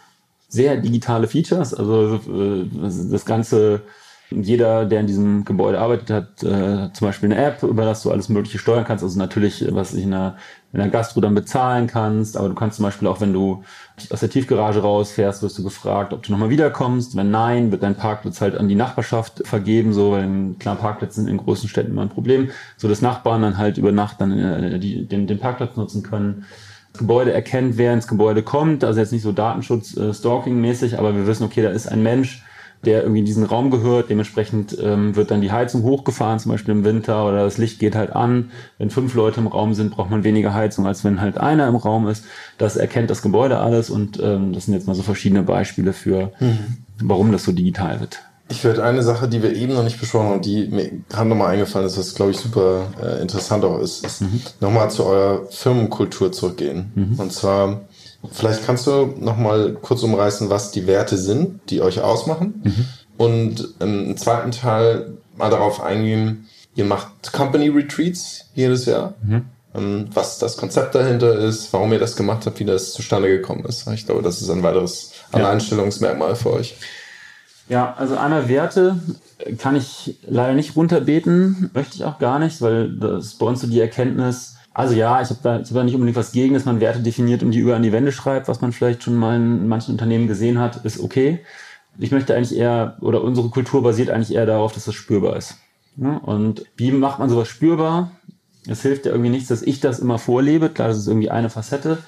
Sehr 0.49 0.79
digitale 0.79 1.29
Features, 1.29 1.75
also 1.75 2.15
äh, 2.15 2.67
das 3.11 3.27
ganze 3.27 3.83
jeder, 4.31 4.85
der 4.85 5.01
in 5.01 5.07
diesem 5.07 5.45
Gebäude 5.45 5.79
arbeitet, 5.81 6.11
hat 6.11 6.43
äh, 6.43 6.93
zum 6.93 7.07
Beispiel 7.07 7.33
eine 7.33 7.43
App, 7.43 7.63
über 7.63 7.85
das 7.85 8.03
du 8.03 8.11
alles 8.11 8.29
Mögliche 8.29 8.59
steuern 8.59 8.85
kannst. 8.85 9.03
Also 9.03 9.19
natürlich, 9.19 9.65
was 9.71 9.95
ich 9.95 10.05
in 10.05 10.11
der, 10.11 10.37
in 10.73 10.81
der 10.81 10.89
Gastro 10.89 11.21
dann 11.21 11.35
bezahlen 11.35 11.87
kannst. 11.87 12.37
Aber 12.37 12.49
du 12.49 12.55
kannst 12.55 12.77
zum 12.77 12.83
Beispiel 12.83 13.09
auch, 13.09 13.21
wenn 13.21 13.33
du 13.33 13.65
aus 14.11 14.21
der 14.21 14.31
Tiefgarage 14.31 14.81
rausfährst, 14.81 15.43
wirst 15.43 15.59
du 15.59 15.65
gefragt, 15.65 16.13
ob 16.13 16.23
du 16.23 16.33
nochmal 16.33 16.51
wiederkommst. 16.51 17.17
Wenn 17.17 17.31
nein, 17.31 17.71
wird 17.71 17.83
dein 17.83 17.95
Parkplatz 17.95 18.41
halt 18.41 18.57
an 18.57 18.69
die 18.69 18.75
Nachbarschaft 18.75 19.47
vergeben. 19.47 19.93
So, 19.93 20.13
weil 20.13 20.55
klar, 20.59 20.77
Parkplätze 20.77 21.21
sind 21.21 21.29
in 21.29 21.37
großen 21.37 21.69
Städten 21.69 21.93
immer 21.93 22.03
ein 22.03 22.09
Problem. 22.09 22.51
So, 22.77 22.89
dass 22.89 23.03
Nachbarn 23.03 23.43
dann 23.43 23.59
halt 23.59 23.79
über 23.79 23.93
Nacht 23.93 24.21
dann 24.21 24.39
äh, 24.39 24.79
die, 24.79 25.07
den, 25.07 25.27
den 25.27 25.39
Parkplatz 25.39 25.77
nutzen 25.77 26.03
können. 26.03 26.45
Das 26.93 27.01
Gebäude 27.01 27.33
erkennt, 27.33 27.77
wer 27.77 27.93
ins 27.93 28.09
Gebäude 28.09 28.43
kommt. 28.43 28.85
Also 28.85 29.01
jetzt 29.01 29.13
nicht 29.13 29.23
so 29.23 29.33
Datenschutz, 29.33 29.97
äh, 29.97 30.97
aber 30.97 31.15
wir 31.15 31.27
wissen, 31.27 31.45
okay, 31.45 31.63
da 31.63 31.71
ist 31.71 31.87
ein 31.87 32.03
Mensch, 32.03 32.43
der 32.85 33.03
irgendwie 33.03 33.21
in 33.21 33.25
diesen 33.25 33.45
Raum 33.45 33.71
gehört. 33.71 34.11
Dementsprechend 34.11 34.77
ähm, 34.81 35.17
wird 35.17 35.31
dann 35.31 35.41
die 35.41 35.53
Heizung 35.53 35.83
hochgefahren, 35.83 36.39
zum 36.39 36.53
Beispiel 36.53 36.73
im 36.73 36.85
Winter, 36.85 37.27
oder 37.27 37.45
das 37.45 37.59
Licht 37.59 37.79
geht 37.79 37.97
halt 37.97 38.15
an. 38.15 38.51
Wenn 38.79 38.91
fünf 38.91 39.15
Leute 39.15 39.41
im 39.41 39.47
Raum 39.47 39.75
sind, 39.75 39.91
braucht 39.91 40.11
man 40.11 40.25
weniger 40.25 40.55
Heizung, 40.55 40.87
als 40.87 41.05
wenn 41.05 41.21
halt 41.21 41.39
einer 41.39 41.67
im 41.69 41.77
Raum 41.77 42.07
ist. 42.09 42.25
Das 42.57 42.77
erkennt 42.77 43.11
das 43.11 43.23
Gebäude 43.23 43.59
alles 43.59 43.91
und 43.91 44.21
ähm, 44.23 44.53
das 44.53 44.67
sind 44.67 44.75
jetzt 44.75 44.87
mal 44.87 44.95
so 44.95 45.03
verschiedene 45.03 45.43
Beispiele 45.43 45.93
für, 45.93 46.33
mhm. 46.41 46.79
warum 47.01 47.33
das 47.33 47.45
so 47.45 47.53
digital 47.53 48.01
wird. 48.01 48.21
Ich 48.51 48.65
würde 48.65 48.83
eine 48.83 49.03
Sache, 49.03 49.29
die 49.29 49.43
wir 49.43 49.55
eben 49.55 49.75
noch 49.75 49.85
nicht 49.85 50.01
besprochen 50.01 50.29
haben, 50.29 50.41
die 50.41 50.69
mir 50.69 50.91
gerade 51.11 51.29
nochmal 51.29 51.53
eingefallen 51.53 51.87
ist, 51.87 51.99
was 51.99 52.15
glaube 52.15 52.31
ich 52.31 52.39
super 52.39 52.87
äh, 53.03 53.21
interessant 53.21 53.63
auch 53.65 53.79
ist, 53.79 54.07
ist 54.07 54.23
mhm. 54.23 54.41
nochmal 54.61 54.91
zu 54.91 55.05
eurer 55.05 55.47
Firmenkultur 55.51 56.33
zurückgehen. 56.33 56.91
Mhm. 56.95 57.21
Und 57.21 57.33
zwar 57.33 57.83
Vielleicht 58.33 58.65
kannst 58.67 58.87
du 58.87 59.15
noch 59.19 59.37
mal 59.37 59.75
kurz 59.75 60.03
umreißen, 60.03 60.51
was 60.51 60.71
die 60.71 60.87
Werte 60.87 61.17
sind, 61.17 61.71
die 61.71 61.81
euch 61.83 62.01
ausmachen. 62.01 62.63
Mhm. 62.65 62.87
Und 63.17 63.75
im 63.81 64.17
zweiten 64.17 64.51
Teil 64.51 65.19
mal 65.37 65.51
darauf 65.51 65.83
eingehen, 65.83 66.47
ihr 66.75 66.85
macht 66.85 67.33
Company 67.33 67.69
Retreats 67.69 68.47
jedes 68.55 68.87
Jahr. 68.87 69.15
Mhm. 69.23 69.47
Ähm, 69.75 70.07
was 70.13 70.39
das 70.39 70.57
Konzept 70.57 70.95
dahinter 70.95 71.37
ist, 71.39 71.73
warum 71.73 71.93
ihr 71.93 71.99
das 71.99 72.17
gemacht 72.17 72.47
habt, 72.47 72.59
wie 72.59 72.65
das 72.65 72.93
zustande 72.93 73.29
gekommen 73.29 73.65
ist. 73.65 73.87
Ich 73.89 74.07
glaube, 74.07 74.23
das 74.23 74.41
ist 74.41 74.51
ein 74.51 74.63
weiteres 74.63 75.13
Alleinstellungsmerkmal 75.33 76.37
für 76.37 76.53
euch. 76.53 76.77
Ja, 77.69 77.95
also 77.99 78.17
einmal 78.17 78.49
Werte 78.49 78.99
kann 79.59 79.77
ich 79.77 80.17
leider 80.27 80.55
nicht 80.55 80.75
runterbeten, 80.75 81.71
möchte 81.75 81.97
ich 81.97 82.05
auch 82.05 82.19
gar 82.19 82.39
nicht, 82.39 82.63
weil 82.63 82.97
das 82.97 83.27
ist 83.27 83.39
bei 83.39 83.47
uns 83.47 83.61
so 83.61 83.67
die 83.67 83.81
Erkenntnis, 83.81 84.57
also 84.79 84.95
ja, 84.95 85.21
ich 85.21 85.29
habe 85.31 85.41
da, 85.43 85.59
ich 85.59 85.67
hab 85.67 85.75
da 85.75 85.83
nicht 85.83 85.97
unbedingt 85.97 86.17
was 86.17 86.31
gegen, 86.31 86.55
dass 86.55 86.65
man 86.65 86.79
Werte 86.79 87.01
definiert 87.01 87.43
und 87.43 87.51
die 87.51 87.59
über 87.59 87.75
an 87.75 87.83
die 87.83 87.91
Wände 87.91 88.13
schreibt, 88.13 88.47
was 88.47 88.61
man 88.61 88.71
vielleicht 88.71 89.03
schon 89.03 89.17
mal 89.17 89.35
in 89.35 89.67
manchen 89.67 89.91
Unternehmen 89.91 90.29
gesehen 90.29 90.61
hat, 90.61 90.85
ist 90.85 91.01
okay. 91.01 91.41
Ich 91.99 92.13
möchte 92.13 92.37
eigentlich 92.37 92.57
eher, 92.57 92.97
oder 93.01 93.25
unsere 93.25 93.49
Kultur 93.49 93.83
basiert 93.83 94.09
eigentlich 94.09 94.37
eher 94.37 94.47
darauf, 94.47 94.73
dass 94.73 94.85
das 94.85 94.95
spürbar 94.95 95.35
ist. 95.35 95.57
Und 96.23 96.65
wie 96.77 96.93
macht 96.93 97.19
man 97.19 97.29
sowas 97.29 97.49
spürbar? 97.49 98.13
Es 98.69 98.83
hilft 98.83 99.05
ja 99.05 99.11
irgendwie 99.11 99.31
nichts, 99.31 99.49
dass 99.49 99.63
ich 99.63 99.81
das 99.81 99.99
immer 99.99 100.17
vorlebe. 100.17 100.69
Klar, 100.69 100.87
das 100.87 100.99
ist 100.99 101.09
irgendwie 101.09 101.33
eine 101.33 101.51
Facette. 101.51 101.99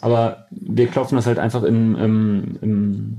Aber 0.00 0.46
wir 0.52 0.86
klopfen 0.86 1.16
das 1.16 1.26
halt 1.26 1.40
einfach 1.40 1.64
im, 1.64 1.96
im, 1.96 2.58
im, 2.60 3.16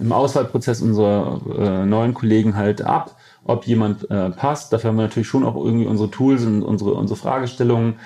im 0.00 0.12
Auswahlprozess 0.12 0.82
unserer 0.82 1.40
äh, 1.58 1.84
neuen 1.84 2.14
Kollegen 2.14 2.54
halt 2.54 2.82
ab, 2.82 3.16
ob 3.42 3.66
jemand 3.66 4.08
äh, 4.08 4.30
passt. 4.30 4.72
Dafür 4.72 4.90
haben 4.90 4.98
wir 4.98 5.02
natürlich 5.02 5.26
schon 5.26 5.42
auch 5.42 5.56
irgendwie 5.56 5.86
unsere 5.86 6.12
Tools 6.12 6.44
und 6.44 6.62
unsere, 6.62 6.94
unsere 6.94 7.18
Fragestellungen 7.18 7.96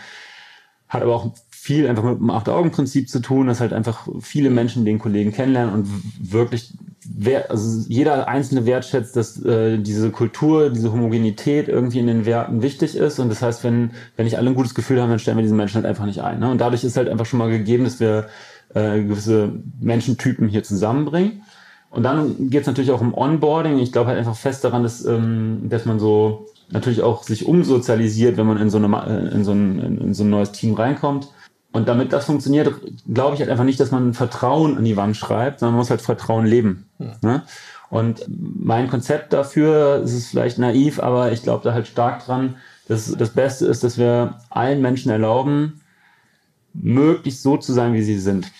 hat 0.88 1.02
aber 1.02 1.14
auch 1.14 1.32
viel 1.50 1.88
einfach 1.88 2.04
mit 2.04 2.18
dem 2.18 2.30
Acht-Augen-Prinzip 2.30 3.08
zu 3.08 3.20
tun, 3.20 3.48
dass 3.48 3.60
halt 3.60 3.72
einfach 3.72 4.06
viele 4.20 4.50
Menschen 4.50 4.84
den 4.84 4.98
Kollegen 4.98 5.32
kennenlernen 5.32 5.74
und 5.74 5.88
wirklich 6.20 6.74
wer, 7.08 7.50
also 7.50 7.84
jeder 7.88 8.28
einzelne 8.28 8.66
wertschätzt, 8.66 9.16
dass 9.16 9.42
äh, 9.44 9.78
diese 9.78 10.10
Kultur, 10.10 10.70
diese 10.70 10.92
Homogenität 10.92 11.68
irgendwie 11.68 11.98
in 11.98 12.06
den 12.06 12.26
Werten 12.26 12.62
wichtig 12.62 12.96
ist. 12.96 13.18
Und 13.18 13.28
das 13.28 13.42
heißt, 13.42 13.64
wenn, 13.64 13.90
wenn 14.16 14.24
nicht 14.24 14.38
alle 14.38 14.50
ein 14.50 14.54
gutes 14.54 14.74
Gefühl 14.74 15.00
haben, 15.00 15.10
dann 15.10 15.18
stellen 15.18 15.36
wir 15.36 15.42
diesen 15.42 15.56
Menschen 15.56 15.76
halt 15.76 15.86
einfach 15.86 16.06
nicht 16.06 16.22
ein. 16.22 16.38
Ne? 16.38 16.50
Und 16.50 16.60
dadurch 16.60 16.84
ist 16.84 16.96
halt 16.96 17.08
einfach 17.08 17.26
schon 17.26 17.38
mal 17.38 17.50
gegeben, 17.50 17.84
dass 17.84 18.00
wir 18.00 18.28
äh, 18.74 19.02
gewisse 19.02 19.52
Menschentypen 19.80 20.48
hier 20.48 20.62
zusammenbringen. 20.62 21.42
Und 21.90 22.02
dann 22.02 22.50
geht 22.50 22.62
es 22.62 22.66
natürlich 22.66 22.90
auch 22.90 23.00
um 23.00 23.14
Onboarding. 23.14 23.78
Ich 23.78 23.92
glaube 23.92 24.08
halt 24.08 24.18
einfach 24.18 24.36
fest 24.36 24.64
daran, 24.64 24.82
dass, 24.82 25.04
ähm, 25.04 25.62
dass 25.68 25.86
man 25.86 25.98
so 25.98 26.46
natürlich 26.70 27.02
auch 27.02 27.22
sich 27.22 27.46
umsozialisiert, 27.46 28.36
wenn 28.36 28.46
man 28.46 28.58
in 28.58 28.70
so, 28.70 28.78
eine, 28.78 28.88
äh, 29.06 29.34
in 29.34 29.44
so, 29.44 29.52
ein, 29.52 30.00
in 30.00 30.14
so 30.14 30.24
ein 30.24 30.30
neues 30.30 30.52
Team 30.52 30.74
reinkommt. 30.74 31.28
Und 31.72 31.88
damit 31.88 32.12
das 32.12 32.24
funktioniert, 32.24 32.72
glaube 33.12 33.34
ich 33.34 33.40
halt 33.40 33.50
einfach 33.50 33.64
nicht, 33.64 33.78
dass 33.78 33.90
man 33.90 34.14
Vertrauen 34.14 34.78
an 34.78 34.84
die 34.84 34.96
Wand 34.96 35.16
schreibt, 35.16 35.60
sondern 35.60 35.74
man 35.74 35.80
muss 35.80 35.90
halt 35.90 36.00
Vertrauen 36.00 36.46
leben. 36.46 36.88
Ja. 36.98 37.16
Ne? 37.20 37.42
Und 37.90 38.24
mein 38.28 38.88
Konzept 38.88 39.32
dafür, 39.32 40.02
ist 40.02 40.14
es 40.14 40.28
vielleicht 40.28 40.58
naiv, 40.58 40.98
aber 40.98 41.32
ich 41.32 41.42
glaube 41.42 41.64
da 41.64 41.72
halt 41.72 41.86
stark 41.86 42.24
dran, 42.24 42.56
dass 42.88 43.12
das 43.12 43.30
Beste 43.30 43.66
ist, 43.66 43.84
dass 43.84 43.98
wir 43.98 44.38
allen 44.48 44.80
Menschen 44.80 45.10
erlauben, 45.10 45.80
möglichst 46.72 47.42
so 47.42 47.56
zu 47.56 47.72
sein, 47.72 47.94
wie 47.94 48.02
sie 48.02 48.18
sind. 48.18 48.50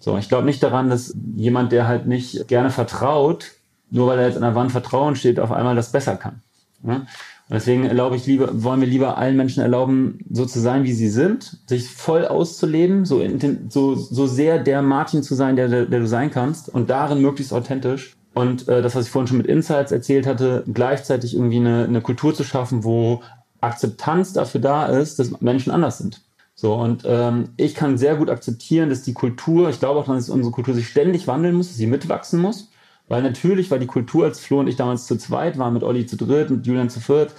So, 0.00 0.16
ich 0.16 0.28
glaube 0.28 0.46
nicht 0.46 0.62
daran, 0.62 0.90
dass 0.90 1.14
jemand, 1.36 1.72
der 1.72 1.86
halt 1.86 2.06
nicht 2.06 2.48
gerne 2.48 2.70
vertraut, 2.70 3.52
nur 3.90 4.08
weil 4.08 4.18
er 4.18 4.26
jetzt 4.26 4.36
an 4.36 4.42
der 4.42 4.54
Wand 4.54 4.72
Vertrauen 4.72 5.16
steht, 5.16 5.38
auf 5.38 5.52
einmal 5.52 5.76
das 5.76 5.92
besser 5.92 6.16
kann. 6.16 6.42
Ja? 6.82 7.06
Deswegen 7.50 7.88
glaube 7.88 8.16
ich, 8.16 8.26
lieber, 8.26 8.62
wollen 8.62 8.80
wir 8.80 8.88
lieber 8.88 9.16
allen 9.16 9.36
Menschen 9.36 9.62
erlauben, 9.62 10.18
so 10.30 10.44
zu 10.44 10.60
sein, 10.60 10.84
wie 10.84 10.92
sie 10.92 11.08
sind, 11.08 11.58
sich 11.66 11.88
voll 11.88 12.26
auszuleben, 12.26 13.06
so, 13.06 13.22
so, 13.70 13.94
so 13.94 14.26
sehr 14.26 14.58
der 14.58 14.82
Martin 14.82 15.22
zu 15.22 15.34
sein, 15.34 15.56
der, 15.56 15.68
der, 15.68 15.86
der 15.86 16.00
du 16.00 16.06
sein 16.06 16.30
kannst 16.30 16.68
und 16.68 16.90
darin 16.90 17.22
möglichst 17.22 17.54
authentisch. 17.54 18.14
Und 18.34 18.68
äh, 18.68 18.82
das, 18.82 18.94
was 18.94 19.06
ich 19.06 19.10
vorhin 19.10 19.28
schon 19.28 19.38
mit 19.38 19.46
Insights 19.46 19.92
erzählt 19.92 20.26
hatte, 20.26 20.62
gleichzeitig 20.72 21.34
irgendwie 21.34 21.56
eine, 21.56 21.84
eine 21.84 22.02
Kultur 22.02 22.34
zu 22.34 22.44
schaffen, 22.44 22.84
wo 22.84 23.22
Akzeptanz 23.60 24.32
dafür 24.34 24.60
da 24.60 24.86
ist, 24.86 25.18
dass 25.18 25.40
Menschen 25.40 25.72
anders 25.72 25.98
sind. 25.98 26.20
So, 26.54 26.74
und 26.74 27.04
ähm, 27.06 27.50
ich 27.56 27.74
kann 27.74 27.98
sehr 27.98 28.16
gut 28.16 28.30
akzeptieren, 28.30 28.90
dass 28.90 29.02
die 29.02 29.14
Kultur, 29.14 29.70
ich 29.70 29.78
glaube 29.78 30.00
auch, 30.00 30.06
dass 30.06 30.28
unsere 30.28 30.52
Kultur 30.52 30.74
sich 30.74 30.88
ständig 30.88 31.26
wandeln 31.26 31.54
muss, 31.54 31.68
dass 31.68 31.76
sie 31.76 31.86
mitwachsen 31.86 32.40
muss. 32.40 32.70
Weil 33.08 33.22
natürlich 33.22 33.70
war 33.70 33.78
die 33.78 33.86
Kultur, 33.86 34.26
als 34.26 34.40
Flo 34.40 34.60
und 34.60 34.68
ich 34.68 34.76
damals 34.76 35.06
zu 35.06 35.16
zweit 35.16 35.58
waren, 35.58 35.74
mit 35.74 35.82
Olli 35.82 36.06
zu 36.06 36.16
dritt, 36.16 36.50
mit 36.50 36.66
Julian 36.66 36.90
zu 36.90 37.00
viert, 37.00 37.32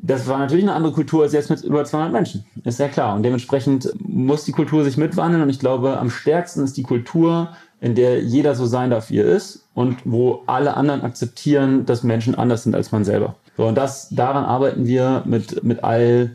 das 0.00 0.28
war 0.28 0.38
natürlich 0.38 0.64
eine 0.64 0.74
andere 0.74 0.92
Kultur 0.92 1.24
als 1.24 1.32
jetzt 1.32 1.50
mit 1.50 1.62
über 1.64 1.84
200 1.84 2.12
Menschen. 2.12 2.44
Ist 2.62 2.78
ja 2.78 2.88
klar. 2.88 3.16
Und 3.16 3.24
dementsprechend 3.24 3.92
muss 3.98 4.44
die 4.44 4.52
Kultur 4.52 4.84
sich 4.84 4.96
mitwandeln. 4.96 5.42
Und 5.42 5.50
ich 5.50 5.58
glaube, 5.58 5.98
am 5.98 6.08
stärksten 6.08 6.62
ist 6.62 6.76
die 6.76 6.84
Kultur, 6.84 7.50
in 7.80 7.96
der 7.96 8.22
jeder 8.22 8.54
so 8.54 8.66
sein 8.66 8.90
darf, 8.90 9.10
wie 9.10 9.18
er 9.18 9.26
ist. 9.26 9.68
Und 9.74 9.98
wo 10.04 10.44
alle 10.46 10.76
anderen 10.76 11.02
akzeptieren, 11.02 11.84
dass 11.84 12.04
Menschen 12.04 12.36
anders 12.36 12.62
sind 12.62 12.76
als 12.76 12.92
man 12.92 13.04
selber. 13.04 13.34
So, 13.56 13.66
und 13.66 13.74
das, 13.74 14.08
daran 14.10 14.44
arbeiten 14.44 14.86
wir 14.86 15.24
mit, 15.26 15.64
mit 15.64 15.82
all 15.82 16.30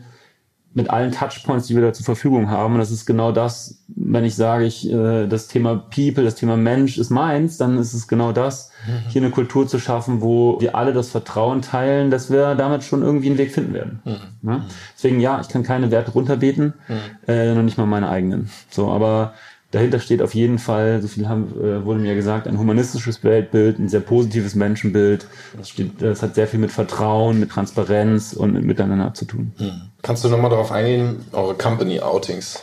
mit 0.74 0.90
allen 0.90 1.12
Touchpoints, 1.12 1.68
die 1.68 1.76
wir 1.76 1.82
da 1.82 1.92
zur 1.92 2.04
Verfügung 2.04 2.50
haben. 2.50 2.74
Und 2.74 2.80
das 2.80 2.90
ist 2.90 3.06
genau 3.06 3.30
das, 3.30 3.78
wenn 3.86 4.24
ich 4.24 4.34
sage, 4.34 4.64
ich, 4.64 4.90
äh, 4.90 5.26
das 5.28 5.46
Thema 5.46 5.76
People, 5.76 6.24
das 6.24 6.34
Thema 6.34 6.56
Mensch 6.56 6.98
ist 6.98 7.10
meins, 7.10 7.56
dann 7.56 7.78
ist 7.78 7.94
es 7.94 8.08
genau 8.08 8.32
das, 8.32 8.70
mhm. 8.86 9.08
hier 9.08 9.22
eine 9.22 9.30
Kultur 9.30 9.68
zu 9.68 9.78
schaffen, 9.78 10.20
wo 10.20 10.60
wir 10.60 10.74
alle 10.74 10.92
das 10.92 11.10
Vertrauen 11.10 11.62
teilen, 11.62 12.10
dass 12.10 12.30
wir 12.30 12.56
damit 12.56 12.82
schon 12.82 13.02
irgendwie 13.02 13.28
einen 13.28 13.38
Weg 13.38 13.52
finden 13.52 13.72
werden. 13.72 14.02
Mhm. 14.04 14.50
Ja? 14.50 14.64
Deswegen 14.96 15.20
ja, 15.20 15.40
ich 15.40 15.48
kann 15.48 15.62
keine 15.62 15.92
Werte 15.92 16.10
runterbeten, 16.10 16.74
mhm. 16.88 17.28
äh, 17.28 17.54
noch 17.54 17.62
nicht 17.62 17.78
mal 17.78 17.86
meine 17.86 18.08
eigenen. 18.08 18.50
So, 18.68 18.90
aber 18.90 19.34
dahinter 19.74 19.98
steht 19.98 20.22
auf 20.22 20.34
jeden 20.34 20.58
Fall, 20.58 21.02
so 21.02 21.08
viel 21.08 21.28
haben, 21.28 21.48
äh, 21.60 21.84
wurde 21.84 22.00
mir 22.00 22.14
gesagt, 22.14 22.46
ein 22.46 22.58
humanistisches 22.58 23.24
Weltbild, 23.24 23.78
ein 23.78 23.88
sehr 23.88 24.00
positives 24.00 24.54
Menschenbild. 24.54 25.26
Das, 25.56 25.68
steht, 25.68 26.00
das 26.00 26.22
hat 26.22 26.34
sehr 26.34 26.46
viel 26.46 26.60
mit 26.60 26.70
Vertrauen, 26.70 27.40
mit 27.40 27.50
Transparenz 27.50 28.32
und 28.32 28.52
mit 28.52 28.64
Miteinander 28.64 29.14
zu 29.14 29.24
tun. 29.24 29.52
Hm. 29.56 29.72
Kannst 30.02 30.24
du 30.24 30.28
nochmal 30.28 30.50
darauf 30.50 30.70
eingehen, 30.70 31.16
eure 31.32 31.54
Company-Outings? 31.54 32.62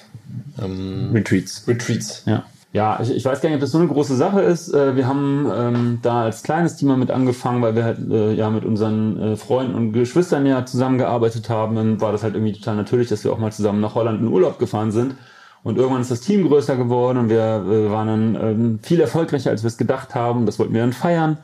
Ähm, 0.61 1.11
Retreats. 1.13 1.67
Retreats. 1.67 2.23
Ja. 2.25 2.45
Ja, 2.73 2.99
ich, 3.01 3.11
ich 3.11 3.25
weiß 3.25 3.41
gar 3.41 3.49
nicht, 3.49 3.55
ob 3.55 3.61
das 3.61 3.71
so 3.71 3.79
eine 3.79 3.87
große 3.87 4.15
Sache 4.15 4.41
ist. 4.41 4.73
Äh, 4.73 4.95
wir 4.95 5.05
haben 5.05 5.51
ähm, 5.53 5.99
da 6.01 6.23
als 6.23 6.41
kleines 6.41 6.77
Team 6.77 6.97
mit 6.97 7.11
angefangen, 7.11 7.61
weil 7.61 7.75
wir 7.75 7.83
halt 7.83 7.97
äh, 8.09 8.31
ja 8.33 8.49
mit 8.49 8.63
unseren 8.63 9.19
äh, 9.19 9.35
Freunden 9.35 9.75
und 9.75 9.91
Geschwistern 9.91 10.45
ja 10.45 10.65
zusammengearbeitet 10.65 11.49
haben. 11.49 11.75
Dann 11.75 11.99
war 11.99 12.13
das 12.13 12.23
halt 12.23 12.35
irgendwie 12.35 12.53
total 12.53 12.77
natürlich, 12.77 13.09
dass 13.09 13.25
wir 13.25 13.33
auch 13.33 13.39
mal 13.39 13.51
zusammen 13.51 13.81
nach 13.81 13.95
Holland 13.95 14.21
in 14.21 14.27
Urlaub 14.29 14.57
gefahren 14.57 14.93
sind. 14.93 15.15
Und 15.63 15.77
irgendwann 15.77 16.01
ist 16.01 16.11
das 16.11 16.21
Team 16.21 16.47
größer 16.47 16.75
geworden 16.75 17.19
und 17.19 17.29
wir 17.29 17.37
äh, 17.37 17.91
waren 17.91 18.07
dann 18.07 18.35
ähm, 18.35 18.79
viel 18.81 18.99
erfolgreicher, 18.99 19.51
als 19.51 19.63
wir 19.63 19.67
es 19.67 19.77
gedacht 19.77 20.15
haben. 20.15 20.45
Das 20.45 20.57
wollten 20.57 20.73
wir 20.73 20.81
dann 20.81 20.93
feiern. 20.93 21.37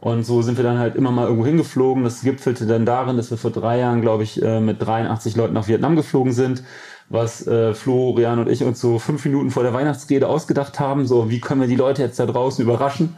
Und 0.00 0.26
so 0.26 0.42
sind 0.42 0.56
wir 0.56 0.64
dann 0.64 0.78
halt 0.78 0.96
immer 0.96 1.12
mal 1.12 1.26
irgendwo 1.26 1.46
hingeflogen. 1.46 2.02
Das 2.02 2.22
gipfelte 2.22 2.66
dann 2.66 2.84
darin, 2.84 3.16
dass 3.16 3.30
wir 3.30 3.38
vor 3.38 3.52
drei 3.52 3.78
Jahren, 3.78 4.00
glaube 4.00 4.24
ich, 4.24 4.42
äh, 4.42 4.60
mit 4.60 4.84
83 4.84 5.36
Leuten 5.36 5.54
nach 5.54 5.68
Vietnam 5.68 5.94
geflogen 5.94 6.32
sind, 6.32 6.64
was 7.08 7.46
äh, 7.46 7.72
Florian 7.72 8.40
und 8.40 8.48
ich 8.48 8.64
uns 8.64 8.80
so 8.80 8.98
fünf 8.98 9.24
Minuten 9.24 9.52
vor 9.52 9.62
der 9.62 9.72
Weihnachtsrede 9.72 10.26
ausgedacht 10.26 10.80
haben. 10.80 11.06
So, 11.06 11.30
wie 11.30 11.38
können 11.38 11.60
wir 11.60 11.68
die 11.68 11.76
Leute 11.76 12.02
jetzt 12.02 12.18
da 12.18 12.26
draußen 12.26 12.64
überraschen? 12.64 13.16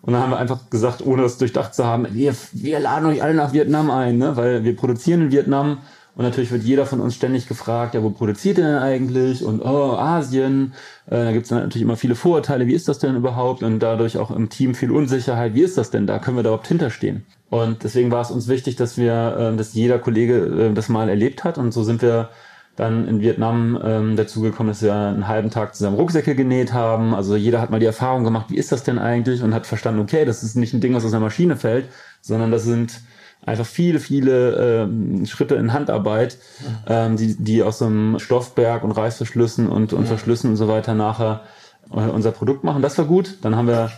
Und 0.00 0.14
dann 0.14 0.22
haben 0.22 0.30
wir 0.30 0.38
einfach 0.38 0.70
gesagt, 0.70 1.04
ohne 1.04 1.22
das 1.22 1.36
durchdacht 1.36 1.74
zu 1.74 1.84
haben, 1.84 2.06
wir, 2.10 2.34
wir 2.52 2.78
laden 2.78 3.06
euch 3.06 3.22
alle 3.22 3.34
nach 3.34 3.52
Vietnam 3.52 3.90
ein, 3.90 4.16
ne? 4.16 4.36
weil 4.36 4.64
wir 4.64 4.76
produzieren 4.76 5.22
in 5.22 5.30
Vietnam 5.30 5.78
und 6.16 6.24
natürlich 6.24 6.52
wird 6.52 6.62
jeder 6.62 6.86
von 6.86 7.00
uns 7.00 7.14
ständig 7.16 7.48
gefragt, 7.48 7.94
ja, 7.94 8.02
wo 8.02 8.10
produziert 8.10 8.58
ihr 8.58 8.64
denn 8.64 8.78
eigentlich? 8.78 9.44
Und 9.44 9.60
oh, 9.60 9.96
Asien. 9.96 10.74
Äh, 11.06 11.24
da 11.24 11.32
gibt 11.32 11.46
es 11.46 11.50
natürlich 11.50 11.82
immer 11.82 11.96
viele 11.96 12.14
Vorurteile, 12.14 12.68
wie 12.68 12.74
ist 12.74 12.86
das 12.86 13.00
denn 13.00 13.16
überhaupt? 13.16 13.64
Und 13.64 13.80
dadurch 13.80 14.16
auch 14.16 14.30
im 14.30 14.48
Team 14.48 14.76
viel 14.76 14.92
Unsicherheit, 14.92 15.54
wie 15.54 15.62
ist 15.62 15.76
das 15.76 15.90
denn 15.90 16.06
da? 16.06 16.20
Können 16.20 16.36
wir 16.36 16.44
da 16.44 16.50
überhaupt 16.50 16.68
hinterstehen? 16.68 17.26
Und 17.50 17.82
deswegen 17.82 18.12
war 18.12 18.22
es 18.22 18.30
uns 18.30 18.46
wichtig, 18.46 18.76
dass 18.76 18.96
wir, 18.96 19.52
äh, 19.52 19.56
dass 19.56 19.74
jeder 19.74 19.98
Kollege 19.98 20.68
äh, 20.70 20.72
das 20.72 20.88
mal 20.88 21.08
erlebt 21.08 21.42
hat. 21.42 21.58
Und 21.58 21.72
so 21.72 21.82
sind 21.82 22.00
wir 22.00 22.30
dann 22.76 23.08
in 23.08 23.20
Vietnam 23.20 23.80
ähm, 23.84 24.16
dazu 24.16 24.40
gekommen, 24.40 24.68
dass 24.68 24.82
wir 24.82 24.94
einen 24.94 25.26
halben 25.26 25.50
Tag 25.50 25.74
zusammen 25.74 25.96
Rucksäcke 25.96 26.36
genäht 26.36 26.72
haben. 26.72 27.14
Also 27.14 27.34
jeder 27.34 27.60
hat 27.60 27.70
mal 27.70 27.80
die 27.80 27.86
Erfahrung 27.86 28.22
gemacht, 28.22 28.46
wie 28.50 28.56
ist 28.56 28.70
das 28.70 28.84
denn 28.84 28.98
eigentlich? 29.00 29.42
Und 29.42 29.52
hat 29.52 29.66
verstanden, 29.66 30.00
okay, 30.00 30.24
das 30.24 30.44
ist 30.44 30.54
nicht 30.54 30.74
ein 30.74 30.80
Ding, 30.80 30.94
was 30.94 31.04
aus 31.04 31.12
einer 31.12 31.24
Maschine 31.24 31.56
fällt, 31.56 31.88
sondern 32.20 32.52
das 32.52 32.64
sind 32.64 33.00
einfach 33.46 33.66
viele, 33.66 34.00
viele 34.00 34.82
ähm, 34.82 35.26
Schritte 35.26 35.54
in 35.56 35.72
Handarbeit, 35.72 36.38
ähm, 36.86 37.16
die, 37.16 37.36
die 37.36 37.62
aus 37.62 37.82
einem 37.82 38.18
Stoffberg 38.18 38.84
und 38.84 38.92
Reißverschlüssen 38.92 39.68
und, 39.68 39.92
und 39.92 40.06
Verschlüssen 40.06 40.50
und 40.50 40.56
so 40.56 40.68
weiter 40.68 40.94
nachher 40.94 41.42
äh, 41.90 41.96
unser 41.96 42.30
Produkt 42.32 42.64
machen. 42.64 42.82
Das 42.82 42.96
war 42.98 43.04
gut. 43.04 43.38
Dann 43.42 43.56
haben 43.56 43.68
wir 43.68 43.90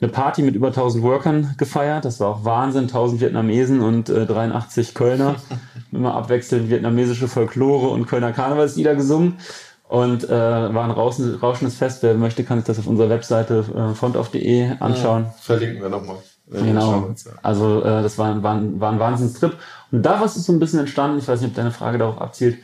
eine 0.00 0.10
Party 0.10 0.42
mit 0.42 0.54
über 0.54 0.68
1000 0.68 1.02
Workern 1.02 1.54
gefeiert. 1.56 2.04
Das 2.04 2.20
war 2.20 2.28
auch 2.28 2.44
Wahnsinn. 2.44 2.84
1000 2.84 3.20
Vietnamesen 3.20 3.80
und 3.80 4.08
äh, 4.08 4.26
83 4.26 4.94
Kölner. 4.94 5.36
Immer 5.92 6.14
abwechselnd 6.14 6.68
vietnamesische 6.68 7.28
Folklore 7.28 7.88
und 7.88 8.06
Kölner 8.06 8.32
Karnevalslieder 8.32 8.94
gesungen. 8.94 9.38
Und 9.86 10.24
äh, 10.24 10.30
war 10.30 10.84
ein 10.84 10.90
rauschendes 10.90 11.76
Fest. 11.76 12.02
Wer 12.02 12.14
möchte, 12.14 12.42
kann 12.42 12.58
sich 12.58 12.66
das 12.66 12.78
auf 12.78 12.86
unserer 12.86 13.10
Webseite 13.10 13.64
äh, 13.74 13.94
fontauf.de 13.94 14.72
anschauen. 14.80 15.24
Ja, 15.24 15.34
verlinken 15.40 15.82
wir 15.82 15.90
nochmal. 15.90 16.16
Genau. 16.50 17.14
Also 17.42 17.80
äh, 17.80 18.02
das 18.02 18.18
war, 18.18 18.42
war, 18.42 18.60
war 18.80 18.92
ein 18.92 18.98
Wahnsinnstrip. 18.98 19.56
Und 19.90 20.02
daraus 20.02 20.36
ist 20.36 20.44
so 20.44 20.52
ein 20.52 20.60
bisschen 20.60 20.80
entstanden, 20.80 21.18
ich 21.18 21.28
weiß 21.28 21.40
nicht, 21.40 21.50
ob 21.50 21.56
deine 21.56 21.70
Frage 21.70 21.98
darauf 21.98 22.20
abzielt, 22.20 22.58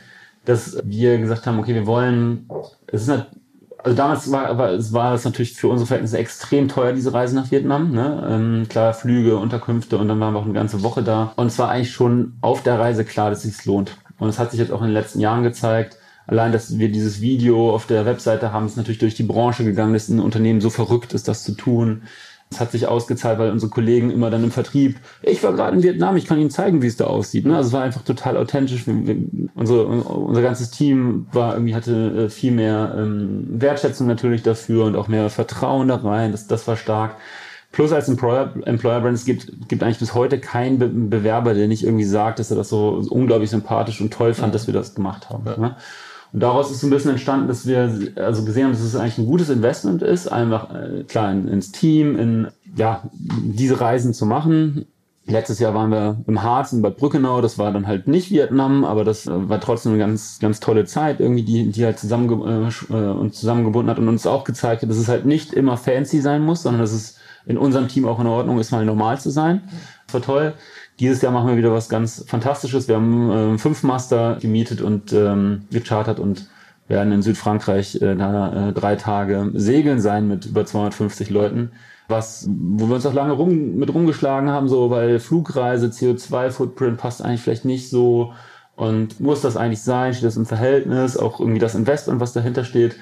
dass 0.45 0.77
wir 0.83 1.17
gesagt 1.17 1.45
haben, 1.47 1.59
okay, 1.59 1.73
wir 1.73 1.87
wollen, 1.87 2.47
es 2.87 3.03
ist 3.03 3.09
halt, 3.09 3.27
also 3.83 3.97
damals 3.97 4.31
war, 4.31 4.57
war, 4.57 4.69
es 4.69 4.93
war 4.93 5.11
das 5.11 5.25
natürlich 5.25 5.53
für 5.53 5.67
unsere 5.67 5.87
Verhältnisse 5.87 6.19
extrem 6.19 6.67
teuer, 6.67 6.93
diese 6.93 7.13
Reise 7.13 7.35
nach 7.35 7.49
Vietnam. 7.49 7.91
Ne? 7.91 8.27
Ähm, 8.29 8.67
klar, 8.69 8.93
Flüge, 8.93 9.37
Unterkünfte 9.37 9.97
und 9.97 10.07
dann 10.07 10.19
waren 10.19 10.33
wir 10.33 10.39
auch 10.39 10.45
eine 10.45 10.53
ganze 10.53 10.83
Woche 10.83 11.01
da. 11.01 11.33
Und 11.35 11.47
es 11.47 11.57
war 11.57 11.69
eigentlich 11.69 11.91
schon 11.91 12.33
auf 12.41 12.61
der 12.61 12.79
Reise 12.79 13.05
klar, 13.05 13.31
dass 13.31 13.43
es 13.43 13.57
sich 13.57 13.65
lohnt. 13.65 13.97
Und 14.19 14.29
es 14.29 14.37
hat 14.37 14.51
sich 14.51 14.59
jetzt 14.59 14.71
auch 14.71 14.81
in 14.81 14.87
den 14.87 14.93
letzten 14.93 15.19
Jahren 15.19 15.41
gezeigt, 15.41 15.97
allein, 16.27 16.51
dass 16.51 16.77
wir 16.77 16.91
dieses 16.91 17.21
Video 17.21 17.73
auf 17.73 17.87
der 17.87 18.05
Webseite 18.05 18.53
haben, 18.53 18.67
ist 18.67 18.77
natürlich 18.77 18.99
durch 18.99 19.15
die 19.15 19.23
Branche 19.23 19.63
gegangen, 19.63 19.93
dass 19.93 20.09
ein 20.09 20.19
Unternehmen 20.19 20.61
so 20.61 20.69
verrückt 20.69 21.13
ist, 21.13 21.27
das 21.27 21.43
zu 21.43 21.53
tun. 21.53 22.03
Es 22.51 22.59
hat 22.59 22.71
sich 22.71 22.85
ausgezahlt, 22.85 23.39
weil 23.39 23.49
unsere 23.49 23.71
Kollegen 23.71 24.11
immer 24.11 24.29
dann 24.29 24.43
im 24.43 24.51
Vertrieb, 24.51 24.99
ich 25.21 25.41
war 25.41 25.53
gerade 25.53 25.77
in 25.77 25.83
Vietnam, 25.83 26.17
ich 26.17 26.25
kann 26.25 26.37
Ihnen 26.37 26.49
zeigen, 26.49 26.81
wie 26.81 26.87
es 26.87 26.97
da 26.97 27.05
aussieht. 27.05 27.45
Ne? 27.45 27.55
Also 27.55 27.67
es 27.67 27.73
war 27.73 27.81
einfach 27.81 28.01
total 28.01 28.35
authentisch. 28.35 28.85
Unsere, 29.55 29.85
unser 29.85 30.41
ganzes 30.41 30.69
Team 30.69 31.27
war 31.31 31.53
irgendwie 31.53 31.75
hatte 31.75 32.25
äh, 32.25 32.29
viel 32.29 32.51
mehr 32.51 32.93
ähm, 32.97 33.47
Wertschätzung 33.49 34.05
natürlich 34.05 34.43
dafür 34.43 34.83
und 34.85 34.97
auch 34.97 35.07
mehr 35.07 35.29
Vertrauen 35.29 35.87
da 35.87 35.95
rein. 35.95 36.33
Das, 36.33 36.47
das 36.47 36.67
war 36.67 36.75
stark. 36.75 37.15
Plus 37.71 37.93
als 37.93 38.09
Employer, 38.09 38.53
Employer 38.65 38.99
Brand, 38.99 39.15
es 39.15 39.23
gibt, 39.23 39.69
gibt 39.69 39.81
eigentlich 39.81 39.99
bis 39.99 40.13
heute 40.13 40.39
keinen 40.39 40.77
Be 40.77 40.89
Bewerber, 40.89 41.53
der 41.53 41.69
nicht 41.69 41.83
irgendwie 41.85 42.03
sagt, 42.03 42.39
dass 42.39 42.51
er 42.51 42.57
das 42.57 42.67
so 42.67 43.01
unglaublich 43.09 43.49
sympathisch 43.49 44.01
und 44.01 44.11
toll 44.11 44.33
fand, 44.33 44.47
ja. 44.47 44.53
dass 44.53 44.67
wir 44.67 44.73
das 44.73 44.93
gemacht 44.93 45.29
haben. 45.29 45.45
Ja. 45.45 45.57
Ne? 45.57 45.75
Und 46.33 46.39
daraus 46.41 46.71
ist 46.71 46.79
so 46.79 46.87
ein 46.87 46.91
bisschen 46.91 47.11
entstanden, 47.11 47.47
dass 47.47 47.65
wir 47.67 48.13
also 48.15 48.45
gesehen 48.45 48.65
haben, 48.65 48.71
dass 48.71 48.81
es 48.81 48.95
eigentlich 48.95 49.17
ein 49.17 49.25
gutes 49.25 49.49
Investment 49.49 50.01
ist, 50.01 50.31
einfach 50.31 50.73
äh, 50.73 51.03
klar 51.03 51.31
in, 51.31 51.47
ins 51.47 51.71
Team, 51.71 52.17
in 52.17 52.47
ja 52.75 53.03
diese 53.13 53.81
Reisen 53.81 54.13
zu 54.13 54.25
machen. 54.25 54.85
Letztes 55.25 55.59
Jahr 55.59 55.73
waren 55.75 55.91
wir 55.91 56.17
im 56.25 56.41
Harz 56.41 56.71
in 56.71 56.81
Bad 56.81 56.97
Brückenau, 56.97 57.41
das 57.41 57.57
war 57.57 57.71
dann 57.71 57.85
halt 57.85 58.07
nicht 58.07 58.31
Vietnam, 58.31 58.85
aber 58.85 59.03
das 59.03 59.27
äh, 59.27 59.49
war 59.49 59.59
trotzdem 59.59 59.91
eine 59.91 59.99
ganz, 59.99 60.39
ganz 60.39 60.59
tolle 60.61 60.85
Zeit, 60.85 61.19
irgendwie, 61.19 61.43
die, 61.43 61.69
die 61.69 61.83
halt 61.83 61.99
zusammen, 61.99 62.29
äh, 62.29 62.93
äh, 62.93 63.11
uns 63.11 63.39
zusammengebunden 63.39 63.89
hat 63.89 63.99
und 63.99 64.07
uns 64.07 64.25
auch 64.25 64.45
gezeigt 64.45 64.81
hat, 64.81 64.89
dass 64.89 64.97
es 64.97 65.09
halt 65.09 65.25
nicht 65.25 65.53
immer 65.53 65.75
fancy 65.75 66.21
sein 66.21 66.43
muss, 66.43 66.63
sondern 66.63 66.81
dass 66.81 66.93
es 66.93 67.17
in 67.45 67.57
unserem 67.57 67.87
Team 67.87 68.07
auch 68.07 68.19
in 68.19 68.27
Ordnung 68.27 68.59
ist, 68.59 68.71
mal 68.71 68.85
normal 68.85 69.19
zu 69.19 69.29
sein. 69.31 69.63
Das 70.05 70.13
war 70.13 70.21
toll. 70.21 70.53
Dieses 70.99 71.21
Jahr 71.21 71.31
machen 71.31 71.49
wir 71.49 71.57
wieder 71.57 71.71
was 71.71 71.89
ganz 71.89 72.23
Fantastisches. 72.27 72.87
Wir 72.87 72.95
haben 72.95 73.55
äh, 73.55 73.57
fünf 73.57 73.83
Master 73.83 74.37
gemietet 74.39 74.81
und 74.81 75.13
ähm, 75.13 75.63
gechartert 75.71 76.19
und 76.19 76.47
werden 76.87 77.11
in 77.11 77.21
Südfrankreich 77.21 78.01
äh, 78.01 78.15
da 78.15 78.69
äh, 78.69 78.73
drei 78.73 78.95
Tage 78.95 79.49
segeln 79.53 79.99
sein 79.99 80.27
mit 80.27 80.45
über 80.45 80.65
250 80.65 81.29
Leuten. 81.29 81.71
Was, 82.07 82.47
wo 82.49 82.87
wir 82.87 82.95
uns 82.95 83.05
auch 83.05 83.13
lange 83.13 83.33
rum, 83.33 83.77
mit 83.77 83.93
rumgeschlagen 83.93 84.49
haben, 84.49 84.67
so, 84.67 84.89
weil 84.89 85.19
Flugreise, 85.19 85.87
CO2-Footprint 85.87 86.97
passt 86.97 87.23
eigentlich 87.23 87.41
vielleicht 87.41 87.65
nicht 87.65 87.89
so. 87.89 88.33
Und 88.75 89.19
muss 89.19 89.41
das 89.41 89.57
eigentlich 89.57 89.81
sein? 89.81 90.13
Steht 90.13 90.25
das 90.25 90.37
im 90.37 90.45
Verhältnis? 90.45 91.15
Auch 91.15 91.39
irgendwie 91.39 91.59
das 91.59 91.75
Investment, 91.75 92.19
was 92.19 92.33
dahinter 92.33 92.65
steht. 92.65 92.95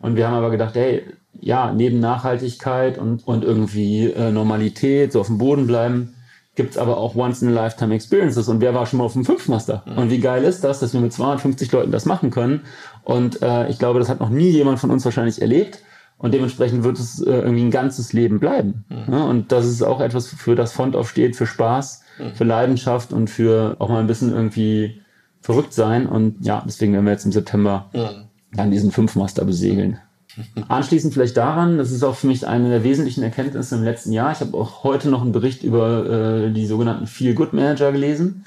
Und 0.00 0.16
wir 0.16 0.26
haben 0.26 0.34
aber 0.34 0.50
gedacht, 0.50 0.74
hey, 0.74 1.04
ja, 1.40 1.72
neben 1.72 2.00
Nachhaltigkeit 2.00 2.98
und, 2.98 3.26
und 3.26 3.44
irgendwie 3.44 4.10
äh, 4.10 4.30
Normalität, 4.30 5.12
so 5.12 5.20
auf 5.20 5.26
dem 5.26 5.38
Boden 5.38 5.66
bleiben, 5.66 6.14
gibt's 6.54 6.78
aber 6.78 6.98
auch 6.98 7.16
Once-in-a-Lifetime-Experiences. 7.16 8.48
Und 8.48 8.60
wer 8.60 8.74
war 8.74 8.86
schon 8.86 8.98
mal 8.98 9.04
auf 9.04 9.14
dem 9.14 9.24
Fünfmaster? 9.24 9.82
Mhm. 9.86 9.98
Und 9.98 10.10
wie 10.10 10.20
geil 10.20 10.44
ist 10.44 10.62
das, 10.62 10.80
dass 10.80 10.92
wir 10.92 11.00
mit 11.00 11.12
250 11.12 11.70
Leuten 11.72 11.90
das 11.90 12.06
machen 12.06 12.30
können? 12.30 12.62
Und 13.02 13.42
äh, 13.42 13.68
ich 13.68 13.78
glaube, 13.78 13.98
das 13.98 14.08
hat 14.08 14.20
noch 14.20 14.30
nie 14.30 14.50
jemand 14.50 14.78
von 14.78 14.90
uns 14.90 15.04
wahrscheinlich 15.04 15.40
erlebt. 15.40 15.80
Und 16.16 16.32
dementsprechend 16.32 16.84
wird 16.84 16.98
es 16.98 17.20
äh, 17.20 17.30
irgendwie 17.30 17.64
ein 17.64 17.70
ganzes 17.70 18.12
Leben 18.12 18.38
bleiben. 18.38 18.84
Mhm. 18.88 19.12
Ja, 19.12 19.24
und 19.24 19.52
das 19.52 19.66
ist 19.66 19.82
auch 19.82 20.00
etwas, 20.00 20.28
für 20.28 20.54
das 20.54 20.72
Font 20.72 20.94
aufsteht, 20.94 21.36
für 21.36 21.46
Spaß, 21.46 22.02
mhm. 22.18 22.34
für 22.34 22.44
Leidenschaft 22.44 23.12
und 23.12 23.28
für 23.28 23.76
auch 23.80 23.88
mal 23.88 24.00
ein 24.00 24.06
bisschen 24.06 24.32
irgendwie 24.32 25.00
verrückt 25.40 25.74
sein. 25.74 26.06
Und 26.06 26.44
ja, 26.44 26.62
deswegen 26.64 26.92
werden 26.92 27.04
wir 27.04 27.12
jetzt 27.12 27.26
im 27.26 27.32
September 27.32 27.90
mhm. 27.92 28.28
dann 28.52 28.70
diesen 28.70 28.92
Fünfmaster 28.92 29.44
besegeln. 29.44 29.98
Anschließend 30.68 31.14
vielleicht 31.14 31.36
daran, 31.36 31.78
das 31.78 31.90
ist 31.90 32.02
auch 32.02 32.16
für 32.16 32.26
mich 32.26 32.46
eine 32.46 32.68
der 32.68 32.84
wesentlichen 32.84 33.22
Erkenntnisse 33.22 33.76
im 33.76 33.84
letzten 33.84 34.12
Jahr. 34.12 34.32
Ich 34.32 34.40
habe 34.40 34.56
auch 34.56 34.84
heute 34.84 35.08
noch 35.08 35.22
einen 35.22 35.32
Bericht 35.32 35.62
über 35.62 36.06
äh, 36.46 36.52
die 36.52 36.66
sogenannten 36.66 37.06
Feel 37.06 37.34
Good 37.34 37.52
Manager 37.52 37.92
gelesen. 37.92 38.44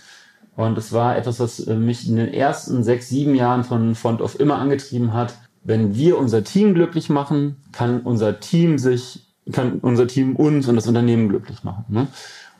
Und 0.56 0.76
das 0.76 0.92
war 0.92 1.18
etwas, 1.18 1.40
was 1.40 1.60
äh, 1.60 1.76
mich 1.76 2.08
in 2.10 2.16
den 2.16 2.34
ersten 2.34 2.84
sechs, 2.84 3.10
sieben 3.10 3.36
Jahren 3.36 3.64
von 3.64 3.96
Font 3.96 4.22
of 4.22 4.40
immer 4.40 4.58
angetrieben 4.58 5.14
hat. 5.14 5.36
Wenn 5.64 5.96
wir 5.96 6.18
unser 6.18 6.44
Team 6.44 6.74
glücklich 6.74 7.10
machen, 7.10 7.58
kann 7.72 8.02
unser 8.02 8.40
Team 8.40 8.78
sich, 8.78 9.28
kann 9.52 9.80
unser 9.80 10.08
Team 10.08 10.36
uns 10.36 10.68
und 10.68 10.76
das 10.76 10.88
Unternehmen 10.88 11.30
glücklich 11.30 11.64
machen. 11.64 11.86
Ne? 11.90 12.08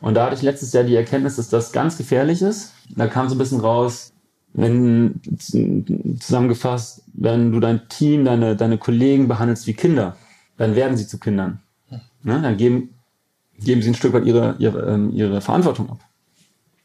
Und 0.00 0.14
da 0.14 0.26
hatte 0.26 0.36
ich 0.36 0.42
letztes 0.42 0.72
Jahr 0.72 0.84
die 0.84 0.94
Erkenntnis, 0.94 1.36
dass 1.36 1.48
das 1.48 1.72
ganz 1.72 1.98
gefährlich 1.98 2.40
ist. 2.40 2.72
Da 2.94 3.08
kam 3.08 3.28
so 3.28 3.34
ein 3.34 3.38
bisschen 3.38 3.60
raus, 3.60 4.12
wenn 4.58 5.20
zusammengefasst, 6.18 7.02
wenn 7.14 7.52
du 7.52 7.60
dein 7.60 7.88
Team, 7.88 8.24
deine, 8.24 8.56
deine 8.56 8.78
Kollegen 8.78 9.28
behandelst 9.28 9.66
wie 9.66 9.74
Kinder, 9.74 10.16
dann 10.56 10.74
werden 10.74 10.96
sie 10.96 11.06
zu 11.06 11.18
Kindern. 11.18 11.60
Ne? 12.22 12.40
Dann 12.42 12.56
geben, 12.56 12.94
geben 13.60 13.82
sie 13.82 13.90
ein 13.90 13.94
Stück 13.94 14.12
weit 14.12 14.26
ihre, 14.26 14.56
ihre, 14.58 14.80
ähm, 14.92 15.10
ihre 15.12 15.40
Verantwortung 15.40 15.90
ab. 15.90 16.00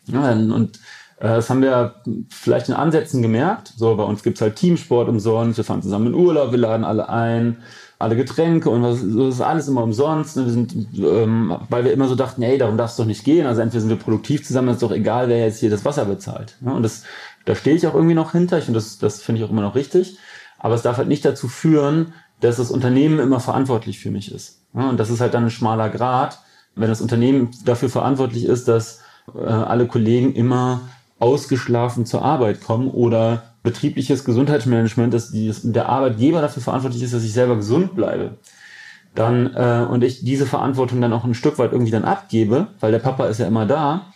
Ja, 0.05 0.31
und 0.31 0.79
Äh, 1.23 1.27
das 1.35 1.49
haben 1.49 1.61
wir 1.61 1.95
vielleicht 2.29 2.67
in 2.69 2.75
Ansätzen 2.75 3.21
gemerkt. 3.21 3.73
So, 3.77 3.95
bei 3.95 4.03
uns 4.03 4.23
gibt's 4.23 4.41
halt 4.41 4.57
Teamsport 4.57 5.07
umsonst, 5.07 5.57
wir 5.57 5.63
fahren 5.63 5.81
zusammen 5.81 6.07
in 6.07 6.13
Urlaub, 6.13 6.51
wir 6.51 6.59
laden 6.59 6.83
alle 6.83 7.07
ein, 7.07 7.57
alle 7.97 8.17
Getränke 8.17 8.69
und 8.69 8.83
was, 8.83 8.99
so 8.99 9.29
ist 9.29 9.39
alles 9.39 9.69
immer 9.69 9.83
umsonst. 9.83 10.35
Wir 10.35 10.49
sind, 10.49 10.75
ähm, 10.97 11.55
weil 11.69 11.85
wir 11.85 11.93
immer 11.93 12.09
so 12.09 12.15
dachten, 12.15 12.41
hey, 12.41 12.57
darum 12.57 12.77
darf 12.77 12.91
es 12.91 12.97
doch 12.97 13.05
nicht 13.05 13.23
gehen. 13.23 13.47
Also 13.47 13.61
entweder 13.61 13.81
sind 13.81 13.89
wir 13.89 13.97
produktiv 13.97 14.45
zusammen, 14.45 14.69
ist 14.69 14.83
doch 14.83 14.91
egal, 14.91 15.29
wer 15.29 15.39
jetzt 15.39 15.59
hier 15.59 15.69
das 15.69 15.85
Wasser 15.85 16.03
bezahlt. 16.05 16.57
Ja, 16.65 16.71
und 16.71 16.83
das, 16.83 17.03
da 17.45 17.55
stehe 17.55 17.75
ich 17.75 17.87
auch 17.87 17.93
irgendwie 17.93 18.15
noch 18.15 18.31
hinter. 18.31 18.57
Ich 18.57 18.65
finde, 18.65 18.79
das, 18.79 18.99
das 18.99 19.21
finde 19.21 19.39
ich 19.39 19.45
auch 19.45 19.51
immer 19.51 19.61
noch 19.61 19.75
richtig. 19.75 20.17
Aber 20.59 20.75
es 20.75 20.81
darf 20.81 20.97
halt 20.97 21.07
nicht 21.07 21.25
dazu 21.25 21.47
führen, 21.47 22.13
dass 22.39 22.57
das 22.57 22.71
Unternehmen 22.71 23.19
immer 23.19 23.39
verantwortlich 23.39 23.99
für 23.99 24.11
mich 24.11 24.31
ist. 24.31 24.61
Und 24.73 24.99
das 24.99 25.09
ist 25.09 25.21
halt 25.21 25.33
dann 25.33 25.45
ein 25.45 25.49
schmaler 25.49 25.89
Grad, 25.89 26.39
wenn 26.75 26.89
das 26.89 27.01
Unternehmen 27.01 27.51
dafür 27.65 27.89
verantwortlich 27.89 28.45
ist, 28.45 28.67
dass 28.67 29.01
äh, 29.33 29.45
alle 29.45 29.87
Kollegen 29.87 30.33
immer 30.33 30.81
ausgeschlafen 31.19 32.05
zur 32.05 32.23
Arbeit 32.23 32.61
kommen 32.61 32.89
oder 32.89 33.53
betriebliches 33.63 34.25
Gesundheitsmanagement, 34.25 35.13
dass 35.13 35.31
die, 35.31 35.53
der 35.63 35.87
Arbeitgeber 35.87 36.41
dafür 36.41 36.61
verantwortlich 36.61 37.03
ist, 37.03 37.13
dass 37.13 37.23
ich 37.23 37.31
selber 37.31 37.55
gesund 37.55 37.95
bleibe, 37.95 38.37
dann 39.15 39.53
äh, 39.55 39.85
und 39.89 40.03
ich 40.03 40.25
diese 40.25 40.45
Verantwortung 40.45 40.99
dann 40.99 41.13
auch 41.13 41.23
ein 41.23 41.33
Stück 41.33 41.59
weit 41.59 41.71
irgendwie 41.71 41.91
dann 41.91 42.03
abgebe, 42.03 42.67
weil 42.79 42.91
der 42.91 42.99
Papa 42.99 43.27
ist 43.27 43.39
ja 43.39 43.47
immer 43.47 43.65
da, 43.65 44.12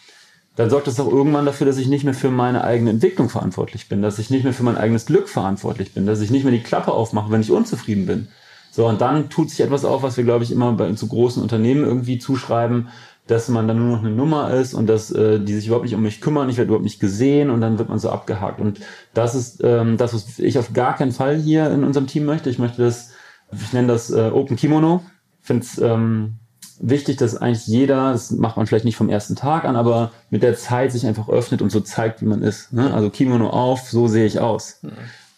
dann 0.58 0.72
sorgt 0.72 0.88
das 0.88 1.00
auch 1.00 1.10
irgendwann 1.12 1.46
dafür, 1.46 1.68
dass 1.68 1.78
ich 1.78 1.88
nicht 1.88 2.04
mehr 2.04 2.16
für 2.16 2.32
meine 2.32 2.64
eigene 2.64 2.90
Entwicklung 2.90 3.30
verantwortlich 3.30 3.88
bin, 3.88 4.02
dass 4.02 4.18
ich 4.18 4.32
nicht 4.32 4.44
mehr 4.44 4.54
für 4.54 4.64
mein 4.64 4.76
eigenes 4.76 5.06
Glück 5.06 5.30
verantwortlich 5.30 5.94
bin, 5.94 6.08
dass 6.08 6.20
ich 6.20 6.32
nicht 6.32 6.44
mehr 6.44 6.52
die 6.52 6.64
Klappe 6.64 6.92
aufmache, 6.92 7.32
wenn 7.32 7.42
ich 7.42 7.52
unzufrieden 7.52 8.08
bin. 8.08 8.28
So, 8.72 8.88
und 8.88 9.00
dann 9.00 9.30
tut 9.30 9.52
sich 9.52 9.62
etwas 9.62 9.86
auf, 9.86 10.02
was 10.02 10.18
wir, 10.18 10.24
glaube 10.24 10.44
ich, 10.44 10.52
immer 10.52 10.74
bei 10.74 10.92
zu 10.94 11.08
großen 11.08 11.44
Unternehmen 11.44 11.84
irgendwie 11.84 12.18
zuschreiben, 12.18 12.90
dass 13.28 13.50
man 13.50 13.68
dann 13.68 13.78
nur 13.78 13.98
noch 13.98 14.04
eine 14.04 14.16
Nummer 14.16 14.52
ist 14.52 14.74
und 14.74 14.88
dass 14.88 15.12
äh, 15.12 15.40
die 15.40 15.54
sich 15.54 15.68
überhaupt 15.68 15.86
nicht 15.86 15.96
um 15.96 16.02
mich 16.02 16.22
kümmern, 16.22 16.50
ich 16.50 16.58
werde 16.58 16.70
überhaupt 16.70 16.86
nicht 16.86 17.00
gesehen 17.00 17.52
und 17.52 17.62
dann 17.62 17.78
wird 17.78 17.90
man 17.90 18.00
so 18.00 18.10
abgehakt. 18.10 18.60
Und 18.60 18.80
das 19.14 19.36
ist 19.36 19.62
ähm, 19.64 19.98
das, 19.98 20.16
was 20.16 20.40
ich 20.40 20.58
auf 20.58 20.74
gar 20.74 20.96
keinen 20.96 21.12
Fall 21.12 21.38
hier 21.38 21.70
in 21.70 21.84
unserem 21.84 22.08
Team 22.08 22.26
möchte. 22.26 22.50
Ich 22.50 22.58
möchte 22.58 22.82
das, 22.82 23.12
ich 23.52 23.74
nenne 23.74 23.90
das 23.90 24.10
äh, 24.10 24.32
Open 24.34 24.58
Kimono. 24.58 25.04
Ich 25.42 25.48
finde 25.48 25.64
es 25.64 25.78
ähm, 25.78 26.40
wichtig, 26.80 27.18
dass 27.18 27.36
eigentlich 27.36 27.68
jeder, 27.68 28.12
das 28.12 28.32
macht 28.32 28.58
man 28.58 28.68
vielleicht 28.68 28.86
nicht 28.86 28.96
vom 28.96 29.10
ersten 29.10 29.36
Tag 29.36 29.66
an, 29.66 29.76
aber 29.76 30.12
mit 30.30 30.44
der 30.44 30.56
Zeit 30.56 30.92
sich 30.92 31.06
einfach 31.06 31.30
öffnet 31.30 31.62
und 31.62 31.72
so 31.72 31.80
zeigt, 31.80 32.22
wie 32.22 32.26
man 32.26 32.42
ist. 32.42 32.74
Ne? 32.74 32.94
Also 32.94 33.10
Kimono 33.10 33.50
auf, 33.50 33.90
so 33.90 34.08
sehe 34.08 34.26
ich 34.26 34.40
aus. 34.40 34.80
Mhm. 34.82 34.92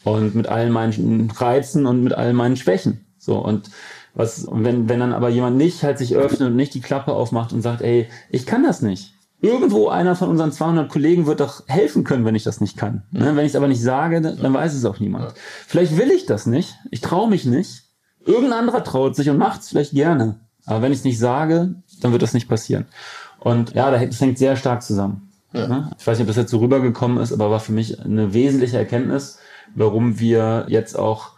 Und 0.03 0.35
mit 0.35 0.47
allen 0.47 0.71
meinen 0.71 1.29
Reizen 1.31 1.85
und 1.85 2.03
mit 2.03 2.13
allen 2.13 2.35
meinen 2.35 2.55
Schwächen. 2.55 3.05
So 3.17 3.37
und 3.37 3.69
was, 4.13 4.47
wenn, 4.51 4.89
wenn 4.89 4.99
dann 4.99 5.13
aber 5.13 5.29
jemand 5.29 5.57
nicht 5.57 5.83
halt 5.83 5.97
sich 5.97 6.15
öffnet 6.15 6.49
und 6.49 6.55
nicht 6.55 6.73
die 6.73 6.81
Klappe 6.81 7.13
aufmacht 7.13 7.53
und 7.53 7.61
sagt, 7.61 7.81
ey, 7.81 8.09
ich 8.29 8.45
kann 8.45 8.63
das 8.63 8.81
nicht. 8.81 9.13
Irgendwo 9.41 9.87
einer 9.87 10.15
von 10.15 10.29
unseren 10.29 10.51
200 10.51 10.89
Kollegen 10.89 11.25
wird 11.25 11.39
doch 11.39 11.63
helfen 11.67 12.03
können, 12.03 12.25
wenn 12.25 12.35
ich 12.35 12.43
das 12.43 12.59
nicht 12.59 12.75
kann. 12.75 13.03
Ne? 13.11 13.35
Wenn 13.35 13.45
ich 13.45 13.51
es 13.51 13.55
aber 13.55 13.69
nicht 13.69 13.81
sage, 13.81 14.21
dann 14.21 14.53
weiß 14.53 14.73
es 14.73 14.83
auch 14.83 14.99
niemand. 14.99 15.33
Vielleicht 15.65 15.97
will 15.97 16.11
ich 16.11 16.25
das 16.25 16.45
nicht. 16.45 16.75
Ich 16.91 16.99
traue 16.99 17.29
mich 17.29 17.45
nicht. 17.45 17.83
Irgendein 18.25 18.59
anderer 18.59 18.83
traut 18.83 19.15
sich 19.15 19.29
und 19.29 19.37
macht 19.37 19.61
es 19.61 19.69
vielleicht 19.69 19.93
gerne. 19.93 20.41
Aber 20.65 20.81
wenn 20.81 20.91
ich 20.91 20.99
es 20.99 21.03
nicht 21.03 21.19
sage, 21.19 21.75
dann 22.01 22.11
wird 22.11 22.21
das 22.21 22.33
nicht 22.33 22.47
passieren. 22.47 22.85
Und 23.39 23.73
ja, 23.73 23.91
das 23.91 24.21
hängt 24.21 24.37
sehr 24.37 24.55
stark 24.55 24.83
zusammen. 24.83 25.29
Ja. 25.53 25.67
Ne? 25.67 25.91
Ich 25.97 26.05
weiß 26.05 26.17
nicht, 26.17 26.25
ob 26.25 26.27
das 26.27 26.37
jetzt 26.37 26.51
so 26.51 26.59
rübergekommen 26.59 27.17
ist, 27.17 27.33
aber 27.33 27.49
war 27.49 27.59
für 27.59 27.71
mich 27.71 27.99
eine 28.01 28.33
wesentliche 28.33 28.77
Erkenntnis, 28.77 29.39
warum 29.75 30.19
wir 30.19 30.65
jetzt 30.67 30.97
auch 30.97 31.31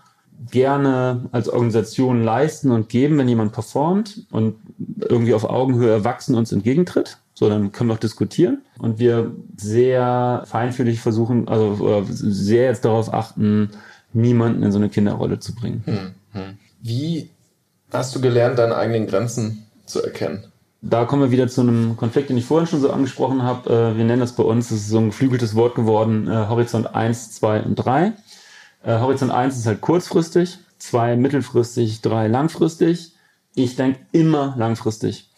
gerne 0.49 1.29
als 1.31 1.49
Organisation 1.49 2.23
leisten 2.23 2.71
und 2.71 2.89
geben, 2.89 3.17
wenn 3.17 3.29
jemand 3.29 3.53
performt 3.53 4.25
und 4.31 4.55
irgendwie 4.97 5.33
auf 5.33 5.43
Augenhöhe 5.43 6.03
wachsen 6.03 6.35
uns 6.35 6.51
entgegentritt. 6.51 7.17
So, 7.33 7.47
dann 7.47 7.71
können 7.71 7.89
wir 7.89 7.93
auch 7.93 7.99
diskutieren. 7.99 8.61
Und 8.79 8.99
wir 8.99 9.31
sehr 9.55 10.43
feinfühlig 10.45 10.99
versuchen, 10.99 11.47
also 11.47 12.03
sehr 12.09 12.65
jetzt 12.65 12.85
darauf 12.85 13.13
achten, 13.13 13.69
niemanden 14.13 14.63
in 14.63 14.71
so 14.71 14.79
eine 14.79 14.89
Kinderrolle 14.89 15.39
zu 15.39 15.55
bringen. 15.55 15.83
Hm, 15.85 16.11
hm. 16.33 16.57
Wie 16.81 17.29
hast 17.93 18.15
du 18.15 18.21
gelernt, 18.21 18.59
deine 18.59 18.75
eigenen 18.75 19.07
Grenzen 19.07 19.65
zu 19.85 20.03
erkennen? 20.03 20.45
Da 20.81 21.05
kommen 21.05 21.21
wir 21.21 21.31
wieder 21.31 21.47
zu 21.47 21.61
einem 21.61 21.95
Konflikt, 21.95 22.29
den 22.29 22.37
ich 22.37 22.45
vorhin 22.45 22.67
schon 22.67 22.81
so 22.81 22.91
angesprochen 22.91 23.43
habe. 23.43 23.69
Äh, 23.69 23.97
wir 23.97 24.03
nennen 24.03 24.19
das 24.19 24.35
bei 24.35 24.43
uns, 24.43 24.69
das 24.69 24.79
ist 24.79 24.89
so 24.89 24.97
ein 24.97 25.09
geflügeltes 25.09 25.55
Wort 25.55 25.75
geworden, 25.75 26.27
äh, 26.27 26.47
Horizont 26.47 26.95
1, 26.95 27.33
2 27.33 27.61
und 27.61 27.75
3. 27.75 28.13
Äh, 28.83 28.99
Horizont 28.99 29.31
1 29.31 29.57
ist 29.57 29.67
halt 29.67 29.81
kurzfristig, 29.81 30.57
2 30.79 31.17
mittelfristig, 31.17 32.01
3 32.01 32.27
langfristig. 32.27 33.13
Ich 33.53 33.75
denke 33.75 33.99
immer 34.11 34.55
langfristig. 34.57 35.29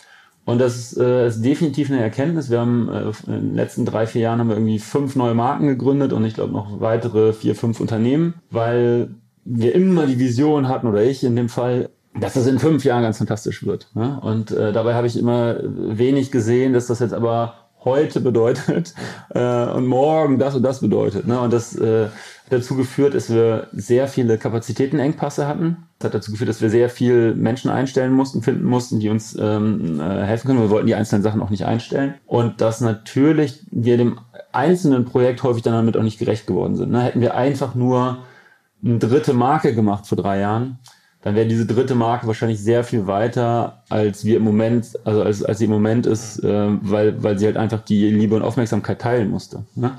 Und 0.45 0.60
das 0.60 0.76
ist, 0.76 0.97
äh, 0.97 1.28
ist 1.28 1.41
definitiv 1.41 1.89
eine 1.89 2.01
Erkenntnis. 2.01 2.49
Wir 2.49 2.60
haben 2.60 2.89
äh, 2.89 3.12
in 3.28 3.49
den 3.49 3.56
letzten 3.56 3.86
drei, 3.86 4.08
vier 4.08 4.22
Jahren 4.22 4.39
haben 4.39 4.49
wir 4.49 4.56
irgendwie 4.56 4.80
fünf 4.80 5.16
neue 5.16 5.34
Marken 5.34 5.68
gegründet 5.68 6.12
und 6.12 6.26
ich 6.26 6.34
glaube 6.34 6.51
noch 6.51 6.82
weitere 6.82 7.34
vier, 7.34 7.56
fünf 7.56 7.80
Unternehmen, 7.80 8.36
weil 8.49 9.10
wir 9.45 9.74
immer 9.74 10.06
die 10.06 10.20
Vision 10.20 10.68
hatten, 10.68 10.88
oder 10.88 11.04
ich 11.04 11.24
in 11.24 11.36
dem 11.36 11.49
Fall, 11.49 11.89
dass 12.20 12.34
das 12.34 12.47
in 12.47 12.59
fünf 12.59 12.84
Jahren 12.84 13.03
ganz 13.03 13.18
fantastisch 13.18 13.66
wird. 13.66 13.88
Ne? 13.95 14.20
Und 14.22 14.51
äh, 14.51 14.72
dabei 14.72 14.93
habe 14.93 15.07
ich 15.07 15.18
immer 15.18 15.57
wenig 15.64 16.32
gesehen, 16.32 16.74
dass 16.74 16.88
das 16.88 16.99
jetzt 16.99 17.14
aber 17.14 17.55
heute 17.84 18.22
bedeutet 18.22 18.93
äh, 19.30 19.66
und 19.66 19.88
morgen 19.88 20.39
das 20.39 20.55
und 20.55 20.64
das 20.64 20.80
bedeutet. 20.80 21.28
Ne? 21.28 21.39
Und 21.39 21.51
das 21.51 21.76
äh, 21.76 22.05
hat 22.05 22.51
dazu 22.51 22.76
geführt, 22.76 23.14
dass 23.14 23.30
wir 23.30 23.68
sehr 23.74 24.07
viele 24.07 24.38
Kapazitätenengpasse 24.38 25.47
hatten. 25.47 25.88
Das 25.99 26.07
hat 26.07 26.16
dazu 26.16 26.32
geführt, 26.32 26.49
dass 26.49 26.61
wir 26.61 26.70
sehr 26.70 26.89
viel 26.89 27.34
Menschen 27.36 27.72
einstellen 27.72 28.14
mussten, 28.14 28.41
finden 28.41 28.66
mussten, 28.66 28.99
die 28.99 29.09
uns 29.09 29.36
ähm, 29.39 29.99
äh, 29.99 30.24
helfen 30.24 30.47
können. 30.47 30.61
Wir 30.61 30.70
wollten 30.70 30.88
die 30.88 30.95
einzelnen 30.95 31.24
Sachen 31.24 31.41
auch 31.41 31.49
nicht 31.49 31.66
einstellen. 31.66 32.16
Und 32.26 32.61
dass 32.61 32.82
natürlich 32.82 33.66
wir 33.72 33.97
dem 33.97 34.20
einzelnen 34.51 35.05
Projekt 35.05 35.43
häufig 35.43 35.64
dann 35.64 35.74
damit 35.74 35.97
auch 35.97 36.03
nicht 36.03 36.20
gerecht 36.20 36.47
geworden 36.47 36.76
sind. 36.76 36.91
Ne? 36.91 37.01
Hätten 37.01 37.22
wir 37.22 37.36
einfach 37.36 37.76
nur 37.76 38.20
eine 38.84 38.99
dritte 38.99 39.34
Marke 39.34 39.74
gemacht 39.74 40.07
vor 40.07 40.18
drei 40.18 40.39
Jahren, 40.39 40.78
dann 41.24 41.36
wäre 41.36 41.48
diese 41.48 41.66
dritte 41.66 41.96
Marke 41.96 42.28
wahrscheinlich 42.28 42.60
sehr 42.60 42.84
viel 42.84 43.08
weiter, 43.08 43.82
als 43.90 44.26
wir 44.26 44.38
im 44.38 44.44
Moment, 44.44 45.00
also 45.06 45.24
als, 45.24 45.44
als 45.44 45.58
sie 45.58 45.66
im 45.66 45.72
Moment 45.72 46.06
ist, 46.06 46.44
äh, 46.44 46.68
weil, 46.82 47.24
weil 47.24 47.40
sie 47.40 47.46
halt 47.46 47.58
einfach 47.58 47.80
die 47.80 48.10
Liebe 48.10 48.36
und 48.36 48.42
Aufmerksamkeit 48.42 49.00
teilen 49.00 49.30
musste. 49.30 49.64
Ne? 49.76 49.98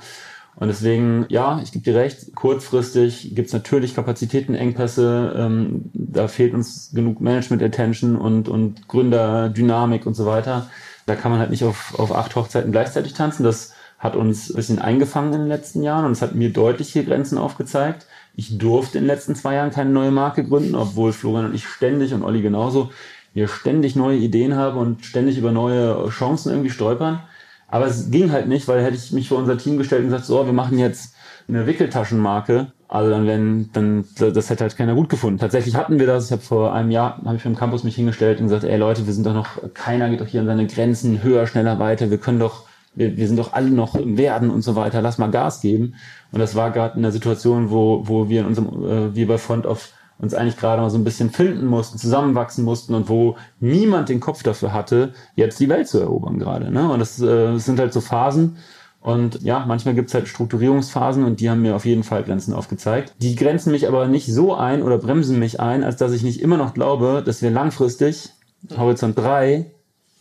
Und 0.57 0.69
deswegen, 0.69 1.25
ja, 1.31 1.61
ich 1.63 1.73
gebe 1.73 1.85
dir 1.85 1.97
recht, 1.97 2.35
kurzfristig 2.35 3.35
gibt's 3.35 3.55
natürlich 3.55 3.95
Kapazitätenengpässe, 3.95 5.35
ähm, 5.37 5.91
da 5.95 6.29
fehlt 6.29 6.55
uns 6.55 6.93
genug 6.93 7.21
Management-Attention 7.21 8.17
und, 8.17 8.49
und 8.49 8.87
Gründerdynamik 8.87 10.07
und 10.07 10.15
so 10.15 10.27
weiter. 10.27 10.69
Da 11.07 11.17
kann 11.17 11.33
man 11.33 11.41
halt 11.41 11.51
nicht 11.51 11.65
auf, 11.65 11.99
auf 11.99 12.15
acht 12.15 12.37
Hochzeiten 12.37 12.71
gleichzeitig 12.71 13.15
tanzen. 13.15 13.45
Das 13.45 13.73
hat 13.99 14.15
uns 14.15 14.51
ein 14.51 14.57
bisschen 14.57 14.79
eingefangen 14.79 15.33
in 15.33 15.41
den 15.41 15.49
letzten 15.49 15.83
Jahren 15.83 16.05
und 16.05 16.13
es 16.13 16.23
hat 16.23 16.35
mir 16.35 16.53
deutliche 16.53 17.05
Grenzen 17.05 17.39
aufgezeigt. 17.39 18.07
Ich 18.37 18.59
durfte 18.59 18.99
in 18.99 19.05
den 19.05 19.09
letzten 19.09 19.35
zwei 19.35 19.55
Jahren 19.55 19.71
keine 19.71 19.91
neue 19.91 20.11
Marke 20.11 20.45
gründen, 20.45 20.75
obwohl 20.75 21.13
Florian 21.13 21.47
und 21.47 21.55
ich 21.55 21.67
ständig 21.67 22.13
und 22.15 22.23
Olli 22.23 22.43
genauso, 22.43 22.91
wir 23.33 23.49
ständig 23.49 23.97
neue 23.97 24.19
Ideen 24.19 24.57
haben 24.57 24.79
und 24.79 25.05
ständig 25.05 25.39
über 25.39 25.53
neue 25.53 26.09
Chancen 26.09 26.51
irgendwie 26.51 26.71
stolpern. 26.71 27.21
Aber 27.69 27.87
es 27.87 28.11
ging 28.11 28.31
halt 28.31 28.47
nicht, 28.47 28.69
weil 28.69 28.83
hätte 28.83 28.97
ich 28.97 29.13
mich 29.13 29.29
vor 29.29 29.39
unser 29.39 29.59
Team 29.59 29.77
gestellt 29.79 30.03
und 30.03 30.09
gesagt, 30.09 30.27
so, 30.27 30.47
wir 30.47 30.53
machen 30.53 30.79
jetzt 30.79 31.15
eine 31.49 31.67
Wickeltaschenmarke, 31.67 32.69
also 32.89 33.11
dann 33.11 33.27
wenn 33.27 33.71
dann 33.73 34.05
das 34.17 34.51
hätte 34.51 34.63
halt 34.63 34.77
keiner 34.77 34.95
gut 34.95 35.09
gefunden. 35.09 35.39
Tatsächlich 35.39 35.75
hatten 35.75 35.99
wir 35.99 36.07
das. 36.07 36.27
Ich 36.27 36.33
habe 36.33 36.43
vor 36.43 36.73
einem 36.73 36.91
Jahr 36.91 37.21
habe 37.25 37.37
ich 37.37 37.43
beim 37.43 37.57
Campus 37.57 37.83
mich 37.83 37.97
hingestellt 37.97 38.39
und 38.39 38.47
gesagt, 38.47 38.65
ey 38.65 38.77
Leute, 38.77 39.07
wir 39.07 39.13
sind 39.13 39.27
doch 39.27 39.35
noch 39.35 39.49
keiner 39.75 40.09
geht 40.09 40.21
doch 40.21 40.27
hier 40.27 40.41
an 40.41 40.47
seine 40.47 40.67
Grenzen 40.67 41.23
höher, 41.23 41.47
schneller 41.47 41.79
weiter. 41.79 42.11
Wir 42.11 42.19
können 42.19 42.39
doch 42.39 42.65
wir, 42.95 43.17
wir 43.17 43.27
sind 43.27 43.39
doch 43.39 43.53
alle 43.53 43.71
noch 43.71 43.95
im 43.95 44.17
Werden 44.17 44.51
und 44.51 44.63
so 44.63 44.77
weiter, 44.77 45.03
lass 45.03 45.19
mal 45.19 45.31
Gas 45.31 45.61
geben. 45.61 45.95
Und 46.35 46.41
das 46.41 46.57
war 46.57 46.73
gerade 46.73 46.97
in 46.97 47.03
der 47.03 47.13
Situation, 47.13 47.71
wo, 47.71 48.03
wo 48.09 48.29
wir 48.29 48.41
in 48.41 48.47
unserem, 48.47 48.85
äh, 48.85 49.15
wir 49.15 49.29
bei 49.29 49.39
Front 49.39 49.67
of 49.67 49.93
uns 50.19 50.35
eigentlich 50.35 50.57
gerade 50.57 50.83
mal 50.83 50.91
so 50.91 50.99
ein 50.99 51.05
bisschen 51.05 51.31
finden 51.31 51.65
mussten, 51.67 51.97
zusammenwachsen 51.97 52.65
mussten 52.65 52.95
und 52.95 53.09
wo 53.09 53.37
niemand 53.61 54.09
den 54.09 54.19
Kopf 54.19 54.43
dafür 54.43 54.73
hatte, 54.73 55.13
jetzt 55.37 55.61
die 55.61 55.69
Welt 55.69 55.87
zu 55.87 56.01
erobern 56.01 56.41
gerade. 56.41 56.73
Ne? 56.73 56.91
Und 56.91 56.99
das, 56.99 57.21
äh, 57.21 57.53
das 57.53 57.65
sind 57.65 57.79
halt 57.79 57.93
so 57.93 58.01
Phasen. 58.01 58.57
Und 59.01 59.43
ja, 59.43 59.65
manchmal 59.65 59.95
gibt's 59.95 60.13
halt 60.13 60.27
Strukturierungsphasen 60.27 61.23
und 61.25 61.39
die 61.39 61.49
haben 61.49 61.63
mir 61.63 61.77
auf 61.77 61.85
jeden 61.85 62.03
Fall 62.03 62.25
Grenzen 62.25 62.53
aufgezeigt. 62.53 63.15
Die 63.19 63.37
grenzen 63.37 63.71
mich 63.71 63.87
aber 63.87 64.09
nicht 64.09 64.27
so 64.27 64.57
ein 64.57 64.83
oder 64.83 64.99
bremsen 64.99 65.39
mich 65.39 65.61
ein, 65.61 65.85
als 65.85 65.99
dass 65.99 66.11
ich 66.11 66.25
nicht 66.25 66.41
immer 66.41 66.57
noch 66.57 66.75
glaube, 66.75 67.23
dass 67.25 67.43
wir 67.43 67.51
langfristig, 67.53 68.31
Horizont 68.77 69.17
3, 69.17 69.71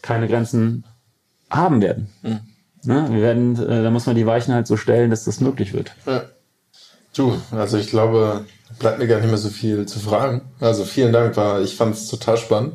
keine 0.03 0.27
Grenzen 0.27 0.83
haben 1.49 1.81
werden. 1.81 2.09
Mhm. 2.21 2.39
Ne? 2.85 3.07
Wir 3.09 3.21
werden, 3.21 3.55
äh, 3.55 3.83
da 3.83 3.91
muss 3.91 4.05
man 4.05 4.15
die 4.15 4.25
Weichen 4.25 4.53
halt 4.53 4.67
so 4.67 4.77
stellen, 4.77 5.09
dass 5.09 5.23
das 5.25 5.39
möglich 5.39 5.73
wird. 5.73 5.93
Ja. 6.05 6.23
Du, 7.15 7.37
also 7.51 7.77
ich 7.77 7.87
glaube, 7.87 8.45
bleibt 8.79 8.99
mir 8.99 9.07
gar 9.07 9.19
nicht 9.19 9.29
mehr 9.29 9.37
so 9.37 9.49
viel 9.49 9.85
zu 9.85 9.99
fragen. 9.99 10.41
Also 10.59 10.83
vielen 10.83 11.13
Dank, 11.13 11.37
war, 11.37 11.61
ich 11.61 11.75
fand 11.75 11.95
es 11.95 12.07
total 12.07 12.37
spannend. 12.37 12.73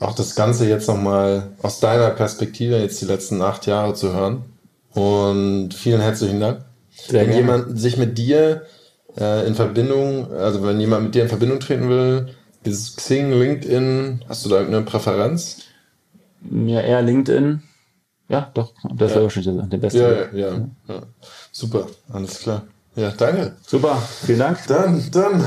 Auch 0.00 0.14
das 0.14 0.34
Ganze 0.34 0.68
jetzt 0.68 0.88
nochmal 0.88 1.52
aus 1.62 1.78
deiner 1.78 2.10
Perspektive, 2.10 2.78
jetzt 2.78 3.00
die 3.00 3.06
letzten 3.06 3.40
acht 3.42 3.66
Jahre 3.66 3.94
zu 3.94 4.12
hören. 4.12 4.44
Und 4.92 5.74
vielen 5.74 6.00
herzlichen 6.00 6.40
Dank. 6.40 6.64
Sehr 6.90 7.20
wenn 7.20 7.30
gerne. 7.30 7.40
jemand 7.40 7.80
sich 7.80 7.96
mit 7.96 8.18
dir 8.18 8.62
äh, 9.18 9.46
in 9.46 9.54
Verbindung, 9.54 10.32
also 10.32 10.62
wenn 10.64 10.80
jemand 10.80 11.04
mit 11.04 11.14
dir 11.14 11.22
in 11.22 11.28
Verbindung 11.28 11.60
treten 11.60 11.88
will, 11.88 12.34
dieses 12.64 12.96
Xing, 12.96 13.32
LinkedIn, 13.32 14.24
hast 14.28 14.44
du 14.44 14.48
da 14.48 14.56
irgendeine 14.56 14.84
Präferenz? 14.84 15.58
Ja, 16.50 16.80
eher 16.80 17.02
LinkedIn 17.02 17.62
Ja, 18.32 18.50
doch. 18.54 18.72
Das 18.94 19.10
Ja. 19.10 19.16
wäre 19.16 19.22
wahrscheinlich 19.24 19.68
der- 19.68 19.76
beste. 19.78 19.98
Ja, 20.32 20.38
ja, 20.38 20.48
ja, 20.56 20.68
ja. 20.88 21.02
Super, 21.52 21.86
alles 22.12 22.40
klar. 22.40 22.62
Ja, 22.96 23.10
danke. 23.10 23.56
Super, 23.66 23.96
vielen 24.24 24.38
Dank. 24.38 24.58
Dann, 24.66 25.02
dann. 25.12 25.44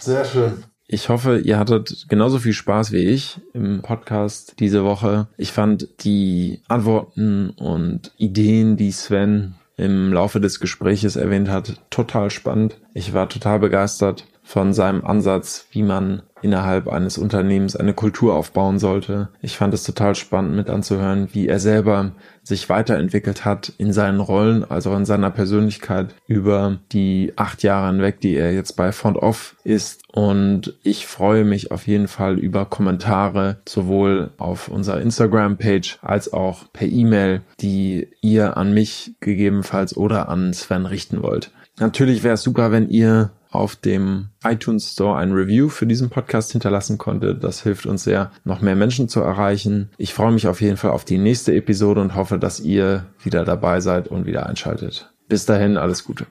Sehr 0.00 0.24
schön. 0.24 0.64
Ich 0.86 1.08
hoffe, 1.08 1.38
ihr 1.38 1.58
hattet 1.58 2.06
genauso 2.08 2.38
viel 2.38 2.52
Spaß 2.52 2.92
wie 2.92 2.98
ich 3.04 3.40
im 3.54 3.80
Podcast 3.82 4.56
diese 4.58 4.84
Woche. 4.84 5.28
Ich 5.38 5.50
fand 5.52 5.88
die 6.04 6.60
Antworten 6.68 7.50
und 7.50 8.12
Ideen, 8.18 8.76
die 8.76 8.92
Sven 8.92 9.54
im 9.76 10.12
Laufe 10.12 10.40
des 10.40 10.60
Gespräches 10.60 11.16
erwähnt 11.16 11.48
hat, 11.48 11.80
total 11.90 12.30
spannend. 12.30 12.76
Ich 12.92 13.12
war 13.14 13.28
total 13.30 13.58
begeistert 13.60 14.24
von 14.42 14.72
seinem 14.74 15.04
Ansatz, 15.04 15.66
wie 15.72 15.82
man 15.82 16.22
innerhalb 16.44 16.88
eines 16.88 17.18
Unternehmens 17.18 17.74
eine 17.74 17.94
Kultur 17.94 18.34
aufbauen 18.34 18.78
sollte. 18.78 19.30
Ich 19.40 19.56
fand 19.56 19.72
es 19.74 19.82
total 19.82 20.14
spannend 20.14 20.54
mit 20.54 20.68
anzuhören, 20.70 21.28
wie 21.32 21.48
er 21.48 21.58
selber 21.58 22.12
sich 22.42 22.68
weiterentwickelt 22.68 23.46
hat 23.46 23.72
in 23.78 23.92
seinen 23.92 24.20
Rollen, 24.20 24.70
also 24.70 24.94
in 24.94 25.06
seiner 25.06 25.30
Persönlichkeit 25.30 26.14
über 26.26 26.78
die 26.92 27.32
acht 27.36 27.62
Jahre 27.62 27.88
hinweg, 27.88 28.20
die 28.20 28.36
er 28.36 28.52
jetzt 28.52 28.76
bei 28.76 28.92
Font 28.92 29.16
Off 29.16 29.56
ist. 29.64 30.02
Und 30.12 30.74
ich 30.82 31.06
freue 31.06 31.44
mich 31.44 31.70
auf 31.70 31.86
jeden 31.86 32.06
Fall 32.06 32.38
über 32.38 32.66
Kommentare, 32.66 33.56
sowohl 33.66 34.30
auf 34.36 34.68
unserer 34.68 35.00
Instagram-Page 35.00 35.98
als 36.02 36.32
auch 36.32 36.66
per 36.72 36.86
E-Mail, 36.86 37.40
die 37.60 38.08
ihr 38.20 38.58
an 38.58 38.74
mich 38.74 39.14
gegebenenfalls 39.20 39.96
oder 39.96 40.28
an 40.28 40.52
Sven 40.52 40.84
richten 40.84 41.22
wollt. 41.22 41.50
Natürlich 41.80 42.22
wäre 42.22 42.34
es 42.34 42.42
super, 42.42 42.70
wenn 42.70 42.88
ihr 42.88 43.30
auf 43.54 43.76
dem 43.76 44.28
iTunes 44.44 44.92
Store 44.92 45.16
ein 45.18 45.32
Review 45.32 45.68
für 45.68 45.86
diesen 45.86 46.10
Podcast 46.10 46.52
hinterlassen 46.52 46.98
konnte. 46.98 47.34
Das 47.34 47.62
hilft 47.62 47.86
uns 47.86 48.04
sehr, 48.04 48.30
noch 48.44 48.60
mehr 48.60 48.76
Menschen 48.76 49.08
zu 49.08 49.20
erreichen. 49.20 49.90
Ich 49.96 50.14
freue 50.14 50.32
mich 50.32 50.48
auf 50.48 50.60
jeden 50.60 50.76
Fall 50.76 50.90
auf 50.90 51.04
die 51.04 51.18
nächste 51.18 51.54
Episode 51.54 52.00
und 52.00 52.14
hoffe, 52.14 52.38
dass 52.38 52.60
ihr 52.60 53.06
wieder 53.22 53.44
dabei 53.44 53.80
seid 53.80 54.08
und 54.08 54.26
wieder 54.26 54.46
einschaltet. 54.46 55.12
Bis 55.28 55.46
dahin, 55.46 55.76
alles 55.76 56.04
Gute. 56.04 56.26